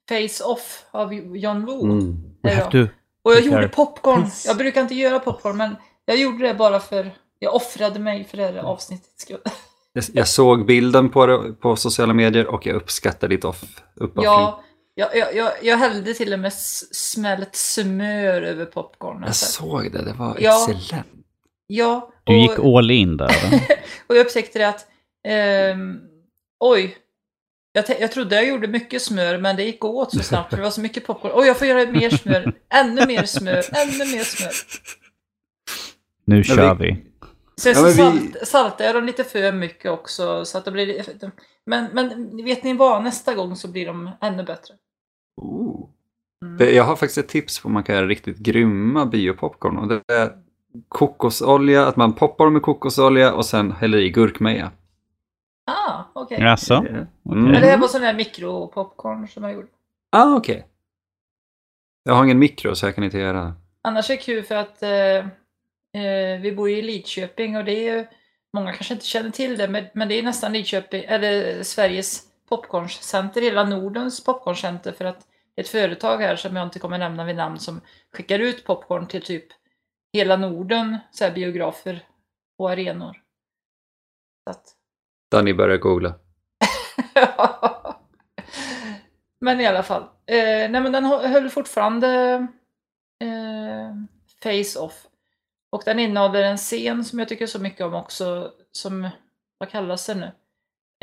Face 0.10 0.44
Off 0.44 0.86
av 0.92 1.14
John 1.14 1.66
Woo. 1.66 1.84
Mm. 1.84 2.18
Jag. 2.42 2.72
to... 2.72 2.78
Och 3.24 3.34
jag 3.34 3.42
gjorde 3.42 3.58
care. 3.58 3.68
popcorn. 3.68 4.30
Jag 4.46 4.58
brukar 4.58 4.82
inte 4.82 4.96
göra 4.96 5.20
popcorn, 5.20 5.58
men 5.58 5.76
jag 6.06 6.18
gjorde 6.18 6.48
det 6.48 6.54
bara 6.54 6.80
för 6.80 7.12
jag 7.40 7.56
offrade 7.56 8.00
mig 8.00 8.24
för 8.24 8.38
det 8.38 8.44
här 8.44 8.58
avsnittets 8.58 9.22
skull. 9.22 9.40
Jag, 9.94 10.04
jag 10.14 10.28
såg 10.28 10.66
bilden 10.66 11.10
på 11.10 11.26
det 11.26 11.54
på 11.54 11.76
sociala 11.76 12.14
medier 12.14 12.48
och 12.48 12.66
jag 12.66 12.76
uppskattar 12.76 13.28
ditt 13.28 13.46
off, 13.46 13.64
uppoffring. 13.96 14.24
Ja, 14.26 14.64
jag, 14.96 15.18
jag, 15.18 15.36
jag, 15.36 15.52
jag 15.62 15.78
hällde 15.78 16.14
till 16.14 16.34
och 16.34 16.40
med 16.40 16.54
smält 16.54 17.56
smör 17.56 18.42
över 18.42 18.66
popcornen. 18.66 19.24
Jag 19.26 19.36
såg 19.36 19.92
det, 19.92 20.06
det 20.06 20.14
var 20.14 20.38
Ja. 20.40 20.68
excellent. 20.70 21.08
Ja, 21.68 22.12
Du 22.24 22.34
och, 22.34 22.40
gick 22.40 22.60
all 22.60 22.92
in 22.92 23.18
där. 23.18 23.36
och 24.08 24.16
jag 24.16 24.26
upptäckte 24.26 24.60
det 24.60 24.68
att 24.68 24.86
ehm, 25.28 26.00
oj, 26.60 26.98
jag, 27.72 27.86
jag 28.00 28.12
trodde 28.12 28.36
jag 28.36 28.48
gjorde 28.48 28.68
mycket 28.68 29.02
smör, 29.02 29.38
men 29.38 29.56
det 29.56 29.64
gick 29.64 29.86
åt 29.86 30.12
så 30.12 30.20
snabbt 30.24 30.50
för 30.50 30.58
det 30.58 30.64
var 30.64 30.70
så 30.70 30.82
mycket 30.82 31.06
popcorn. 31.08 31.32
Oj, 31.36 31.48
jag 31.48 31.58
får 31.60 31.68
göra 31.68 31.92
mer 31.92 32.10
smör, 32.10 32.54
ännu 32.70 33.06
mer 33.08 33.24
smör, 33.24 33.64
ännu 33.78 34.12
mer 34.18 34.24
smör. 34.24 34.52
Nu 36.26 36.44
kör 36.44 36.76
vi- 36.76 36.86
vi. 36.86 37.06
Sen 37.62 37.74
Ja, 37.76 37.84
vi- 37.84 37.94
salt, 37.94 38.48
saltade 38.48 38.84
jag 38.86 38.96
dem 38.96 39.06
lite 39.06 39.24
för 39.24 39.52
mycket 39.52 39.92
också. 39.92 40.46
Så 40.46 40.58
att 40.58 40.66
det 40.66 40.72
blir, 40.72 41.04
men, 41.66 41.88
men 41.94 42.38
vet 42.46 42.64
ni 42.64 42.74
vad? 42.74 43.04
Nästa 43.04 43.34
gång 43.34 43.56
så 43.56 43.68
blir 43.68 43.86
de 43.86 44.10
ännu 44.22 44.44
bättre. 44.44 44.74
Ooh. 45.42 45.90
Mm. 46.46 46.58
Det, 46.58 46.72
jag 46.72 46.84
har 46.84 46.96
faktiskt 46.96 47.18
ett 47.18 47.28
tips 47.28 47.60
på 47.60 47.68
hur 47.68 47.74
man 47.74 47.84
kan 47.84 47.96
göra 47.96 48.08
riktigt 48.08 48.38
grymma 48.38 49.06
biopopcorn. 49.06 49.78
Och 49.78 49.88
det 49.88 50.02
är 50.14 50.32
kokosolja, 50.88 51.86
att 51.88 51.96
man 51.96 52.14
poppar 52.14 52.46
dem 52.46 52.58
i 52.58 52.60
kokosolja 52.60 53.34
och 53.34 53.46
sen 53.46 53.72
häller 53.72 53.98
i 53.98 54.10
gurkmeja. 54.10 54.72
Ah, 55.66 56.04
okej. 56.14 56.42
Jaså? 56.42 56.74
Mm. 56.74 56.92
Okej. 56.92 57.08
Men 57.24 57.52
det 57.52 57.68
här 57.68 57.78
var 57.78 57.88
sån 57.88 58.02
där 58.02 58.14
mikropopcorn 58.14 59.28
som 59.28 59.44
jag 59.44 59.54
gjorde. 59.54 59.68
Ah, 60.10 60.36
okej. 60.36 60.68
Jag 62.04 62.14
har 62.14 62.24
ingen 62.24 62.40
mikro 62.40 62.76
så 62.76 62.86
jag 62.86 62.96
kan 62.96 63.04
inte 63.04 63.18
göra 63.18 63.44
det. 63.44 63.54
Annars 63.82 64.10
är 64.10 64.16
det 64.16 64.22
kul 64.22 64.44
för 64.44 64.56
att 64.56 64.84
eh, 64.84 65.18
eh, 66.04 66.42
vi 66.42 66.54
bor 66.56 66.70
ju 66.70 66.78
i 66.78 66.82
Lidköping 66.82 67.58
och 67.58 67.66
det 67.66 67.72
är 67.72 67.98
ju, 67.98 68.06
många 68.54 68.74
kanske 68.74 68.94
inte 68.94 69.06
känner 69.06 69.30
till 69.30 69.58
det, 69.58 69.68
men, 69.68 69.86
men 69.94 70.08
det 70.08 70.20
är 70.20 70.24
nästan 70.24 70.54
Lidköping, 70.54 71.04
eller 71.04 71.64
Sveriges 71.64 72.24
popcorncenter, 72.50 73.42
hela 73.42 73.64
Nordens 73.64 74.24
popcorncenter 74.24 74.92
för 74.92 75.06
att 75.06 75.28
det 75.56 75.62
är 75.62 75.64
ett 75.64 75.70
företag 75.70 76.18
här 76.18 76.36
som 76.36 76.56
jag 76.56 76.68
inte 76.68 76.80
kommer 76.80 76.98
nämna 76.98 77.26
vid 77.26 77.36
namn 77.36 77.60
som 77.60 77.82
skickar 78.14 78.40
ut 78.40 78.66
popcorn 78.66 79.08
till 79.08 79.22
typ 79.22 79.46
hela 80.14 80.38
Norden, 80.38 80.98
så 81.12 81.24
här 81.24 81.32
biografer 81.32 82.06
och 82.58 82.72
arenor. 82.72 83.22
Så 84.44 84.50
att, 84.50 84.76
Danny 85.34 85.54
börjar 85.54 85.78
googla. 85.78 86.16
men 89.42 89.62
i 89.62 89.66
alla 89.66 89.84
fall. 89.84 90.02
Eh, 90.02 90.70
nej 90.70 90.82
men 90.82 90.92
den 90.92 91.06
höll 91.06 91.50
fortfarande 91.50 92.34
eh, 93.22 93.96
face-off. 94.44 94.94
Och 95.72 95.82
den 95.86 96.00
innehåller 96.00 96.44
en 96.44 96.58
scen 96.58 97.04
som 97.04 97.20
jag 97.20 97.28
tycker 97.28 97.48
så 97.48 97.60
mycket 97.60 97.82
om 97.82 97.94
också, 97.94 98.52
som, 98.72 99.10
vad 99.58 99.70
kallas 99.70 100.06
det 100.06 100.16
nu? 100.16 100.32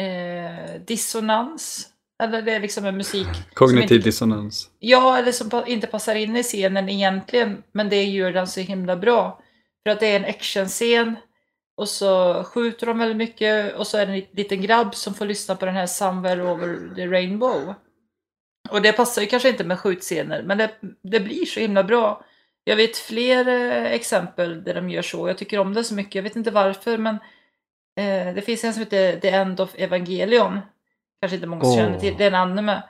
Eh, 0.04 0.80
dissonans. 0.86 1.88
Eller 2.22 2.42
det 2.42 2.52
är 2.52 2.60
liksom 2.60 2.84
en 2.84 2.96
musik. 2.96 3.28
Kognitiv 3.54 3.96
inte, 3.96 4.08
dissonans. 4.08 4.70
Ja, 4.78 5.18
eller 5.18 5.32
som 5.32 5.62
inte 5.66 5.86
passar 5.86 6.14
in 6.14 6.36
i 6.36 6.42
scenen 6.42 6.88
egentligen, 6.88 7.62
men 7.72 7.88
det 7.88 8.04
gör 8.04 8.32
den 8.32 8.46
så 8.46 8.60
himla 8.60 8.96
bra. 8.96 9.42
För 9.82 9.90
att 9.90 10.00
det 10.00 10.06
är 10.06 10.16
en 10.16 10.24
actionscen 10.24 11.16
och 11.80 11.88
så 11.88 12.44
skjuter 12.44 12.86
de 12.86 12.98
väldigt 12.98 13.16
mycket 13.16 13.76
och 13.76 13.86
så 13.86 13.98
är 13.98 14.06
det 14.06 14.12
en 14.12 14.22
liten 14.32 14.62
grabb 14.62 14.94
som 14.94 15.14
får 15.14 15.26
lyssna 15.26 15.56
på 15.56 15.66
den 15.66 15.74
här 15.74 15.86
Somewhere 15.86 16.42
Over 16.42 16.94
the 16.94 17.06
Rainbow. 17.06 17.74
Och 18.70 18.82
det 18.82 18.92
passar 18.92 19.22
ju 19.22 19.28
kanske 19.28 19.48
inte 19.48 19.64
med 19.64 19.78
skjutscener, 19.78 20.42
men 20.42 20.58
det, 20.58 20.70
det 21.02 21.20
blir 21.20 21.44
så 21.46 21.60
himla 21.60 21.84
bra. 21.84 22.24
Jag 22.64 22.76
vet 22.76 22.96
fler 22.96 23.48
eh, 23.48 23.92
exempel 23.92 24.64
där 24.64 24.74
de 24.74 24.90
gör 24.90 25.02
så. 25.02 25.28
Jag 25.28 25.38
tycker 25.38 25.58
om 25.58 25.74
det 25.74 25.84
så 25.84 25.94
mycket. 25.94 26.14
Jag 26.14 26.22
vet 26.22 26.36
inte 26.36 26.50
varför, 26.50 26.98
men 26.98 27.14
eh, 28.00 28.34
det 28.34 28.42
finns 28.44 28.64
en 28.64 28.72
som 28.74 28.80
heter 28.82 29.20
The 29.20 29.28
End 29.30 29.60
of 29.60 29.74
Evangelion. 29.74 30.60
Kanske 31.20 31.34
inte 31.34 31.46
många 31.46 31.62
Åh. 31.64 31.76
känner 31.76 31.98
till. 31.98 32.14
Det 32.18 32.24
är 32.24 32.28
en 32.28 32.34
anime. 32.34 32.82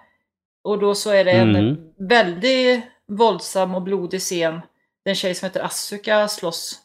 Och 0.64 0.78
då 0.78 0.94
så 0.94 1.10
är 1.10 1.24
det 1.24 1.32
en 1.32 1.56
Mm. 1.56 1.76
väldigt 1.98 2.84
våldsam 3.08 3.74
och 3.74 3.82
blodig 3.82 4.20
scen. 4.20 4.60
Det 5.04 5.08
är 5.08 5.10
en 5.10 5.16
tjej 5.16 5.34
som 5.34 5.46
heter 5.46 5.60
Asuka 5.64 6.28
slåss 6.28 6.80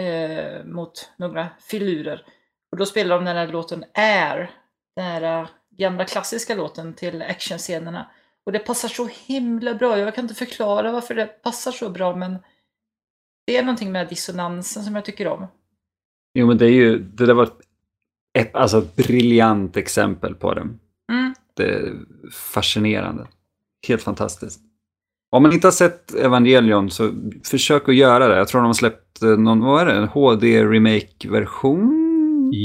eh, 0.00 0.64
mot 0.64 1.10
några 1.16 1.48
filurer. 1.60 2.24
Och 2.72 2.78
då 2.78 2.86
spelar 2.86 3.16
de 3.16 3.24
den 3.24 3.36
här 3.36 3.46
låten 3.46 3.84
Air. 3.94 4.50
Den 4.96 5.04
här 5.04 5.40
eh, 5.40 5.48
gamla 5.70 6.04
klassiska 6.04 6.54
låten 6.54 6.94
till 6.94 7.22
actionscenerna. 7.22 8.10
Och 8.46 8.52
det 8.52 8.58
passar 8.58 8.88
så 8.88 9.08
himla 9.26 9.74
bra. 9.74 9.98
Jag 9.98 10.14
kan 10.14 10.24
inte 10.24 10.34
förklara 10.34 10.92
varför 10.92 11.14
det 11.14 11.26
passar 11.26 11.72
så 11.72 11.90
bra 11.90 12.16
men 12.16 12.38
det 13.46 13.56
är 13.56 13.62
någonting 13.62 13.92
med 13.92 14.08
dissonansen 14.08 14.84
som 14.84 14.94
jag 14.94 15.04
tycker 15.04 15.28
om. 15.28 15.46
Jo, 16.34 16.46
men 16.46 16.58
det 16.58 16.66
är 16.66 16.70
ju, 16.70 16.98
det 16.98 17.26
där 17.26 17.34
var 17.34 17.44
ett, 17.44 17.60
ett 18.38 18.54
alltså, 18.54 18.78
ett 18.78 18.96
briljant 18.96 19.76
exempel 19.76 20.34
på 20.34 20.54
det. 20.54 20.60
Mm. 20.60 21.34
Det 21.54 21.64
är 21.64 21.94
fascinerande. 22.32 23.26
Helt 23.88 24.02
fantastiskt. 24.02 24.60
Om 25.30 25.42
man 25.42 25.52
inte 25.52 25.66
har 25.66 25.72
sett 25.72 26.14
Evangelion 26.14 26.90
så 26.90 27.10
försök 27.44 27.88
att 27.88 27.94
göra 27.94 28.28
det. 28.28 28.36
Jag 28.36 28.48
tror 28.48 28.60
de 28.60 28.66
har 28.66 28.72
släppt 28.74 29.22
eh, 29.22 29.28
någon, 29.28 29.60
vad 29.60 29.82
är 29.82 29.86
det, 29.86 29.92
en 29.92 30.08
HD-remake-version 30.08 32.06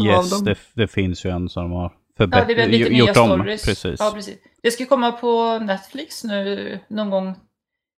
av 0.02 0.06
Yes, 0.08 0.42
det, 0.42 0.56
det 0.74 0.88
finns 0.88 1.26
ju 1.26 1.30
en 1.30 1.50
som 1.50 1.72
har 1.72 1.84
Ja, 2.18 2.18
förbättrat, 2.18 2.70
nya 2.70 2.88
gjort 2.88 3.18
om. 3.18 3.44
Precis. 3.44 3.96
Ja, 4.00 4.12
precis. 4.16 4.38
Det 4.64 4.72
ska 4.72 4.86
komma 4.86 5.12
på 5.12 5.60
Netflix 5.60 6.24
nu 6.24 6.80
någon 6.88 7.10
gång 7.10 7.36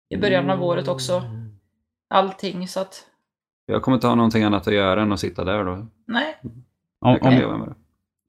i 0.10 0.18
början 0.18 0.50
av 0.50 0.64
året 0.64 0.88
också. 0.88 1.22
Allting 2.10 2.68
så 2.68 2.80
att 2.80 3.04
Jag 3.66 3.82
kommer 3.82 3.96
inte 3.98 4.08
ha 4.08 4.16
någonting 4.16 4.44
annat 4.44 4.68
att 4.68 4.74
göra 4.74 5.02
än 5.02 5.12
att 5.12 5.20
sitta 5.20 5.44
där 5.44 5.64
då. 5.66 5.88
nej. 6.08 6.38
Om, 7.02 7.12
Jag 7.12 7.22
kan 7.22 7.46
om, 7.46 7.60
det. 7.62 7.76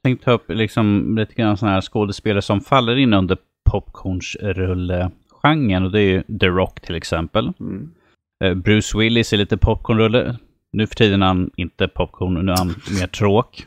tänkte 0.05 0.25
ta 0.25 0.33
upp 0.33 0.49
liksom 0.49 1.17
lite 1.19 1.35
grann 1.35 1.57
sådana 1.57 1.75
här 1.75 1.81
skådespelare 1.81 2.43
som 2.43 2.61
faller 2.61 2.97
in 2.97 3.13
under 3.15 3.39
popcornsrulle-genren. 5.43 5.85
Och 5.85 5.93
det 5.93 6.01
är 6.01 6.03
ju 6.03 6.39
The 6.39 6.49
Rock 6.49 6.81
till 6.81 6.95
exempel. 6.95 7.53
Mm. 7.61 7.91
Eh, 8.45 8.55
Bruce 8.55 8.99
Willis 8.99 9.33
är 9.33 9.37
lite 9.37 9.57
popcornrulle. 9.57 10.37
Nu 10.73 10.87
för 10.87 10.95
tiden 10.95 11.23
är 11.23 11.27
han 11.27 11.51
inte 11.57 11.89
popcorn, 11.89 12.47
nu 12.47 12.53
är 12.53 12.57
han 12.57 12.75
mer 13.01 13.07
tråk. 13.07 13.67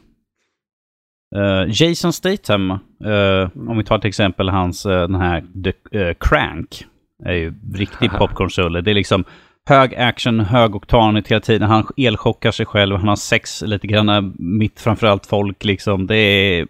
Eh, 1.35 1.65
Jason 1.67 2.13
Statham, 2.13 2.71
eh, 2.71 3.69
om 3.69 3.77
vi 3.77 3.83
tar 3.83 3.99
till 3.99 4.07
exempel 4.07 4.49
hans 4.49 4.83
den 4.83 5.15
här 5.15 5.43
The, 5.63 6.13
Crank, 6.13 6.85
är 7.25 7.33
ju 7.33 7.53
riktig 7.73 8.11
popcornsrulle. 8.17 8.81
Det 8.81 8.91
är 8.91 8.95
liksom 8.95 9.23
hög 9.65 9.95
action, 9.95 10.39
högoktanigt 10.39 11.27
hela 11.27 11.41
tiden. 11.41 11.69
Han 11.69 11.87
elchockar 11.97 12.51
sig 12.51 12.65
själv, 12.65 12.95
han 12.95 13.07
har 13.07 13.15
sex 13.15 13.61
lite 13.61 13.87
grann 13.87 14.35
mitt 14.39 14.79
framför 14.79 15.07
allt 15.07 15.25
folk 15.25 15.63
liksom. 15.63 16.07
Det 16.07 16.15
är 16.15 16.67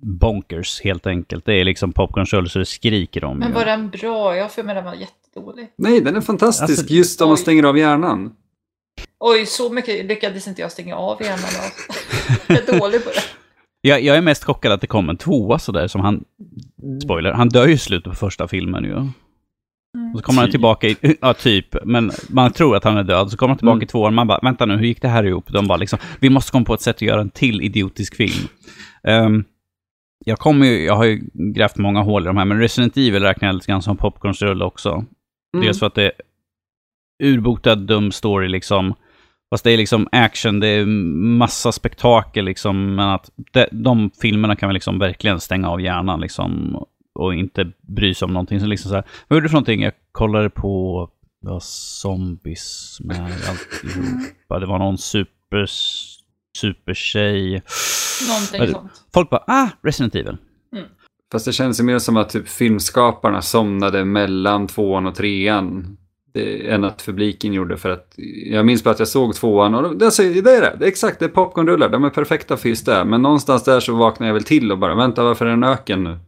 bonkers 0.00 0.80
helt 0.84 1.06
enkelt. 1.06 1.44
Det 1.44 1.54
är 1.54 1.64
liksom 1.64 1.92
popcornsrulle 1.92 2.48
så 2.48 2.58
det 2.58 2.64
skriker 2.66 3.24
om. 3.24 3.38
Men 3.38 3.48
ju. 3.48 3.54
var 3.54 3.64
den 3.64 3.88
bra? 3.90 4.36
Jag 4.36 4.52
för 4.52 4.62
mig 4.62 4.74
den 4.74 4.84
var 4.84 4.94
jättedålig. 4.94 5.68
Nej, 5.78 6.00
den 6.00 6.16
är 6.16 6.20
fantastisk 6.20 6.78
Alltså, 6.80 6.94
just 6.94 7.20
om 7.20 7.28
man 7.28 7.36
stänger 7.38 7.64
av 7.64 7.78
hjärnan. 7.78 8.32
Oj, 9.20 9.46
så 9.46 9.70
mycket 9.72 10.04
lyckades 10.06 10.48
inte 10.48 10.62
jag 10.62 10.72
stänga 10.72 10.96
av 10.96 11.22
hjärnan 11.22 11.38
av. 11.38 11.70
Jag 12.46 12.68
är 12.68 12.78
dålig 12.78 13.04
på 13.04 13.10
det. 13.10 13.20
Jag, 13.80 14.02
jag 14.02 14.16
är 14.16 14.22
mest 14.22 14.44
chockad 14.44 14.72
att 14.72 14.80
det 14.80 14.86
kom 14.86 15.08
en 15.08 15.16
tvåa 15.16 15.58
sådär 15.58 15.86
som 15.88 16.00
han... 16.00 16.24
Spoiler, 17.04 17.32
han 17.32 17.48
dör 17.48 17.66
ju 17.66 17.72
i 17.72 17.78
slutet 17.78 18.12
på 18.12 18.16
första 18.18 18.48
filmen 18.48 18.84
ju. 18.84 18.90
Mm. 18.92 19.12
Och 20.14 20.18
så 20.18 20.22
kommer 20.24 20.40
han 20.40 20.46
Typ. 20.46 20.52
tillbaka 20.52 20.88
i... 20.88 20.96
Ja, 21.20 21.34
typ. 21.34 21.76
Men 21.84 22.10
man 22.28 22.52
tror 22.52 22.76
att 22.76 22.84
han 22.84 22.96
är 22.96 23.02
död. 23.04 23.30
Så 23.30 23.36
kommer 23.36 23.48
han 23.48 23.58
tillbaka 23.58 23.74
Mm. 23.74 23.82
i 23.82 23.86
tvåan. 23.86 24.14
Man 24.14 24.26
bara, 24.26 24.38
vänta 24.42 24.66
nu, 24.66 24.76
hur 24.76 24.84
gick 24.86 25.02
det 25.02 25.08
här 25.08 25.24
ihop? 25.26 25.52
De 25.52 25.66
bara 25.66 25.78
liksom, 25.78 25.98
vi 26.20 26.30
måste 26.30 26.52
komma 26.52 26.64
på 26.64 26.74
ett 26.74 26.80
sätt 26.80 26.96
att 26.96 27.02
göra 27.02 27.20
en 27.20 27.30
till 27.30 27.60
idiotisk 27.62 28.16
film. 28.16 28.48
Ehm, 29.04 29.44
jag 30.24 30.38
kommer 30.38 30.66
ju, 30.66 30.84
jag 30.84 30.96
har 30.96 31.04
ju 31.04 31.20
grävt 31.54 31.76
många 31.76 32.02
hål 32.02 32.22
i 32.22 32.26
de 32.26 32.36
här, 32.36 32.44
men 32.44 32.60
Resident 32.60 32.96
Evil 32.96 33.22
räknar 33.22 33.48
jag 33.48 33.54
lite 33.54 33.66
grann 33.66 33.82
som 33.82 33.96
popcornsrulle 33.96 34.64
också. 34.64 34.90
Mm. 34.90 35.66
Dels 35.66 35.78
för 35.78 35.86
att 35.86 35.94
det 35.94 36.04
är 36.04 36.12
urbotad 37.22 37.76
dum 37.76 38.12
story 38.12 38.48
liksom. 38.48 38.94
Fast 39.50 39.64
det 39.64 39.70
är 39.70 39.76
liksom 39.76 40.08
action, 40.12 40.60
det 40.60 40.68
är 40.68 40.86
massa 41.38 41.72
spektakel 41.72 42.44
liksom. 42.44 42.94
Men 42.94 43.08
att 43.08 43.30
de, 43.52 43.66
de 43.70 44.10
filmerna 44.20 44.56
kan 44.56 44.68
vi 44.68 44.72
liksom 44.72 44.98
verkligen 44.98 45.40
stänga 45.40 45.68
av 45.68 45.80
hjärnan 45.80 46.20
liksom. 46.20 46.76
Och 47.14 47.34
inte 47.34 47.72
bry 47.80 48.14
sig 48.14 48.26
om 48.26 48.32
någonting. 48.32 48.60
Så 48.60 48.66
liksom 48.66 48.88
så 48.88 48.94
här, 48.94 49.04
vad 49.28 49.36
gjorde 49.36 49.44
du 49.44 49.48
för 49.48 49.54
någonting? 49.54 49.82
Jag 49.82 49.92
kollade 50.12 50.50
på 50.50 51.10
det 51.42 51.48
var 51.48 51.60
zombies 51.60 52.98
med 53.00 53.20
alltihopa. 53.20 54.58
Det 54.60 54.66
var 54.66 54.78
någon 54.78 54.98
super, 54.98 55.66
supertjej. 56.56 57.62
Någonting 58.28 58.74
sånt. 58.74 58.92
Folk 59.14 59.30
bara, 59.30 59.44
ah, 59.46 59.68
Resident 59.82 60.14
Evil. 60.14 60.36
Fast 61.32 61.44
det 61.44 61.52
känns 61.52 61.80
ju 61.80 61.84
mer 61.84 61.98
som 61.98 62.16
att 62.16 62.30
typ 62.30 62.48
filmskaparna 62.48 63.42
somnade 63.42 64.04
mellan 64.04 64.66
tvåan 64.66 65.06
och 65.06 65.14
trean. 65.14 65.96
Det, 66.34 66.70
än 66.70 66.84
att 66.84 67.06
publiken 67.06 67.52
gjorde 67.52 67.76
för 67.76 67.90
att 67.90 68.14
jag 68.50 68.66
minns 68.66 68.84
bara 68.84 68.90
att 68.90 68.98
jag 68.98 69.08
såg 69.08 69.34
tvåan 69.34 69.74
och 69.74 69.96
det, 69.96 70.04
alltså, 70.04 70.22
det 70.22 70.38
är 70.38 70.60
det. 70.60 70.76
det 70.78 70.84
är 70.84 70.88
exakt, 70.88 71.18
det 71.18 71.24
är 71.24 71.28
popcornrullar. 71.28 71.88
De 71.88 72.04
är 72.04 72.10
perfekta 72.10 72.56
för 72.56 72.68
just 72.68 72.86
det. 72.86 73.04
Men 73.04 73.22
någonstans 73.22 73.64
där 73.64 73.80
så 73.80 73.94
vaknar 73.94 74.26
jag 74.26 74.34
väl 74.34 74.44
till 74.44 74.72
och 74.72 74.78
bara 74.78 74.94
vänta 74.94 75.24
varför 75.24 75.46
är 75.46 75.48
det 75.48 75.54
en 75.54 75.64
öken 75.64 76.04
nu? 76.04 76.18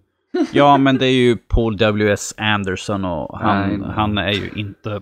Ja, 0.52 0.76
men 0.76 0.98
det 0.98 1.06
är 1.06 1.12
ju 1.12 1.36
Paul 1.36 1.76
W.S. 1.76 2.34
Anderson 2.36 3.04
och 3.04 3.38
han, 3.38 3.68
nej. 3.68 3.90
han 3.94 4.18
är 4.18 4.32
ju 4.32 4.50
inte... 4.54 5.00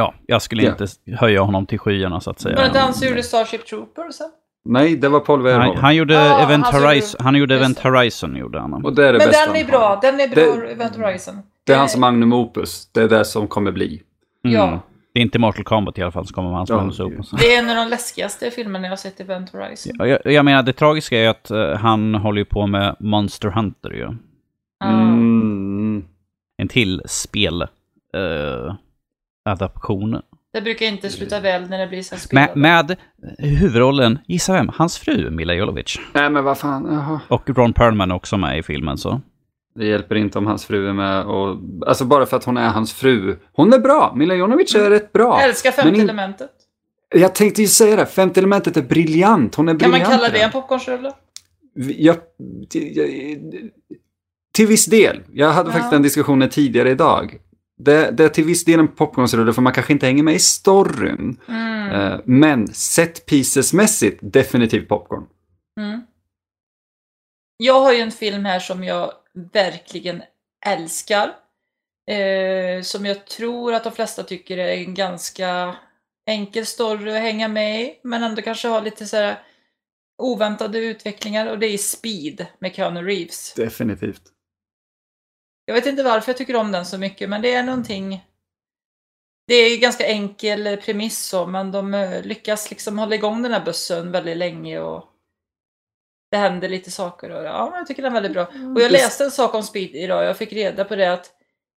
Ja, 0.00 0.14
jag 0.26 0.42
skulle 0.42 0.62
Ja. 0.62 0.70
inte 0.70 0.86
höja 1.16 1.40
honom 1.40 1.66
till 1.66 1.78
skyarna 1.78 2.20
så 2.20 2.30
att 2.30 2.40
säga. 2.40 2.56
Var 2.56 2.68
det 2.72 2.78
han 2.78 2.94
som 2.94 3.08
gjorde 3.08 3.22
Starship 3.22 3.66
Troopers? 3.66 4.16
Nej, 4.64 4.96
det 4.96 5.08
var 5.08 5.20
Paul 5.20 5.42
Verhoeven. 5.42 5.76
han 5.82 5.96
gjorde 5.96 6.14
Ja, 6.14 6.40
Event 6.42 6.66
han 6.66 6.82
Horizon. 6.82 7.20
Han 7.24 7.34
gjorde 7.34 7.54
Event. 7.56 7.78
Horizon, 7.78 8.36
gjorde 8.36 8.60
han. 8.60 8.84
Och 8.84 8.94
det 8.94 9.08
är 9.08 9.12
det 9.12 9.18
Men 9.18 9.28
bästa 9.28 9.52
den 9.52 9.56
är 9.62 9.66
bra. 9.66 9.98
Den 10.02 10.20
är 10.20 10.28
bra, 10.28 10.44
Det- 10.44 10.72
Event 10.72 10.96
Horizon. 10.96 11.34
Det 11.66 11.72
är 11.72 11.78
hans 11.78 11.96
magnum 11.96 12.32
opus. 12.32 12.88
Det 12.92 13.00
är 13.02 13.08
det 13.08 13.24
som 13.24 13.48
kommer 13.48 13.72
bli. 13.72 14.02
Mm. 14.44 14.56
Ja. 14.56 14.80
Det 15.14 15.20
är 15.20 15.22
inte 15.22 15.38
Mortal 15.38 15.64
Kombat 15.64 15.98
i 15.98 16.02
alla 16.02 16.10
fall 16.12 16.26
som 16.26 16.34
kommer 16.34 16.48
med 16.48 16.58
hans 16.58 16.70
Ja, 16.70 16.76
manus 16.76 16.96
det 16.96 17.02
är 17.02 17.06
upp. 17.06 17.26
Det 17.40 17.54
är 17.54 17.58
en 17.58 17.70
av 17.70 17.76
de 17.76 17.88
läskigaste 17.90 18.50
filmerna 18.50 18.84
jag 18.86 18.92
har 18.92 18.96
sett, 18.96 19.20
Event 19.20 19.50
Horizon. 19.52 19.92
Ja, 19.98 20.06
jag, 20.06 20.32
jag 20.32 20.44
menar, 20.44 20.62
det 20.62 20.72
tragiska 20.72 21.18
är 21.18 21.28
att 21.28 21.50
eh, 21.50 21.72
han 21.74 22.14
håller 22.14 22.38
ju 22.38 22.44
på 22.44 22.66
med 22.66 22.96
Monster 23.00 23.48
Hunter 23.48 23.90
ju. 23.90 24.08
Ja. 24.80 24.86
Mm. 24.90 26.04
En 26.56 26.68
till 26.68 27.02
spel... 27.06 27.62
eh, 27.62 28.74
adaption. 29.44 30.20
Det 30.52 30.60
brukar 30.60 30.86
inte 30.86 31.10
sluta 31.10 31.40
väl 31.40 31.68
när 31.70 31.78
det 31.78 31.86
blir 31.86 32.02
så. 32.02 32.16
Med, 32.32 32.56
med 32.56 32.96
huvudrollen, 33.38 34.18
gissa 34.26 34.52
vem? 34.52 34.68
Hans 34.74 34.98
fru, 34.98 35.30
Mila 35.30 35.54
Jovovich. 35.54 35.98
Nej, 36.14 36.30
men 36.30 36.44
vad 36.44 36.58
fan. 36.58 36.88
Jaha. 36.92 37.20
Och 37.28 37.50
Ron 37.50 37.72
Perlman 37.72 38.10
är 38.10 38.14
också 38.14 38.36
med 38.36 38.58
i 38.58 38.62
filmen 38.62 38.98
så. 38.98 39.20
Det 39.74 39.86
hjälper 39.86 40.14
inte 40.14 40.38
om 40.38 40.46
hans 40.46 40.64
fru 40.66 40.88
är 40.88 40.92
med. 40.92 41.24
Och, 41.24 41.56
alltså 41.86 42.04
bara 42.04 42.26
för 42.26 42.36
att 42.36 42.44
hon 42.44 42.56
är 42.56 42.68
hans 42.68 42.92
fru. 42.92 43.36
Hon 43.52 43.72
är 43.72 43.78
bra. 43.78 44.12
Mila 44.16 44.34
Jovovich 44.34 44.74
är 44.76 44.90
rätt 44.90 45.12
bra. 45.12 45.38
Jag 45.40 45.48
älskar 45.48 45.70
femte 45.70 45.94
in- 45.96 46.00
elementet. 46.00 46.50
Jag 47.14 47.34
tänkte 47.34 47.62
ju 47.62 47.68
säga 47.68 47.96
det. 47.96 48.06
Femte 48.06 48.40
elementet 48.40 48.76
är 48.76 48.82
briljant. 48.82 49.54
Hon 49.54 49.68
är 49.68 49.72
Kan 49.72 49.78
briljant. 49.78 50.02
man 50.02 50.10
kalla 50.18 50.28
det 50.28 50.38
den. 50.38 50.44
en 50.46 50.50
popcornsrulle? 50.52 51.12
Jag, 51.98 52.16
till, 52.68 52.96
jag, 52.96 53.08
till 54.54 54.66
viss 54.66 54.86
del. 54.86 55.20
Jag 55.32 55.50
hade 55.52 55.68
Ja. 55.68 55.72
faktiskt 55.72 55.90
den 55.90 56.02
diskussionen 56.02 56.48
tidigare 56.48 56.90
idag. 56.90 57.36
Det, 57.84 58.10
det 58.10 58.24
är 58.24 58.28
till 58.28 58.44
viss 58.44 58.64
del 58.64 58.80
en 58.80 58.88
popcornsrulle 58.88 59.52
för 59.52 59.62
man 59.62 59.72
kanske 59.72 59.92
inte 59.92 60.06
hänger 60.06 60.22
med 60.22 60.34
i 60.34 60.38
storyn. 60.38 61.40
Mm. 61.48 61.90
Eh, 61.90 62.20
men 62.24 62.68
set 62.68 63.26
pieces-mässigt 63.26 64.18
definitivt 64.22 64.88
popcorn. 64.88 65.26
Mm. 65.80 66.02
Jag 67.56 67.80
har 67.80 67.92
ju 67.92 68.00
en 68.00 68.12
film 68.12 68.44
här 68.44 68.60
som 68.60 68.84
jag 68.84 69.12
verkligen 69.52 70.22
älskar. 70.66 71.30
Eh, 72.10 72.82
som 72.82 73.06
jag 73.06 73.26
tror 73.26 73.74
att 73.74 73.84
de 73.84 73.92
flesta 73.92 74.22
tycker 74.22 74.58
är 74.58 74.76
en 74.76 74.94
ganska 74.94 75.76
enkel 76.26 76.66
story 76.66 77.10
att 77.10 77.22
hänga 77.22 77.48
med 77.48 77.82
i. 77.82 78.00
Men 78.02 78.22
ändå 78.22 78.42
kanske 78.42 78.68
har 78.68 78.82
lite 78.82 79.06
så 79.06 79.16
här 79.16 79.38
oväntade 80.18 80.78
utvecklingar. 80.78 81.46
Och 81.46 81.58
det 81.58 81.66
är 81.66 81.78
Speed 81.78 82.46
med 82.58 82.74
Keanu 82.74 83.02
Reeves. 83.02 83.54
Definitivt. 83.54 84.22
Jag 85.70 85.74
vet 85.74 85.86
inte 85.86 86.02
varför 86.02 86.30
jag 86.30 86.36
tycker 86.36 86.56
om 86.56 86.72
den 86.72 86.86
så 86.86 86.98
mycket, 86.98 87.28
men 87.28 87.42
det 87.42 87.54
är 87.54 87.62
någonting... 87.62 88.26
Det 89.46 89.54
är 89.54 89.80
ganska 89.80 90.06
enkel 90.06 90.76
premiss 90.76 91.26
så, 91.26 91.46
men 91.46 91.72
de 91.72 91.94
eh, 91.94 92.22
lyckas 92.22 92.70
liksom 92.70 92.98
hålla 92.98 93.14
igång 93.14 93.42
den 93.42 93.52
här 93.52 93.64
bussen 93.64 94.12
väldigt 94.12 94.36
länge 94.36 94.80
och 94.80 95.04
det 96.30 96.36
händer 96.36 96.68
lite 96.68 96.90
saker. 96.90 97.30
Och, 97.30 97.44
ja, 97.44 97.72
jag 97.76 97.86
tycker 97.86 98.02
den 98.02 98.12
är 98.12 98.20
väldigt 98.20 98.32
bra. 98.32 98.46
Och 98.46 98.80
jag 98.80 98.92
läste 98.92 99.24
en 99.24 99.30
sak 99.30 99.54
om 99.54 99.62
Speed 99.62 99.94
idag, 99.94 100.24
jag 100.24 100.36
fick 100.36 100.52
reda 100.52 100.84
på 100.84 100.96
det 100.96 101.12
att 101.12 101.32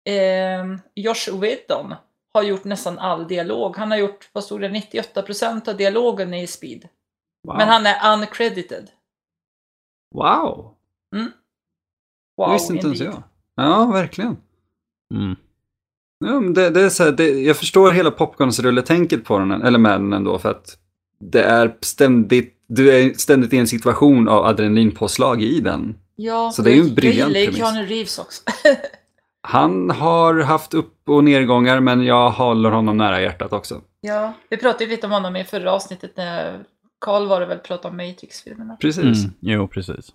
eh, 0.09 0.65
Josh 0.95 1.39
Whedon 1.39 1.95
har 2.33 2.43
gjort 2.43 2.63
nästan 2.63 2.99
all 2.99 3.27
dialog. 3.27 3.77
Han 3.77 3.91
har 3.91 3.97
gjort, 3.97 4.29
vad 4.31 4.43
stod 4.43 4.61
det, 4.61 4.69
98% 4.69 5.69
av 5.69 5.77
dialogen 5.77 6.33
i 6.33 6.47
Speed. 6.47 6.87
Wow. 7.47 7.57
Men 7.57 7.67
han 7.67 7.85
är 7.85 8.13
uncredited. 8.13 8.89
Wow! 10.15 10.75
Wow, 12.37 12.47
det 12.47 12.53
visste 12.53 12.73
inte 12.73 12.87
ens 12.87 12.99
jag. 12.99 13.23
Ja, 13.55 13.85
verkligen. 13.85 14.37
Mm. 15.13 15.35
Ja, 16.25 16.39
men 16.39 16.53
det, 16.53 16.69
det 16.69 16.81
är 16.81 16.89
så 16.89 17.03
här, 17.03 17.11
det, 17.11 17.29
jag 17.29 17.57
förstår 17.57 17.91
hela 17.91 18.11
popcornsrulletänket 18.11 19.25
på 19.25 19.39
den, 19.39 19.51
eller 19.51 19.79
med 19.79 19.91
den 19.91 20.13
ändå, 20.13 20.39
för 20.39 20.51
att 20.51 20.77
det 21.19 21.43
är 21.43 21.75
ständigt, 21.81 22.53
du 22.67 22.91
är 22.91 23.13
ständigt 23.13 23.53
i 23.53 23.57
en 23.57 23.67
situation 23.67 24.27
av 24.27 24.45
adrenalinpåslag 24.45 25.41
i 25.41 25.59
den. 25.59 25.95
Ja, 26.15 26.51
Så 26.51 26.61
det 26.61 26.71
är 26.71 26.75
ju 26.75 26.81
en 26.81 26.95
briljant 26.95 27.17
Jag 27.17 27.27
gillar 27.27 27.39
ju 27.39 27.45
premiss. 27.45 27.73
Keanu 27.73 27.85
Reeves 27.85 28.19
också. 28.19 28.43
Han 29.41 29.89
har 29.89 30.41
haft 30.41 30.73
upp 30.73 31.09
och 31.09 31.23
nedgångar, 31.23 31.79
men 31.79 32.03
jag 32.03 32.29
håller 32.31 32.69
honom 32.69 32.97
nära 32.97 33.21
hjärtat 33.21 33.53
också. 33.53 33.81
Ja, 34.01 34.33
vi 34.49 34.57
pratade 34.57 34.83
ju 34.83 34.89
lite 34.89 35.05
om 35.05 35.11
honom 35.11 35.35
i 35.35 35.43
förra 35.43 35.71
avsnittet 35.71 36.17
när 36.17 36.63
Carl 37.01 37.27
var 37.27 37.39
det 37.39 37.45
väl 37.45 37.59
pratade 37.59 37.89
om 37.89 37.97
Matrix-filmerna. 37.97 38.75
Precis. 38.75 39.03
Mm. 39.23 39.33
Jo, 39.39 39.67
precis. 39.67 40.09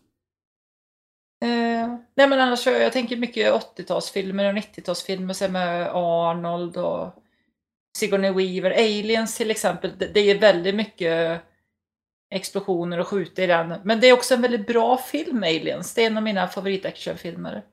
Eh, 1.40 1.96
nej 2.14 2.28
men 2.28 2.40
annars, 2.40 2.66
jag, 2.66 2.82
jag 2.82 2.92
tänker 2.92 3.16
mycket 3.16 3.52
80-talsfilmer 3.52 4.48
och 4.48 4.58
90-talsfilmer 4.58 5.32
så 5.32 5.44
här 5.44 5.52
med 5.52 5.90
Arnold 5.92 6.76
och 6.76 7.14
Sigourney 7.98 8.30
Weaver. 8.30 8.70
Aliens 8.70 9.36
till 9.36 9.50
exempel, 9.50 9.92
det, 9.98 10.06
det 10.06 10.20
är 10.20 10.38
väldigt 10.38 10.74
mycket 10.74 11.42
explosioner 12.34 12.98
och 12.98 13.08
skjuta 13.08 13.42
i 13.42 13.46
den. 13.46 13.74
Men 13.84 14.00
det 14.00 14.06
är 14.06 14.12
också 14.12 14.34
en 14.34 14.42
väldigt 14.42 14.66
bra 14.66 14.96
film, 14.96 15.42
Aliens. 15.42 15.94
Det 15.94 16.02
är 16.02 16.06
en 16.06 16.16
av 16.16 16.22
mina 16.22 16.48
favoritactionfilmer. 16.48 17.64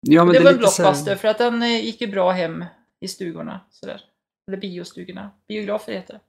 Ja, 0.00 0.24
men 0.24 0.32
det, 0.32 0.38
det, 0.38 0.44
var 0.44 0.52
en 0.52 0.68
så 0.68 0.82
här- 0.82 0.90
blockbuster 0.90 1.16
för 1.16 1.28
att 1.28 1.38
den 1.38 1.62
eh, 1.62 1.84
gick 1.84 2.00
ju 2.00 2.06
bra 2.06 2.30
hem 2.30 2.64
i 3.00 3.08
stugorna. 3.08 3.60
Sådär. 3.70 4.00
Eller 4.48 4.58
biostugorna. 4.58 5.30
Biografer 5.48 5.92
heter 5.92 6.14
det. 6.14 6.20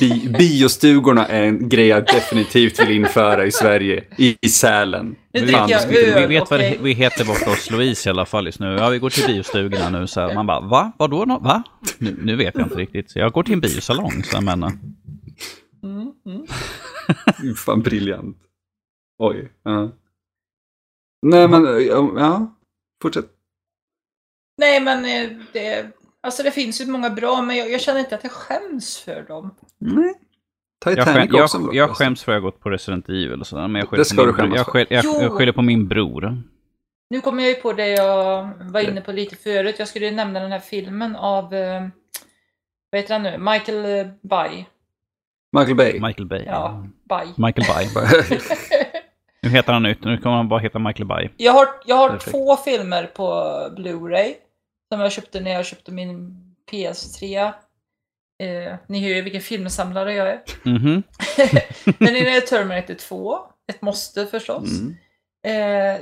Bi 0.00 0.28
biostugorna 0.38 1.26
är 1.26 1.42
en 1.42 1.68
grej 1.68 1.86
jag 1.86 2.06
definitivt 2.06 2.80
vill 2.80 2.90
införa 2.90 3.46
i 3.46 3.52
Sverige, 3.52 4.04
i, 4.18 4.36
i 4.40 4.48
Sälen. 4.48 5.16
Vi, 5.32 5.46
Fan, 5.48 5.68
jag 5.68 5.82
öl. 5.96 6.20
vi 6.20 6.26
vet 6.26 6.50
vad 6.50 6.60
det, 6.60 6.68
okej. 6.68 6.78
vi 6.82 6.92
heter 6.92 7.24
borta 7.24 7.50
hos 7.50 7.70
Louise 7.70 8.08
i 8.08 8.10
alla 8.10 8.26
fall 8.26 8.46
just 8.46 8.60
nu. 8.60 8.66
Ja, 8.66 8.88
vi 8.88 8.98
går 8.98 9.10
till 9.10 9.26
biostugorna 9.26 9.90
nu. 9.90 10.06
Så 10.06 10.20
här. 10.20 10.34
Man 10.34 10.46
bara, 10.46 10.60
va? 10.60 10.92
Vadå? 10.98 11.24
nå- 11.24 11.38
Va? 11.38 11.62
Nu, 11.98 12.16
nu 12.22 12.36
vet 12.36 12.54
jag 12.54 12.66
inte 12.66 12.74
riktigt. 12.76 13.10
Så 13.10 13.18
jag 13.18 13.32
går 13.32 13.42
till 13.42 13.52
en 13.52 13.60
biosalong. 13.60 14.22
Så 14.24 14.36
jag 14.36 14.44
menar. 14.44 14.72
Mm, 15.82 16.12
mm. 16.26 16.46
Fan 17.56 17.80
briljant. 17.82 18.36
Oj. 19.18 19.52
Ja. 19.62 19.92
Nej 21.26 21.48
men, 21.48 21.64
ja, 21.64 22.12
ja. 22.16 22.54
Fortsätt. 23.02 23.26
Nej 24.58 24.80
men 24.80 25.04
eh, 25.04 25.30
det, 25.52 25.86
alltså 26.22 26.42
det 26.42 26.50
finns 26.50 26.80
ju 26.80 26.86
många 26.86 27.10
bra 27.10 27.42
men 27.42 27.56
jag, 27.56 27.70
jag 27.70 27.80
känner 27.80 28.00
inte 28.00 28.14
att 28.14 28.22
jag 28.24 28.32
skäms 28.32 28.98
för 28.98 29.22
dem. 29.22 29.54
Nej. 29.78 30.14
Jag, 30.84 31.04
skäm, 31.04 31.28
jag, 31.30 31.74
jag 31.74 31.90
skäms 31.90 32.22
för 32.24 32.32
att 32.32 32.34
jag 32.36 32.40
har 32.42 32.50
gått 32.50 32.60
på 32.60 32.70
Resident 32.70 33.08
Evil 33.08 33.40
och 33.40 33.46
sådär. 33.46 33.68
Men 33.68 33.74
jag 33.74 33.84
Det 33.84 33.90
skyller, 33.90 34.04
ska 34.04 34.16
på 34.16 34.22
du 34.26 34.32
min, 34.32 34.36
bror. 34.50 34.64
skämmas 34.64 34.86
jag, 34.90 34.98
jag, 34.98 35.04
Jo. 35.04 35.22
jag 35.22 35.32
skyller 35.32 35.52
på 35.52 35.62
min 35.62 35.88
bror. 35.88 36.42
Nu 37.10 37.20
kommer 37.20 37.42
jag 37.42 37.50
ju 37.50 37.54
på 37.56 37.72
det 37.72 37.88
jag 37.88 38.48
var 38.60 38.80
inne 38.80 39.00
på 39.00 39.12
lite 39.12 39.36
förut. 39.36 39.76
Jag 39.78 39.88
skulle 39.88 40.06
ju 40.06 40.12
nämna 40.12 40.40
den 40.40 40.52
här 40.52 40.58
filmen 40.58 41.16
av, 41.16 41.54
eh, 41.54 41.82
vad 42.90 43.00
heter 43.00 43.14
han 43.14 43.22
nu, 43.22 43.38
Michael 43.38 43.98
eh, 44.06 44.12
Bay. 44.22 44.64
Michael 45.52 45.76
Bay. 45.76 46.00
Michael 46.00 46.26
Bay. 46.26 46.44
Ja, 46.46 46.86
Bay. 47.08 47.26
Michael 47.36 47.66
Bay. 47.68 48.04
Nu 49.42 49.48
heter 49.48 49.72
han 49.72 49.82
nytt. 49.82 50.04
Nu 50.04 50.18
kommer 50.18 50.36
han 50.36 50.48
bara 50.48 50.60
heta 50.60 50.78
Michael 50.78 51.06
Bay. 51.06 51.28
Jag 51.36 51.52
har, 51.52 51.66
jag 51.86 51.96
har 51.96 52.08
Perfekt. 52.08 52.30
två 52.30 52.56
filmer 52.56 53.06
på 53.06 53.24
Blu-ray 53.76 54.32
som 54.92 55.00
jag 55.00 55.12
köpte 55.12 55.40
när 55.40 55.50
jag 55.50 55.66
köpte 55.66 55.92
min 55.92 56.44
PS3. 56.70 57.52
Eh, 58.42 58.76
ni 58.86 59.00
hör 59.00 59.08
ju 59.14 59.22
vilken 59.22 59.40
filmsamlare 59.42 60.14
jag 60.14 60.28
är. 60.28 60.42
Mhm. 60.64 61.02
Den 61.98 62.16
ena 62.16 62.30
är 62.30 62.40
Terminator 62.40 62.94
2, 62.94 63.38
ett 63.72 63.82
måste 63.82 64.26
förstås. 64.26 64.68
Mm. 64.80 64.96
Eh, 65.46 66.00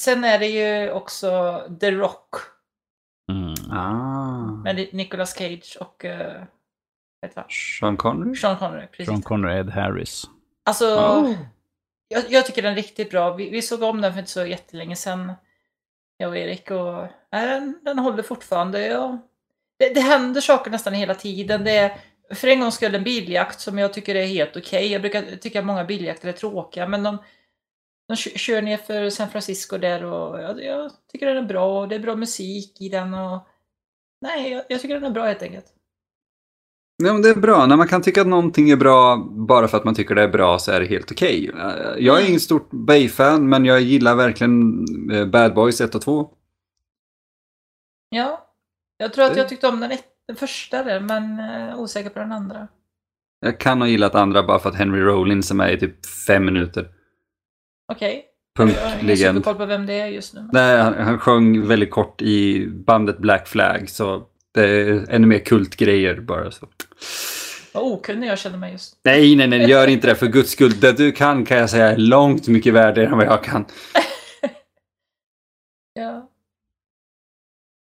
sen 0.00 0.24
är 0.24 0.38
det 0.38 0.46
ju 0.46 0.90
också 0.90 1.60
The 1.80 1.90
Rock 1.90 2.34
Mm. 3.32 3.54
Ah. 3.78 4.62
med 4.64 4.76
Ni- 4.76 4.90
Nicolas 4.92 5.34
Cage 5.36 5.76
och 5.80 6.04
eh? 6.04 6.42
Sean 7.80 7.96
Connery? 7.96 8.34
Sean 8.36 8.56
Connery. 8.58 8.86
Precis. 8.86 9.06
John 9.08 9.22
Conrad 9.22 9.70
Harris. 9.70 10.24
Alltså, 10.64 10.84
Oh. 10.96 11.34
jag, 12.08 12.24
jag 12.28 12.46
tycker 12.46 12.62
den 12.62 12.72
är 12.72 12.76
riktigt 12.76 13.10
bra. 13.10 13.34
Vi, 13.34 13.50
vi 13.50 13.62
såg 13.62 13.82
om 13.82 14.00
den 14.00 14.12
för 14.12 14.18
inte 14.18 14.30
så 14.30 14.46
jättelänge 14.46 14.96
sedan, 14.96 15.32
jag 16.20 16.30
och 16.30 16.36
Erik. 16.36 16.70
Och, 16.70 17.06
nej, 17.32 17.46
den, 17.46 17.78
den 17.82 17.98
håller 17.98 18.22
fortfarande. 18.22 18.86
Ja. 18.86 19.18
Det, 19.78 19.94
det 19.94 20.00
händer 20.00 20.40
saker 20.40 20.70
nästan 20.70 20.94
hela 20.94 21.14
tiden. 21.14 21.64
Det 21.64 21.76
är 21.76 22.00
för 22.34 22.48
en 22.48 22.60
gång 22.60 22.72
skull 22.72 22.94
en 22.94 23.04
biljakt 23.04 23.60
som 23.60 23.78
jag 23.78 23.92
tycker 23.92 24.14
är 24.14 24.26
helt 24.26 24.56
okej. 24.56 24.92
Jag 24.92 25.00
brukar 25.00 25.36
tycka 25.36 25.58
att 25.58 25.66
många 25.66 25.84
biljakter 25.84 26.28
är 26.28 26.32
tråkiga, 26.32 26.88
men 26.88 27.02
de, 27.02 27.18
de 28.08 28.16
kör 28.16 28.62
ner 28.62 28.76
för 28.76 29.10
San 29.10 29.30
Francisco 29.30 29.78
där 29.78 30.04
och 30.04 30.42
jag, 30.42 30.64
jag 30.64 30.90
tycker 31.12 31.26
den 31.26 31.36
är 31.36 31.48
bra. 31.48 31.80
och 31.80 31.88
Det 31.88 31.94
är 31.94 31.98
bra 31.98 32.16
musik 32.16 32.80
i 32.80 32.88
den. 32.88 33.14
och 33.14 33.48
Nej, 34.20 34.52
jag, 34.52 34.64
jag 34.68 34.80
tycker 34.80 34.94
den 34.94 35.04
är 35.04 35.10
bra 35.10 35.24
helt 35.24 35.42
enkelt. 35.42 35.66
Nej, 37.00 37.12
men 37.12 37.22
det 37.22 37.28
är 37.30 37.34
bra. 37.34 37.66
När 37.66 37.76
man 37.76 37.88
kan 37.88 38.02
tycka 38.02 38.20
att 38.20 38.26
någonting 38.26 38.70
är 38.70 38.76
bra 38.76 39.16
bara 39.30 39.68
för 39.68 39.76
att 39.78 39.84
man 39.84 39.94
tycker 39.94 40.14
det 40.14 40.22
är 40.22 40.28
bra 40.28 40.58
så 40.58 40.72
är 40.72 40.80
det 40.80 40.86
helt 40.86 41.12
okej. 41.12 41.50
Eh, 41.58 42.04
Jag 42.04 42.20
är 42.22 42.28
ingen 42.28 42.40
stort 42.40 42.70
Bay-fan, 42.70 43.48
men 43.48 43.64
jag 43.64 43.80
gillar 43.80 44.14
verkligen 44.14 44.84
eh, 45.12 45.26
Bad 45.26 45.54
Boys 45.54 45.80
1 45.80 45.94
och 45.94 46.02
2. 46.02 46.30
Ja, 48.08 48.46
jag 48.96 49.12
tror 49.12 49.24
att 49.24 49.36
jag 49.36 49.48
tyckte 49.48 49.68
om 49.68 49.80
den, 49.80 49.90
ett, 49.90 50.04
den 50.26 50.36
första 50.36 50.82
där, 50.84 51.00
men 51.00 51.38
eh, 51.40 51.78
osäker 51.80 52.10
på 52.10 52.18
den 52.18 52.32
andra. 52.32 52.68
Jag 53.40 53.60
kan 53.60 53.80
ha 53.80 53.88
gillat 53.88 54.14
andra 54.14 54.42
bara 54.42 54.58
för 54.58 54.68
att 54.68 54.74
Henry 54.76 55.00
Rollins 55.00 55.50
är 55.50 55.54
med 55.54 55.72
i 55.74 55.78
typ 55.80 56.06
fem 56.06 56.44
minuter. 56.44 56.88
Okej. 57.92 58.24
Jag 58.58 58.66
har 58.66 58.72
Punktlegend. 58.72 59.36
superkoll 59.38 59.54
på 59.54 59.66
vem 59.66 59.86
det 59.86 59.92
är 60.00 60.06
just 60.06 60.34
nu. 60.34 60.48
Nej, 60.52 60.80
han, 60.80 60.94
han 60.94 61.18
sjöng 61.18 61.66
väldigt 61.66 61.90
kort 61.90 62.22
i 62.22 62.66
bandet 62.68 63.18
Black 63.18 63.48
Flag, 63.48 63.90
så 63.90 64.22
det 64.54 64.60
är 64.68 65.06
ännu 65.10 65.26
mer 65.26 65.38
kultgrejer 65.38 66.20
bara. 66.20 66.50
Så. 66.50 66.68
Vad 67.74 67.84
okunnig 67.92 68.28
jag 68.28 68.38
känner 68.38 68.58
mig 68.58 68.72
just. 68.72 68.98
Nej, 69.02 69.36
nej, 69.36 69.46
nej, 69.48 69.70
gör 69.70 69.86
inte 69.86 70.06
det 70.06 70.14
för 70.14 70.26
guds 70.26 70.50
skull. 70.50 70.80
Det 70.80 70.92
du 70.92 71.12
kan 71.12 71.44
kan 71.44 71.58
jag 71.58 71.70
säga 71.70 71.86
är 71.92 71.96
långt 71.96 72.48
mycket 72.48 72.74
värre 72.74 73.06
än 73.06 73.16
vad 73.16 73.26
jag 73.26 73.44
kan. 73.44 73.64
Ja. 75.92 76.28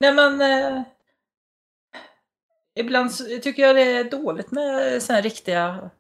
Nej 0.00 0.12
men... 0.14 0.40
Eh, 0.40 0.82
ibland 2.78 3.12
så 3.12 3.24
tycker 3.42 3.62
jag 3.62 3.76
det 3.76 3.82
är 3.82 4.10
dåligt 4.10 4.50
med 4.50 5.02
såna 5.02 5.16
här 5.16 5.22
riktiga 5.22 5.90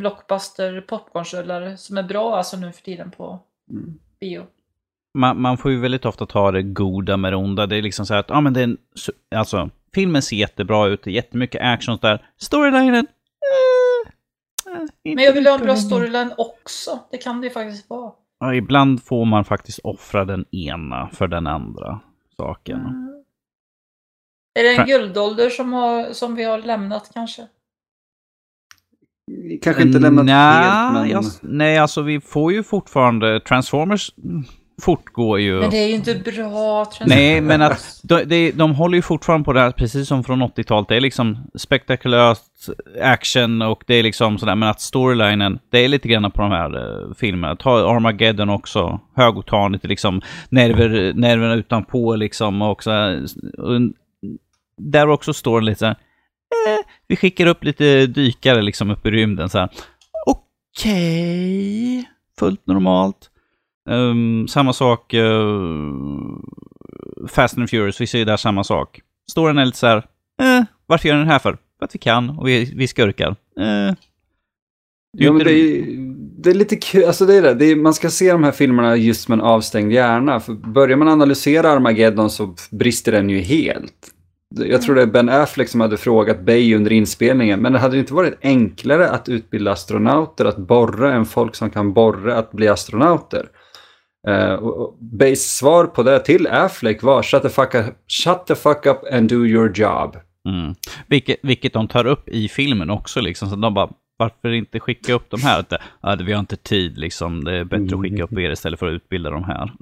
blockbuster 0.00 0.80
popcornsrullar 0.80 1.76
som 1.76 1.98
är 1.98 2.02
bra 2.02 2.36
alltså 2.36 2.56
nu 2.56 2.72
för 2.72 2.82
tiden 2.82 3.10
på 3.10 3.40
Mm. 3.70 3.98
bio. 4.20 4.46
Man, 5.18 5.40
man 5.40 5.58
får 5.58 5.70
ju 5.70 5.80
väldigt 5.80 6.04
ofta 6.04 6.26
ta 6.26 6.50
det 6.50 6.62
goda 6.62 7.16
med 7.16 7.32
det 7.32 7.36
onda. 7.36 7.66
Det 7.66 7.76
är 7.76 7.82
liksom 7.82 8.06
så 8.06 8.14
här 8.14 8.20
att, 8.20 8.28
ja 8.30 8.40
men 8.40 8.52
det 8.52 8.60
är 8.60 8.64
en, 8.64 8.78
alltså, 9.34 9.70
filmen 9.94 10.22
ser 10.22 10.36
jättebra 10.36 10.86
ut, 10.86 11.02
det 11.02 11.10
är 11.10 11.14
jättemycket 11.14 11.62
action 11.62 11.98
där. 12.02 12.26
Storylinen, 12.36 13.06
eh, 14.66 14.72
eh, 14.72 15.14
Men 15.14 15.24
jag 15.24 15.32
vill 15.32 15.46
ha 15.46 15.54
en 15.54 15.60
bra 15.60 15.76
storyline 15.76 16.32
också. 16.38 16.98
Det 17.10 17.18
kan 17.18 17.40
det 17.40 17.46
ju 17.46 17.52
faktiskt 17.52 17.90
vara. 17.90 18.12
ja, 18.40 18.54
ibland 18.54 19.02
får 19.02 19.24
man 19.24 19.44
faktiskt 19.44 19.78
offra 19.78 20.24
den 20.24 20.44
ena 20.54 21.08
för 21.12 21.28
den 21.28 21.46
andra 21.46 22.00
saken. 22.36 22.80
Mm. 22.80 23.24
Är 24.58 24.62
det 24.62 24.76
en 24.76 24.86
guldålder 24.86 25.50
som, 25.50 25.72
har, 25.72 26.12
som 26.12 26.34
vi 26.34 26.44
har 26.44 26.58
lämnat 26.58 27.10
kanske? 27.14 27.46
Kanske 29.62 29.82
inte 29.82 29.98
lämnat 29.98 30.24
Nja, 30.24 30.34
helt, 30.34 30.94
men... 30.94 31.08
jag, 31.10 31.24
nej, 31.42 31.78
alltså 31.78 32.02
vi 32.02 32.20
får 32.20 32.52
ju 32.52 32.62
fortfarande... 32.62 33.40
Transformers 33.40 34.14
fortgår 34.82 35.40
ju. 35.40 35.60
Men 35.60 35.70
det 35.70 35.76
är 35.76 35.88
ju 35.88 35.94
inte 35.94 36.14
bra. 36.14 36.86
Nej, 37.06 37.40
men 37.40 37.62
att 37.62 38.00
de, 38.02 38.24
de, 38.24 38.50
de 38.50 38.74
håller 38.74 38.96
ju 38.98 39.02
fortfarande 39.02 39.44
på 39.44 39.52
det 39.52 39.60
här, 39.60 39.70
precis 39.70 40.08
som 40.08 40.24
från 40.24 40.42
80-talet. 40.42 40.88
Det 40.88 40.96
är 40.96 41.00
liksom 41.00 41.38
spektakulärt 41.54 42.38
action 43.02 43.62
och 43.62 43.84
det 43.86 43.94
är 43.94 44.02
liksom 44.02 44.38
sådär, 44.38 44.54
men 44.54 44.68
att 44.68 44.80
storylinen, 44.80 45.58
det 45.70 45.78
är 45.78 45.88
lite 45.88 46.08
grann 46.08 46.30
på 46.30 46.42
de 46.42 46.50
här 46.50 46.76
uh, 46.76 47.14
filmerna. 47.14 47.56
Ta 47.56 47.94
Armageddon 47.94 48.50
också, 48.50 49.00
högoktanigt, 49.16 49.84
liksom 49.84 50.20
nerver, 50.48 51.12
nerverna 51.14 51.54
utanpå 51.54 52.16
liksom 52.16 52.62
och 52.62 52.82
så 52.82 52.90
och, 53.58 53.80
Där 54.76 55.08
också 55.08 55.32
står 55.32 55.60
det 55.60 55.66
lite 55.66 55.78
såhär, 55.78 55.96
eh, 56.66 56.84
vi 57.06 57.16
skickar 57.16 57.46
upp 57.46 57.64
lite 57.64 58.06
dykare 58.06 58.62
liksom 58.62 58.90
upp 58.90 59.06
i 59.06 59.10
rymden 59.10 59.48
så 59.48 59.58
här. 59.58 59.68
Okej, 60.26 61.98
okay. 61.98 62.04
fullt 62.38 62.66
normalt. 62.66 63.30
Um, 63.88 64.48
samma 64.48 64.72
sak, 64.72 65.14
uh, 65.14 66.40
Fast 67.28 67.58
and 67.58 67.70
Furious, 67.70 68.00
vi 68.00 68.06
ser 68.06 68.18
ju 68.18 68.24
där 68.24 68.36
samma 68.36 68.64
sak. 68.64 69.00
Storyn 69.30 69.58
är 69.58 69.64
lite 69.64 69.78
så 69.78 69.86
här, 69.86 69.96
eh, 70.42 70.64
varför 70.86 71.08
gör 71.08 71.16
den 71.16 71.26
här 71.26 71.38
för? 71.38 71.58
För 71.78 71.84
att 71.84 71.94
vi 71.94 71.98
kan 71.98 72.30
och 72.30 72.48
vi, 72.48 72.72
vi 72.76 72.86
skurkar. 72.86 73.36
Eh. 73.60 73.94
Ja, 75.18 75.32
men 75.32 75.44
det, 75.44 75.52
är, 75.52 75.84
det 76.42 76.50
är 76.50 76.54
lite 76.54 76.76
kul, 76.76 77.04
alltså 77.04 77.26
det 77.26 77.34
är 77.34 77.42
det. 77.42 77.54
det 77.54 77.64
är, 77.64 77.76
man 77.76 77.94
ska 77.94 78.10
se 78.10 78.32
de 78.32 78.44
här 78.44 78.52
filmerna 78.52 78.96
just 78.96 79.28
med 79.28 79.38
en 79.38 79.44
avstängd 79.44 79.92
hjärna. 79.92 80.40
För 80.40 80.52
börjar 80.52 80.96
man 80.96 81.08
analysera 81.08 81.70
Armageddon 81.70 82.30
så 82.30 82.54
brister 82.70 83.12
den 83.12 83.30
ju 83.30 83.38
helt. 83.38 84.12
Jag 84.54 84.82
tror 84.82 84.94
det 84.94 85.02
är 85.02 85.06
Ben 85.06 85.28
Affleck 85.28 85.68
som 85.68 85.80
hade 85.80 85.96
frågat 85.96 86.40
Bay 86.40 86.74
under 86.74 86.92
inspelningen, 86.92 87.60
men 87.60 87.72
det 87.72 87.78
hade 87.78 87.98
inte 87.98 88.14
varit 88.14 88.38
enklare 88.42 89.10
att 89.10 89.28
utbilda 89.28 89.72
astronauter 89.72 90.44
att 90.44 90.56
borra 90.56 91.14
än 91.14 91.26
folk 91.26 91.54
som 91.54 91.70
kan 91.70 91.92
borra 91.92 92.38
att 92.38 92.52
bli 92.52 92.68
astronauter. 92.68 93.48
Uh, 94.28 94.54
och 94.54 94.96
Bays 95.00 95.56
svar 95.56 95.84
på 95.84 96.02
det 96.02 96.20
till 96.20 96.46
Affleck 96.46 97.02
var 97.02 97.22
shut 97.22 97.42
the 97.42 97.48
fuck 97.48 97.74
up, 97.74 97.84
shut 98.08 98.46
the 98.46 98.54
fuck 98.54 98.86
up 98.86 99.12
and 99.12 99.28
do 99.28 99.46
your 99.46 99.72
job. 99.74 100.16
Mm. 100.48 100.74
Vilket, 101.06 101.36
vilket 101.42 101.72
de 101.72 101.88
tar 101.88 102.06
upp 102.06 102.28
i 102.28 102.48
filmen 102.48 102.90
också 102.90 103.20
liksom. 103.20 103.50
Så 103.50 103.56
de 103.56 103.74
bara, 103.74 103.90
varför 104.16 104.48
inte 104.48 104.80
skicka 104.80 105.14
upp 105.14 105.30
de 105.30 105.42
här? 105.42 105.64
Ja, 106.00 106.16
vi 106.26 106.32
har 106.32 106.40
inte 106.40 106.56
tid 106.56 106.98
liksom. 106.98 107.44
Det 107.44 107.52
är 107.52 107.64
bättre 107.64 107.96
att 107.96 108.02
skicka 108.02 108.24
upp 108.24 108.32
er 108.32 108.50
istället 108.50 108.78
för 108.78 108.86
att 108.86 108.92
utbilda 108.92 109.30
de 109.30 109.44
här. 109.44 109.72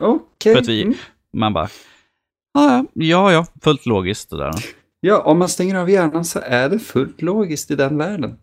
Okej. 0.00 0.26
Okay. 0.52 0.62
vi, 0.66 0.96
man 1.32 1.52
bara, 1.52 1.68
ja, 2.54 2.84
ja, 2.94 3.32
ja, 3.32 3.46
fullt 3.62 3.86
logiskt 3.86 4.30
det 4.30 4.36
där. 4.36 4.54
Ja, 5.00 5.22
om 5.22 5.38
man 5.38 5.48
stänger 5.48 5.76
av 5.76 5.90
hjärnan 5.90 6.24
så 6.24 6.40
är 6.44 6.68
det 6.68 6.78
fullt 6.78 7.22
logiskt 7.22 7.70
i 7.70 7.76
den 7.76 7.98
världen. 7.98 8.38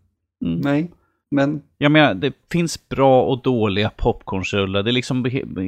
Mm. 0.45 0.59
Nej. 0.59 0.91
Men... 1.31 1.61
Jag 1.77 1.91
menar, 1.91 2.13
det 2.13 2.33
finns 2.51 2.89
bra 2.89 3.23
och 3.23 3.41
dåliga 3.41 3.89
popcornsrullar. 3.89 4.83
Det, 4.83 4.91
liksom, 4.91 5.23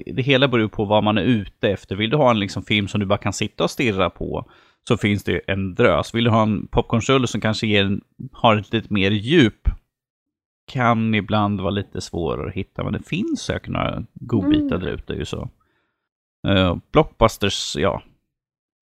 det 0.05 0.21
hela 0.21 0.47
beror 0.47 0.67
på 0.67 0.85
vad 0.85 1.03
man 1.03 1.17
är 1.17 1.23
ute 1.23 1.69
efter. 1.69 1.95
Vill 1.95 2.09
du 2.09 2.17
ha 2.17 2.31
en 2.31 2.39
liksom 2.39 2.63
film 2.63 2.87
som 2.87 2.99
du 2.99 3.05
bara 3.05 3.17
kan 3.17 3.33
sitta 3.33 3.63
och 3.63 3.71
stirra 3.71 4.09
på 4.09 4.45
så 4.87 4.97
finns 4.97 5.23
det 5.23 5.41
en 5.47 5.75
drös. 5.75 6.15
Vill 6.15 6.23
du 6.23 6.29
ha 6.29 6.43
en 6.43 6.67
popcornsrulle 6.67 7.27
som 7.27 7.41
kanske 7.41 7.67
ger, 7.67 7.99
har 8.31 8.57
ett 8.57 8.73
lite 8.73 8.93
mer 8.93 9.11
djup 9.11 9.69
kan 10.69 11.15
ibland 11.15 11.61
vara 11.61 11.71
lite 11.71 12.01
svårare 12.01 12.47
att 12.47 12.53
hitta. 12.53 12.83
Men 12.83 12.93
det 12.93 13.03
finns 13.03 13.41
säkert 13.41 13.69
några 13.69 14.03
godbitar 14.13 14.75
mm. 14.75 14.79
där 14.79 14.87
ute. 14.87 15.13
Ju 15.13 15.25
så. 15.25 15.49
Uh, 16.47 16.77
blockbusters, 16.91 17.75
ja, 17.75 18.01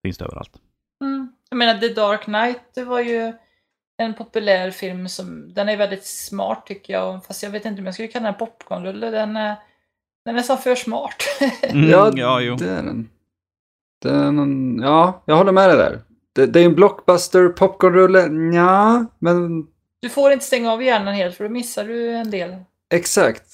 finns 0.02 0.18
det 0.18 0.24
överallt. 0.24 0.52
Mm. 1.00 1.32
Jag 1.50 1.56
menar, 1.56 1.80
The 1.80 1.88
Dark 1.88 2.24
Knight, 2.24 2.60
det 2.74 2.84
var 2.84 3.00
ju 3.00 3.32
en 3.98 4.14
populär 4.14 4.70
film 4.70 5.08
som, 5.08 5.54
den 5.54 5.68
är 5.68 5.76
väldigt 5.76 6.04
smart 6.06 6.66
tycker 6.66 6.92
jag. 6.92 7.24
Fast 7.24 7.42
jag 7.42 7.50
vet 7.50 7.64
inte 7.64 7.80
om 7.80 7.86
jag 7.86 7.94
skulle 7.94 8.08
kalla 8.08 8.24
den 8.24 8.38
popcornrulle. 8.38 9.10
Den 9.10 9.36
är, 9.36 9.56
den 10.24 10.36
är 10.36 10.42
så 10.42 10.56
för 10.56 10.74
smart. 10.74 11.22
mm, 11.62 11.90
ja, 11.90 12.12
ja, 12.14 12.40
jo. 12.40 12.56
det 12.56 12.70
är 12.70 12.82
den. 12.82 13.08
den. 14.02 14.78
Ja, 14.82 15.22
jag 15.24 15.36
håller 15.36 15.52
med 15.52 15.68
dig 15.68 15.76
där. 15.76 16.00
Det, 16.32 16.46
det 16.46 16.60
är 16.60 16.64
en 16.64 16.74
blockbuster, 16.74 17.48
popcornrulle, 17.48 18.54
ja, 18.56 19.06
men... 19.18 19.66
Du 20.00 20.08
får 20.08 20.32
inte 20.32 20.44
stänga 20.44 20.72
av 20.72 20.82
hjärnan 20.82 21.14
helt 21.14 21.36
för 21.36 21.44
då 21.44 21.50
missar 21.50 21.84
du 21.84 22.10
en 22.10 22.30
del. 22.30 22.56
Exakt. 22.94 23.44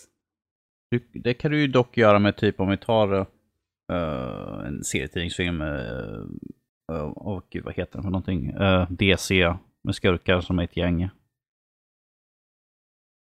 Det 1.13 1.35
kan 1.35 1.51
du 1.51 1.61
ju 1.61 1.67
dock 1.67 1.97
göra 1.97 2.19
med 2.19 2.37
typ 2.37 2.61
om 2.61 2.69
vi 2.69 2.77
tar 2.77 3.15
uh, 3.15 3.27
en 4.67 4.85
serietidningsfilm. 4.85 5.61
Uh, 5.61 6.27
uh, 6.93 7.13
oh, 7.17 7.43
gud, 7.51 7.65
vad 7.65 7.75
heter 7.75 7.93
den 7.93 8.03
för 8.03 8.11
någonting? 8.11 8.55
Uh, 8.57 8.91
DC 8.91 9.55
med 9.85 9.95
skurkar 9.95 10.41
som 10.41 10.59
är 10.59 10.65
ett 10.65 10.77
gäng. 10.77 11.09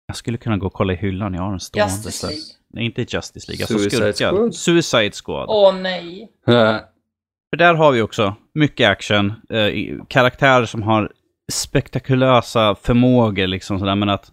Jag 0.07 0.15
skulle 0.15 0.37
kunna 0.37 0.57
gå 0.57 0.67
och 0.67 0.73
kolla 0.73 0.93
i 0.93 0.95
hyllan, 0.95 1.33
jag 1.33 1.41
har 1.41 1.53
en 1.53 1.59
stående. 1.59 1.93
Justice 1.93 2.27
League? 2.27 2.43
Nej, 2.67 2.85
inte 2.85 3.01
Justice 3.01 3.51
League. 3.51 3.63
Alltså 3.63 3.77
Suicide 3.77 4.13
skurkar. 4.13 4.31
Squad? 4.31 4.55
Suicide 4.55 5.11
Squad. 5.11 5.45
Åh 5.49 5.75
nej. 5.75 6.31
För 6.45 7.57
där 7.57 7.73
har 7.73 7.91
vi 7.91 8.01
också 8.01 8.35
mycket 8.53 8.89
action. 8.89 9.33
Eh, 9.49 10.03
karaktärer 10.07 10.65
som 10.65 10.83
har 10.83 11.11
spektakulösa 11.51 12.75
förmågor 12.75 13.47
liksom 13.47 13.79
sådär. 13.79 13.95
Men 13.95 14.09
att 14.09 14.31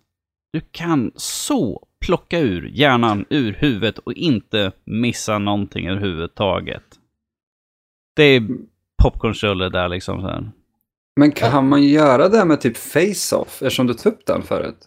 du 0.53 0.61
kan 0.71 1.13
så 1.17 1.87
plocka 2.07 2.39
ur 2.39 2.69
hjärnan 2.69 3.25
ur 3.31 3.53
huvudet 3.53 3.99
och 3.99 4.13
inte 4.13 4.73
missa 4.85 5.39
någonting 5.39 5.89
överhuvudtaget. 5.89 6.85
Det 8.17 8.23
är 8.23 8.49
popcornrulle 9.03 9.69
där 9.69 9.89
liksom. 9.89 10.21
Så 10.21 10.27
här. 10.27 10.51
Men 11.17 11.33
kan 11.33 11.69
man 11.69 11.83
göra 11.83 12.29
det 12.29 12.45
med 12.45 12.61
typ 12.61 12.77
Face-Off 12.77 13.63
eftersom 13.63 13.87
du 13.87 13.95
tog 13.95 14.13
upp 14.13 14.27
den 14.27 14.43
förut? 14.43 14.79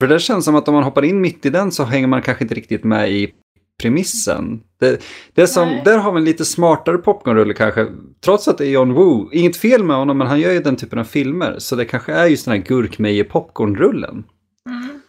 För 0.00 0.08
det 0.08 0.18
känns 0.18 0.44
som 0.44 0.56
att 0.56 0.68
om 0.68 0.74
man 0.74 0.84
hoppar 0.84 1.04
in 1.04 1.20
mitt 1.20 1.46
i 1.46 1.50
den 1.50 1.72
så 1.72 1.84
hänger 1.84 2.06
man 2.06 2.22
kanske 2.22 2.44
inte 2.44 2.54
riktigt 2.54 2.84
med 2.84 3.10
i 3.10 3.34
premissen. 3.82 4.62
Det, 4.80 5.02
det 5.34 5.46
som, 5.46 5.80
där 5.84 5.98
har 5.98 6.12
vi 6.12 6.18
en 6.18 6.24
lite 6.24 6.44
smartare 6.44 6.98
popcornrulle 6.98 7.54
kanske, 7.54 7.86
trots 8.20 8.48
att 8.48 8.58
det 8.58 8.66
är 8.66 8.70
John 8.70 8.92
Woo. 8.92 9.32
Inget 9.32 9.56
fel 9.56 9.84
med 9.84 9.96
honom, 9.96 10.18
men 10.18 10.26
han 10.26 10.40
gör 10.40 10.52
ju 10.52 10.60
den 10.60 10.76
typen 10.76 10.98
av 10.98 11.04
filmer. 11.04 11.58
Så 11.58 11.76
det 11.76 11.84
kanske 11.84 12.12
är 12.12 12.26
just 12.26 12.44
den 12.44 12.54
här 12.54 12.62
gurkmeje 12.62 13.24
popcornrullen. 13.24 14.24
Mm. 14.66 15.00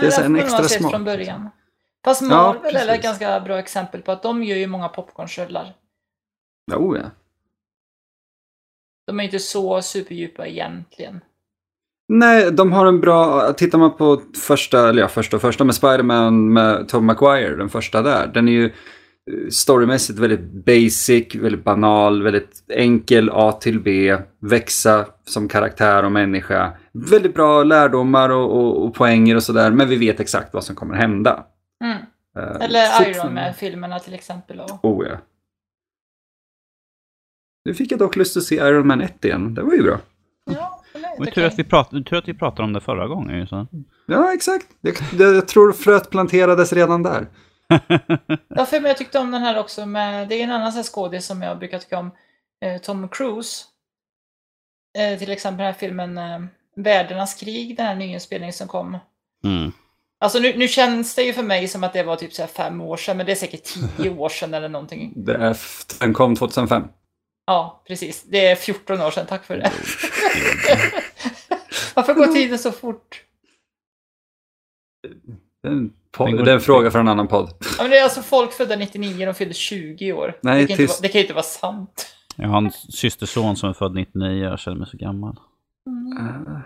det 0.00 0.06
är 0.06 0.10
så 0.10 0.22
en 0.22 0.36
extra 0.36 0.64
smart. 0.64 0.90
från 0.90 1.04
början. 1.04 1.50
Fast 2.04 2.22
Marvel 2.22 2.74
ja, 2.74 2.80
är 2.80 2.94
ett 2.94 3.02
ganska 3.02 3.40
bra 3.40 3.58
exempel 3.58 4.02
på 4.02 4.12
att 4.12 4.22
de 4.22 4.42
gör 4.42 4.56
ju 4.56 4.66
många 4.66 4.88
popcornrullar. 4.88 5.74
Jo, 6.72 6.96
ja. 6.96 7.10
De 9.06 9.20
är 9.20 9.24
inte 9.24 9.38
så 9.38 9.82
superdjupa 9.82 10.46
egentligen. 10.46 11.20
Nej, 12.08 12.52
de 12.52 12.72
har 12.72 12.86
en 12.86 13.00
bra... 13.00 13.52
Tittar 13.52 13.78
man 13.78 13.96
på 13.96 14.22
första, 14.46 14.88
eller 14.88 15.02
ja, 15.02 15.08
första 15.08 15.36
och 15.36 15.42
första 15.42 15.64
med 15.64 15.74
Spiderman 15.74 16.52
med 16.52 16.88
Tom 16.88 17.06
Maguire, 17.06 17.56
den 17.56 17.68
första 17.68 18.02
där. 18.02 18.26
Den 18.26 18.48
är 18.48 18.52
ju 18.52 18.64
eh, 18.64 18.72
storymässigt 19.50 20.18
väldigt 20.18 20.64
basic, 20.66 21.34
väldigt 21.34 21.64
banal, 21.64 22.22
väldigt 22.22 22.64
enkel 22.68 23.30
A 23.32 23.52
till 23.52 23.80
B. 23.80 24.16
Växa 24.40 25.06
som 25.24 25.48
karaktär 25.48 26.02
och 26.02 26.12
människa. 26.12 26.72
Väldigt 26.92 27.34
bra 27.34 27.64
lärdomar 27.64 28.28
och, 28.28 28.56
och, 28.56 28.84
och 28.84 28.94
poänger 28.94 29.36
och 29.36 29.42
sådär, 29.42 29.70
men 29.70 29.88
vi 29.88 29.96
vet 29.96 30.20
exakt 30.20 30.54
vad 30.54 30.64
som 30.64 30.76
kommer 30.76 30.94
hända. 30.94 31.46
Mm. 31.84 31.96
Uh, 32.38 32.64
Eller 32.64 33.10
Iron 33.10 33.34
Man-filmerna 33.34 33.98
till 33.98 34.14
exempel. 34.14 34.60
Och... 34.60 34.84
Oh 34.84 35.06
ja. 35.06 35.16
Nu 37.66 37.74
fick 37.74 37.92
jag 37.92 37.98
dock 37.98 38.16
lust 38.16 38.36
att 38.36 38.42
se 38.42 38.54
Iron 38.54 38.86
Man 38.86 39.00
1 39.00 39.24
igen. 39.24 39.54
Det 39.54 39.62
var 39.62 39.72
ju 39.72 39.82
bra. 39.82 39.98
Ja, 40.50 40.82
men 41.18 41.32
tur, 41.32 41.44
att 41.44 41.58
vi 41.58 41.64
prat, 41.64 41.90
tur 41.90 42.14
att 42.14 42.28
vi 42.28 42.34
pratade 42.34 42.62
om 42.62 42.72
det 42.72 42.80
förra 42.80 43.06
gången. 43.06 43.46
Så. 43.46 43.66
Ja, 44.06 44.34
exakt. 44.34 44.66
Jag, 44.80 44.96
jag 45.34 45.48
tror 45.48 45.72
fröet 45.72 46.10
planterades 46.10 46.72
redan 46.72 47.02
där. 47.02 47.26
ja, 48.48 48.66
för 48.66 48.86
jag 48.86 48.96
tyckte 48.96 49.18
om 49.18 49.30
den 49.30 49.42
här 49.42 49.58
också. 49.58 49.86
Med, 49.86 50.28
det 50.28 50.34
är 50.34 50.44
en 50.44 50.50
annan 50.50 50.84
skådis 50.84 51.26
som 51.26 51.42
jag 51.42 51.58
brukar 51.58 51.78
tycka 51.78 51.98
om. 51.98 52.10
Eh, 52.64 52.80
Tom 52.80 53.08
Cruise. 53.08 53.64
Eh, 54.98 55.18
till 55.18 55.30
exempel 55.30 55.58
den 55.58 55.66
här 55.66 55.80
filmen 55.80 56.18
eh, 56.18 56.40
Världarnas 56.76 57.34
krig, 57.34 57.76
den 57.76 57.86
här 57.86 57.94
nyinspelningen 57.94 58.52
som 58.52 58.68
kom. 58.68 58.98
Mm. 59.44 59.72
Alltså 60.20 60.38
nu, 60.38 60.56
nu, 60.56 60.68
känns 60.68 61.14
det 61.14 61.22
ju 61.22 61.32
för 61.32 61.42
mig 61.42 61.68
som 61.68 61.84
att 61.84 61.92
det 61.92 62.02
var 62.02 62.16
typ 62.16 62.32
så 62.32 62.46
fem 62.46 62.80
år 62.80 62.96
sedan, 62.96 63.16
men 63.16 63.26
det 63.26 63.32
är 63.32 63.36
säkert 63.36 63.64
tio 63.96 64.10
år 64.18 64.28
sedan 64.28 64.54
eller 64.54 64.68
någonting. 64.68 65.12
Det 65.16 65.34
är, 65.34 65.56
den 66.00 66.14
kom 66.14 66.36
2005. 66.36 66.82
Ja, 67.46 67.82
precis. 67.86 68.22
Det 68.22 68.46
är 68.46 68.56
14 68.56 69.00
år 69.00 69.10
sedan, 69.10 69.26
tack 69.26 69.44
för 69.44 69.56
det. 69.56 69.72
Varför 71.94 72.14
går 72.14 72.26
tiden 72.26 72.58
så 72.58 72.72
fort? 72.72 73.22
Det 75.62 75.68
är 75.68 75.72
en, 75.72 75.92
det 76.44 76.50
är 76.50 76.54
en 76.54 76.60
fråga 76.60 76.90
för 76.90 76.98
en 76.98 77.08
annan 77.08 77.28
podd. 77.28 77.50
Ja, 77.60 77.82
men 77.82 77.90
det 77.90 77.98
är 77.98 78.04
alltså 78.04 78.22
folk 78.22 78.52
födda 78.52 78.76
99, 78.76 79.26
de 79.26 79.34
fyllde 79.34 79.54
20 79.54 80.12
år. 80.12 80.38
Nej, 80.40 80.62
det, 80.62 80.66
kan 80.68 80.76
tills... 80.76 80.90
vara, 80.90 81.00
det 81.02 81.08
kan 81.08 81.18
ju 81.18 81.24
inte 81.24 81.34
vara 81.34 81.42
sant. 81.42 82.06
Jag 82.36 82.48
har 82.48 82.58
en 82.58 82.70
systerson 82.72 83.56
som 83.56 83.68
är 83.68 83.72
född 83.72 83.94
99, 83.94 84.44
jag 84.44 84.58
känner 84.58 84.76
mig 84.78 84.88
så 84.90 84.96
gammal. 84.96 85.36
Mm. 85.86 86.62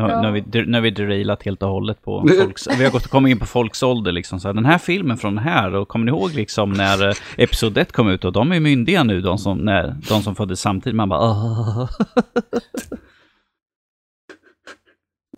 Uh. 0.00 0.06
Ja, 0.06 0.10
Ja. 0.10 0.22
När, 0.22 0.32
vi, 0.32 0.66
när 0.66 0.80
vi 0.80 0.90
derailat 0.90 1.42
helt 1.42 1.62
och 1.62 1.68
hållet 1.68 2.02
på 2.02 2.28
folks, 2.40 2.66
Vi 2.78 2.84
har 2.84 2.92
gått 2.92 3.04
och 3.04 3.10
kommit 3.10 3.30
in 3.30 3.38
på 3.38 3.46
folks 3.46 3.82
ålder 3.82 4.12
liksom. 4.12 4.40
Så 4.40 4.48
här, 4.48 4.52
den 4.54 4.64
här 4.64 4.78
filmen 4.78 5.16
från 5.16 5.38
här, 5.38 5.74
och 5.74 5.88
kommer 5.88 6.04
ni 6.04 6.10
ihåg 6.10 6.34
liksom 6.34 6.72
när 6.72 7.08
eh, 7.08 7.14
Episod 7.36 7.78
1 7.78 7.92
kom 7.92 8.08
ut? 8.08 8.24
Och 8.24 8.32
de 8.32 8.52
är 8.52 8.60
myndiga 8.60 9.04
nu, 9.04 9.20
de 9.20 9.38
som, 9.38 9.58
när, 9.58 9.96
de 10.08 10.22
som 10.22 10.34
föddes 10.34 10.60
samtidigt. 10.60 10.96
Man 10.96 11.08
bara 11.08 11.20
"Åh." 11.30 11.90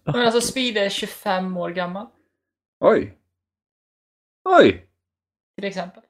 Men 0.05 0.15
alltså 0.27 0.41
Speed 0.41 0.77
är 0.77 0.89
25 0.89 1.57
år 1.57 1.71
gammal, 1.71 2.07
Oj. 2.81 3.19
Oj. 4.45 4.87
till 5.57 5.65
exempel. 5.69 6.03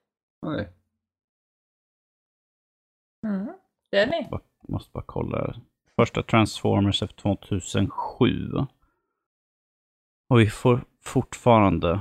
Oj. 0.46 0.68
Mm. 3.26 3.46
Det 3.90 3.98
är 3.98 4.06
ni. 4.06 4.28
Måste 4.68 4.90
bara 4.92 5.04
kolla. 5.06 5.38
här. 5.38 5.60
Första 5.96 6.22
Transformers 6.22 7.02
är 7.02 7.06
2007. 7.06 8.50
Och 10.28 10.40
vi 10.40 10.50
får 10.50 10.84
fortfarande 11.04 12.00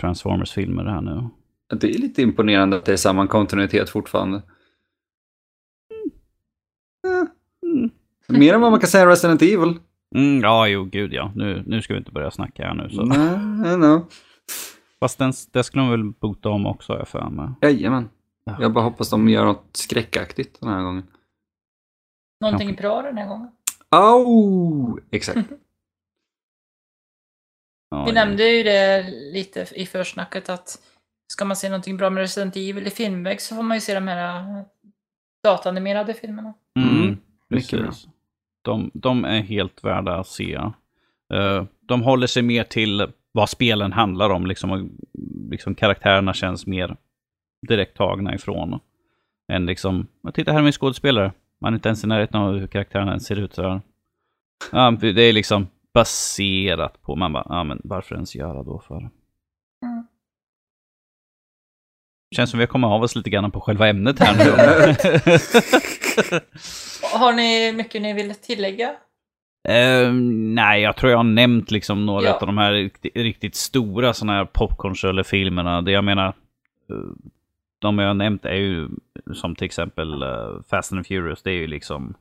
Transformers-filmer 0.00 0.84
här 0.84 1.00
nu. 1.00 1.28
Det 1.80 1.90
är 1.90 1.98
lite 1.98 2.22
imponerande 2.22 2.76
att 2.76 2.84
det 2.84 2.92
är 2.92 2.96
samma 2.96 3.26
kontinuitet 3.26 3.90
fortfarande. 3.90 4.36
Eh, 7.06 7.28
Mm. 7.62 7.90
Mer 8.28 8.54
än 8.54 8.60
vad 8.60 8.70
man 8.70 8.80
kan 8.80 8.88
säga 8.88 9.06
Resident 9.06 9.42
Evil. 9.42 9.78
Mm, 10.14 10.40
ja, 10.40 10.68
jo, 10.68 10.84
gud 10.84 11.12
ja. 11.12 11.32
Nu, 11.34 11.62
nu 11.66 11.82
ska 11.82 11.94
vi 11.94 11.98
inte 11.98 12.12
börja 12.12 12.30
snacka 12.30 12.66
här 12.66 12.74
nu. 12.74 12.90
Så. 12.90 13.04
Nej, 13.04 13.78
no. 13.78 14.06
Fast 15.00 15.18
den, 15.18 15.32
det 15.52 15.62
skulle 15.62 15.82
de 15.82 15.90
väl 15.90 16.04
bota 16.04 16.48
om 16.48 16.66
också, 16.66 16.92
har 16.92 16.98
jag 16.98 17.08
för 17.08 17.30
mig. 17.30 17.48
Jajamän. 17.62 18.08
Ja. 18.44 18.56
Jag 18.60 18.72
bara 18.72 18.84
hoppas 18.84 19.10
de 19.10 19.28
gör 19.28 19.44
något 19.44 19.68
skräckaktigt 19.72 20.60
den 20.60 20.68
här 20.68 20.82
gången. 20.82 21.02
Någonting 22.40 22.68
Kanske. 22.68 22.82
bra 22.82 23.02
den 23.02 23.18
här 23.18 23.28
gången. 23.28 23.50
Au! 23.88 24.98
Exakt. 25.10 25.38
Ja, 27.90 28.04
Vi 28.04 28.12
nämnde 28.12 28.44
ju 28.48 28.62
det 28.62 29.02
lite 29.32 29.66
i 29.74 29.86
försnacket 29.86 30.48
att 30.48 30.78
ska 31.32 31.44
man 31.44 31.56
se 31.56 31.68
någonting 31.68 31.96
bra 31.96 32.10
med 32.10 32.20
Resident 32.20 32.56
Evil 32.56 32.86
i 32.86 32.90
filmväg 32.90 33.40
så 33.40 33.54
får 33.56 33.62
man 33.62 33.76
ju 33.76 33.80
se 33.80 33.94
de 33.94 34.08
här 34.08 34.40
äh, 34.58 34.64
datanimerade 35.44 36.14
filmerna. 36.14 36.54
Mm, 36.78 36.98
Mm, 37.02 37.18
mycket 37.48 37.80
precis. 37.80 38.08
De, 38.62 38.90
de 38.94 39.24
är 39.24 39.40
helt 39.40 39.84
värda 39.84 40.16
att 40.16 40.26
se. 40.26 40.54
Eh, 41.34 41.64
de 41.80 42.02
håller 42.02 42.26
sig 42.26 42.42
mer 42.42 42.64
till 42.64 43.12
vad 43.32 43.50
spelen 43.50 43.92
handlar 43.92 44.30
om, 44.30 44.46
liksom, 44.46 44.70
och 44.70 44.88
liksom 45.50 45.74
karaktärerna 45.74 46.34
känns 46.34 46.66
mer 46.66 46.96
direkt 47.68 47.96
tagna 47.96 48.34
ifrån. 48.34 48.80
Än 49.52 49.66
liksom, 49.66 50.06
"Ja, 50.22 50.30
titta 50.32 50.52
här 50.52 50.58
är 50.58 50.62
min 50.62 50.72
skådespelare. 50.72 51.32
Man 51.60 51.72
är 51.72 51.76
inte 51.76 51.88
ens 51.88 52.04
i 52.04 52.06
närheten 52.06 52.40
av 52.40 52.58
hur 52.58 52.66
karaktärerna 52.66 53.10
ens 53.10 53.26
ser 53.26 53.36
ut. 53.36 53.54
Så 53.54 53.62
här. 53.62 53.80
Ja, 54.72 54.90
det 54.90 55.22
är 55.22 55.32
liksom 55.32 55.68
baserat 55.94 57.02
på, 57.02 57.16
man 57.16 57.32
bara, 57.32 57.46
ja 57.48 57.64
men 57.64 57.80
varför 57.84 58.14
ens 58.14 58.34
göra 58.34 58.62
då 58.62 58.78
för? 58.88 58.96
Mm. 58.96 59.10
Känns 62.36 62.50
som 62.50 62.58
vi 62.58 62.62
har 62.62 62.68
kommit 62.68 62.88
av 62.88 63.02
oss 63.02 63.16
lite 63.16 63.30
grann 63.30 63.50
på 63.50 63.60
själva 63.60 63.88
ämnet 63.88 64.18
här 64.18 64.36
nu. 64.44 64.50
Har 67.18 67.32
ni 67.32 67.72
mycket 67.72 68.02
ni 68.02 68.12
vill 68.12 68.34
tillägga? 68.34 68.88
Eh, 69.68 70.12
nej, 70.54 70.82
jag 70.82 70.96
tror 70.96 71.10
jag 71.10 71.18
har 71.18 71.24
nämnt 71.24 71.70
liksom 71.70 72.06
några 72.06 72.24
Ja. 72.24 72.34
av 72.34 72.46
de 72.46 72.58
här 72.58 72.72
riktigt, 72.72 73.16
riktigt 73.16 73.54
stora 73.54 74.12
sådana 74.14 74.32
här 74.32 74.44
popcorn-filmerna. 74.44 75.82
Det 75.82 75.90
jag 75.92 76.04
menar, 76.04 76.26
eh, 76.26 76.34
de 77.80 77.98
jag 77.98 78.16
nämnt 78.16 78.44
är 78.44 78.54
ju 78.54 78.88
som 79.34 79.54
till 79.54 79.64
exempel 79.64 80.22
uh, 80.22 80.62
Fast 80.68 80.92
and 80.92 81.06
Furious. 81.06 81.42
Det 81.42 81.50
är 81.50 81.54
ju 81.54 81.66
liksom 81.66 82.14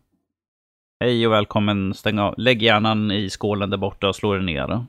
Hej 1.00 1.28
och 1.28 1.34
välkommen, 1.34 1.94
stäng 1.94 2.20
av, 2.20 2.34
lägg 2.38 2.62
hjärnan 2.62 3.12
i 3.12 3.30
skålen 3.30 3.70
där 3.70 3.78
borta 3.78 4.08
och 4.08 4.16
slå 4.16 4.34
den 4.34 4.46
ner. 4.46 4.86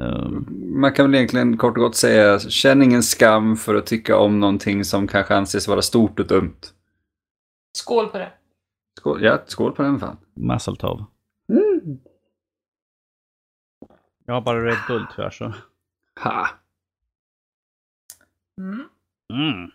Eh, 0.00 0.28
Man 0.74 0.92
kan 0.92 1.06
väl 1.06 1.14
egentligen 1.14 1.56
kort 1.56 1.76
och 1.76 1.82
gott 1.82 1.96
säga, 1.96 2.38
känn 2.38 2.82
ingen 2.82 3.02
skam 3.02 3.56
för 3.56 3.74
att 3.74 3.86
tycka 3.86 4.18
om 4.18 4.40
någonting 4.40 4.84
som 4.84 5.06
kanske 5.06 5.36
anses 5.36 5.68
vara 5.68 5.82
stort 5.82 6.20
och 6.20 6.26
dumt. 6.26 6.60
Skål 7.78 8.06
på 8.08 8.18
det. 8.18 8.32
Skål, 8.98 9.22
ja, 9.22 9.38
skål 9.46 9.72
på 9.72 9.82
den 9.82 10.00
fan. 10.00 10.16
Masseltov. 10.34 11.04
Jag 14.26 14.34
har 14.34 14.40
bara 14.40 14.64
Red 14.64 14.78
Bull 14.88 15.06
tyvärr 15.16 15.30
så. 15.30 15.52
Ha. 16.24 16.48
Mm. 18.58 18.88
Mm. 19.34 19.70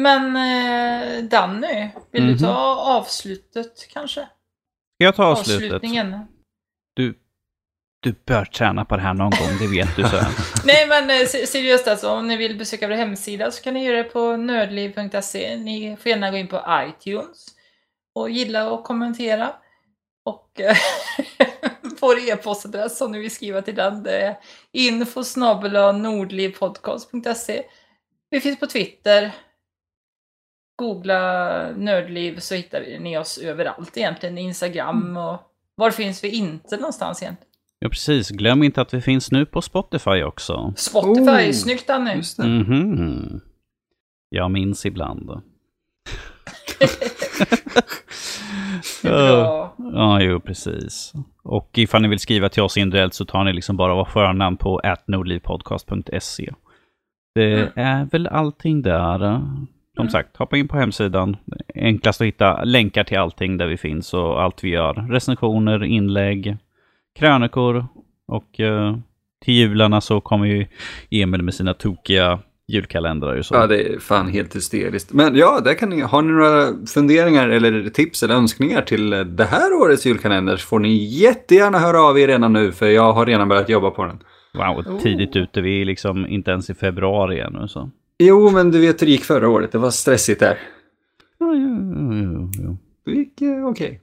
Men 0.00 0.36
eh, 0.36 1.24
Danny, 1.24 1.88
vill 2.10 2.22
Mhm. 2.24 2.32
du 2.32 2.38
ta 2.38 2.74
avslutet 2.98 3.88
kanske? 3.92 4.20
Ska 4.20 5.04
jag 5.04 5.16
ta 5.16 5.24
avslutet? 5.24 5.62
Avslutningen. 5.72 6.26
Du, 6.96 7.18
du 8.02 8.14
bör 8.26 8.44
träna 8.44 8.84
på 8.84 8.96
det 8.96 9.02
här 9.02 9.14
någon 9.14 9.30
gång, 9.30 9.58
det 9.60 9.66
vet 9.66 9.96
du 9.96 10.02
så. 10.02 10.16
Nej 10.66 10.88
men 10.88 11.10
eh, 11.10 11.26
se- 11.26 11.46
seriöst 11.46 11.88
alltså, 11.88 12.10
om 12.10 12.28
ni 12.28 12.36
vill 12.36 12.58
besöka 12.58 12.88
vår 12.88 12.94
hemsida 12.94 13.50
så 13.50 13.62
kan 13.62 13.74
ni 13.74 13.84
göra 13.84 13.96
det 13.96 14.04
på 14.04 14.36
nördliv.se. 14.36 15.56
Ni 15.56 15.96
får 15.96 16.10
gärna 16.10 16.30
gå 16.30 16.36
in 16.36 16.48
på 16.48 16.62
iTunes 16.88 17.46
och 18.14 18.30
gilla 18.30 18.70
och 18.70 18.84
kommentera. 18.84 19.52
Och 20.24 20.60
eh, 20.60 20.76
vår 22.00 22.18
e-postadress 22.28 23.00
om 23.00 23.12
ni 23.12 23.18
vill 23.18 23.30
skriva 23.30 23.62
till 23.62 23.74
den 23.74 24.02
det 24.02 24.22
är 24.22 24.36
info 24.72 25.22
nordlivpodcast.se. 25.92 27.62
Vi 28.30 28.40
finns 28.40 28.60
på 28.60 28.66
Twitter. 28.66 29.32
Googla 30.76 31.70
Nördliv 31.76 32.38
så 32.38 32.54
hittar 32.54 32.98
ni 33.00 33.18
oss 33.18 33.38
överallt 33.38 33.96
egentligen. 33.96 34.38
Instagram 34.38 35.16
och 35.16 35.40
var 35.74 35.90
finns 35.90 36.24
vi 36.24 36.28
inte 36.28 36.76
någonstans 36.76 37.22
egentligen? 37.22 37.50
Ja, 37.78 37.88
precis. 37.88 38.30
Glöm 38.30 38.62
inte 38.62 38.80
att 38.80 38.94
vi 38.94 39.00
finns 39.00 39.30
nu 39.32 39.46
på 39.46 39.62
Spotify 39.62 40.22
också. 40.22 40.72
Spotify, 40.76 41.48
Oh, 41.48 41.52
snyggt 41.52 41.86
Danny! 41.86 42.14
Just 42.14 42.36
det. 42.36 42.46
Mhm. 42.46 43.40
Jag 44.28 44.50
minns 44.50 44.86
ibland. 44.86 45.30
Det 49.02 49.08
är 49.08 49.42
bra. 49.42 49.74
Ja, 49.92 50.20
jo, 50.22 50.40
precis. 50.40 51.12
Och 51.42 51.70
ifall 51.78 52.02
ni 52.02 52.08
vill 52.08 52.18
skriva 52.18 52.48
till 52.48 52.62
oss 52.62 52.76
individuellt 52.76 53.14
så 53.14 53.24
tar 53.24 53.44
ni 53.44 53.52
liksom 53.52 53.76
bara 53.76 53.94
vår 53.94 54.04
förnamn 54.04 54.56
på 54.56 54.80
atnordlivpodcast.se. 54.84 56.50
Det 57.34 57.52
Mm. 57.54 57.68
är 57.76 58.04
väl 58.04 58.26
allting 58.26 58.82
där. 58.82 59.18
Som 59.18 60.00
Mm. 60.02 60.10
sagt, 60.10 60.36
hoppa 60.36 60.56
in 60.56 60.68
på 60.68 60.76
hemsidan. 60.76 61.36
Enklast 61.74 62.20
att 62.20 62.26
hitta 62.26 62.64
länkar 62.64 63.04
till 63.04 63.18
allting 63.18 63.56
där 63.56 63.66
vi 63.66 63.76
finns 63.76 64.14
och 64.14 64.42
allt 64.42 64.64
vi 64.64 64.68
gör. 64.68 64.94
Recensioner, 64.94 65.84
inlägg, 65.84 66.56
krönikor 67.18 67.86
och 68.28 68.60
eh, 68.60 68.96
till 69.44 69.54
jularna 69.54 70.00
så 70.00 70.20
kommer 70.20 70.46
ju 70.46 70.66
Emil 71.10 71.42
med 71.42 71.54
sina 71.54 71.74
tokiga 71.74 72.38
julkalendrar 72.68 73.36
och 73.38 73.46
så. 73.46 73.54
Ja, 73.54 73.66
det 73.66 73.82
är 73.94 73.98
fan 73.98 74.28
helt 74.28 74.56
hysteriskt. 74.56 75.12
Men 75.12 75.36
ja, 75.36 75.60
där 75.64 75.74
kan 75.74 75.88
ni, 75.90 76.00
har 76.00 76.22
ni 76.22 76.32
några 76.32 76.86
funderingar 76.86 77.48
eller 77.48 77.90
tips 77.90 78.22
eller 78.22 78.34
önskningar 78.34 78.82
till 78.82 79.10
det 79.10 79.44
här 79.44 79.72
årets 79.72 80.06
julkalender 80.06 80.56
så 80.56 80.66
får 80.66 80.78
ni 80.78 81.04
jättegärna 81.04 81.78
höra 81.78 82.00
av 82.02 82.18
er 82.18 82.26
redan 82.28 82.52
nu 82.52 82.72
för 82.72 82.86
jag 82.88 83.12
har 83.12 83.26
redan 83.26 83.48
börjat 83.48 83.68
jobba 83.68 83.90
på 83.90 84.04
den. 84.04 84.18
Wow, 84.54 84.86
Oh. 84.94 85.00
tidigt 85.02 85.36
ute. 85.36 85.60
Vi 85.60 85.80
är 85.80 85.84
liksom 85.84 86.26
inte 86.26 86.50
ens 86.50 86.70
i 86.70 86.74
februari 86.74 87.40
ännu 87.40 87.68
så. 87.68 87.90
Jo, 88.18 88.50
men 88.50 88.70
du 88.70 88.80
vet 88.80 89.02
hur 89.02 89.06
det 89.06 89.12
gick 89.12 89.24
förra 89.24 89.48
året. 89.48 89.72
Det 89.72 89.78
var 89.78 89.90
stressigt 89.90 90.40
där. 90.40 90.58
Ja, 91.38 91.46
jo, 91.54 91.78
jo, 92.00 92.12
jo, 92.32 92.50
jo. 92.62 92.76
Det 93.04 93.10
gick 93.12 93.42
eh, 93.42 93.66
okej. 93.66 94.00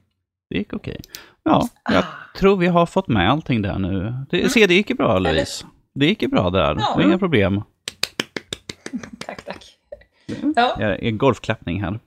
Det 0.50 0.58
gick 0.58 0.72
okej. 0.72 1.00
Ja, 1.44 1.68
jag 1.90 2.04
tror 2.38 2.56
vi 2.56 2.66
har 2.66 2.86
fått 2.86 3.08
med 3.08 3.30
allting 3.30 3.62
där 3.62 3.78
nu. 3.78 4.14
Det, 4.30 4.48
se, 4.48 4.66
det 4.66 4.74
gick 4.74 4.90
ju 4.90 4.96
bra 4.96 5.18
Louise. 5.18 5.64
Det 5.94 6.06
gick 6.06 6.22
ju 6.22 6.28
bra 6.28 6.50
där. 6.50 6.60
Ja. 6.60 6.74
Det 6.74 6.84
var 6.96 7.02
inga 7.02 7.18
problem. 7.18 7.62
Ja, 10.56 10.76
Jag 10.80 10.90
är 10.90 11.04
en 11.04 11.18
golfklappning 11.18 11.82
här. 11.82 12.00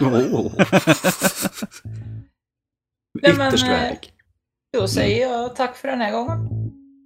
Oh. 0.00 0.52
Nej, 3.22 3.34
men, 3.36 3.48
Ytterst 3.48 3.64
eh, 3.64 3.70
värdig. 3.70 4.12
då 4.78 4.88
säger 4.88 5.28
jag 5.28 5.56
tack 5.56 5.76
för 5.76 5.88
den 5.88 6.00
här 6.00 6.12
gången. 6.12 6.48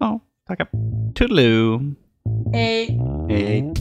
Ja, 0.01 0.21
tackar. 0.47 0.69
Toodaloo. 1.15 1.95
Hej! 2.53 3.01
Hej. 3.29 3.73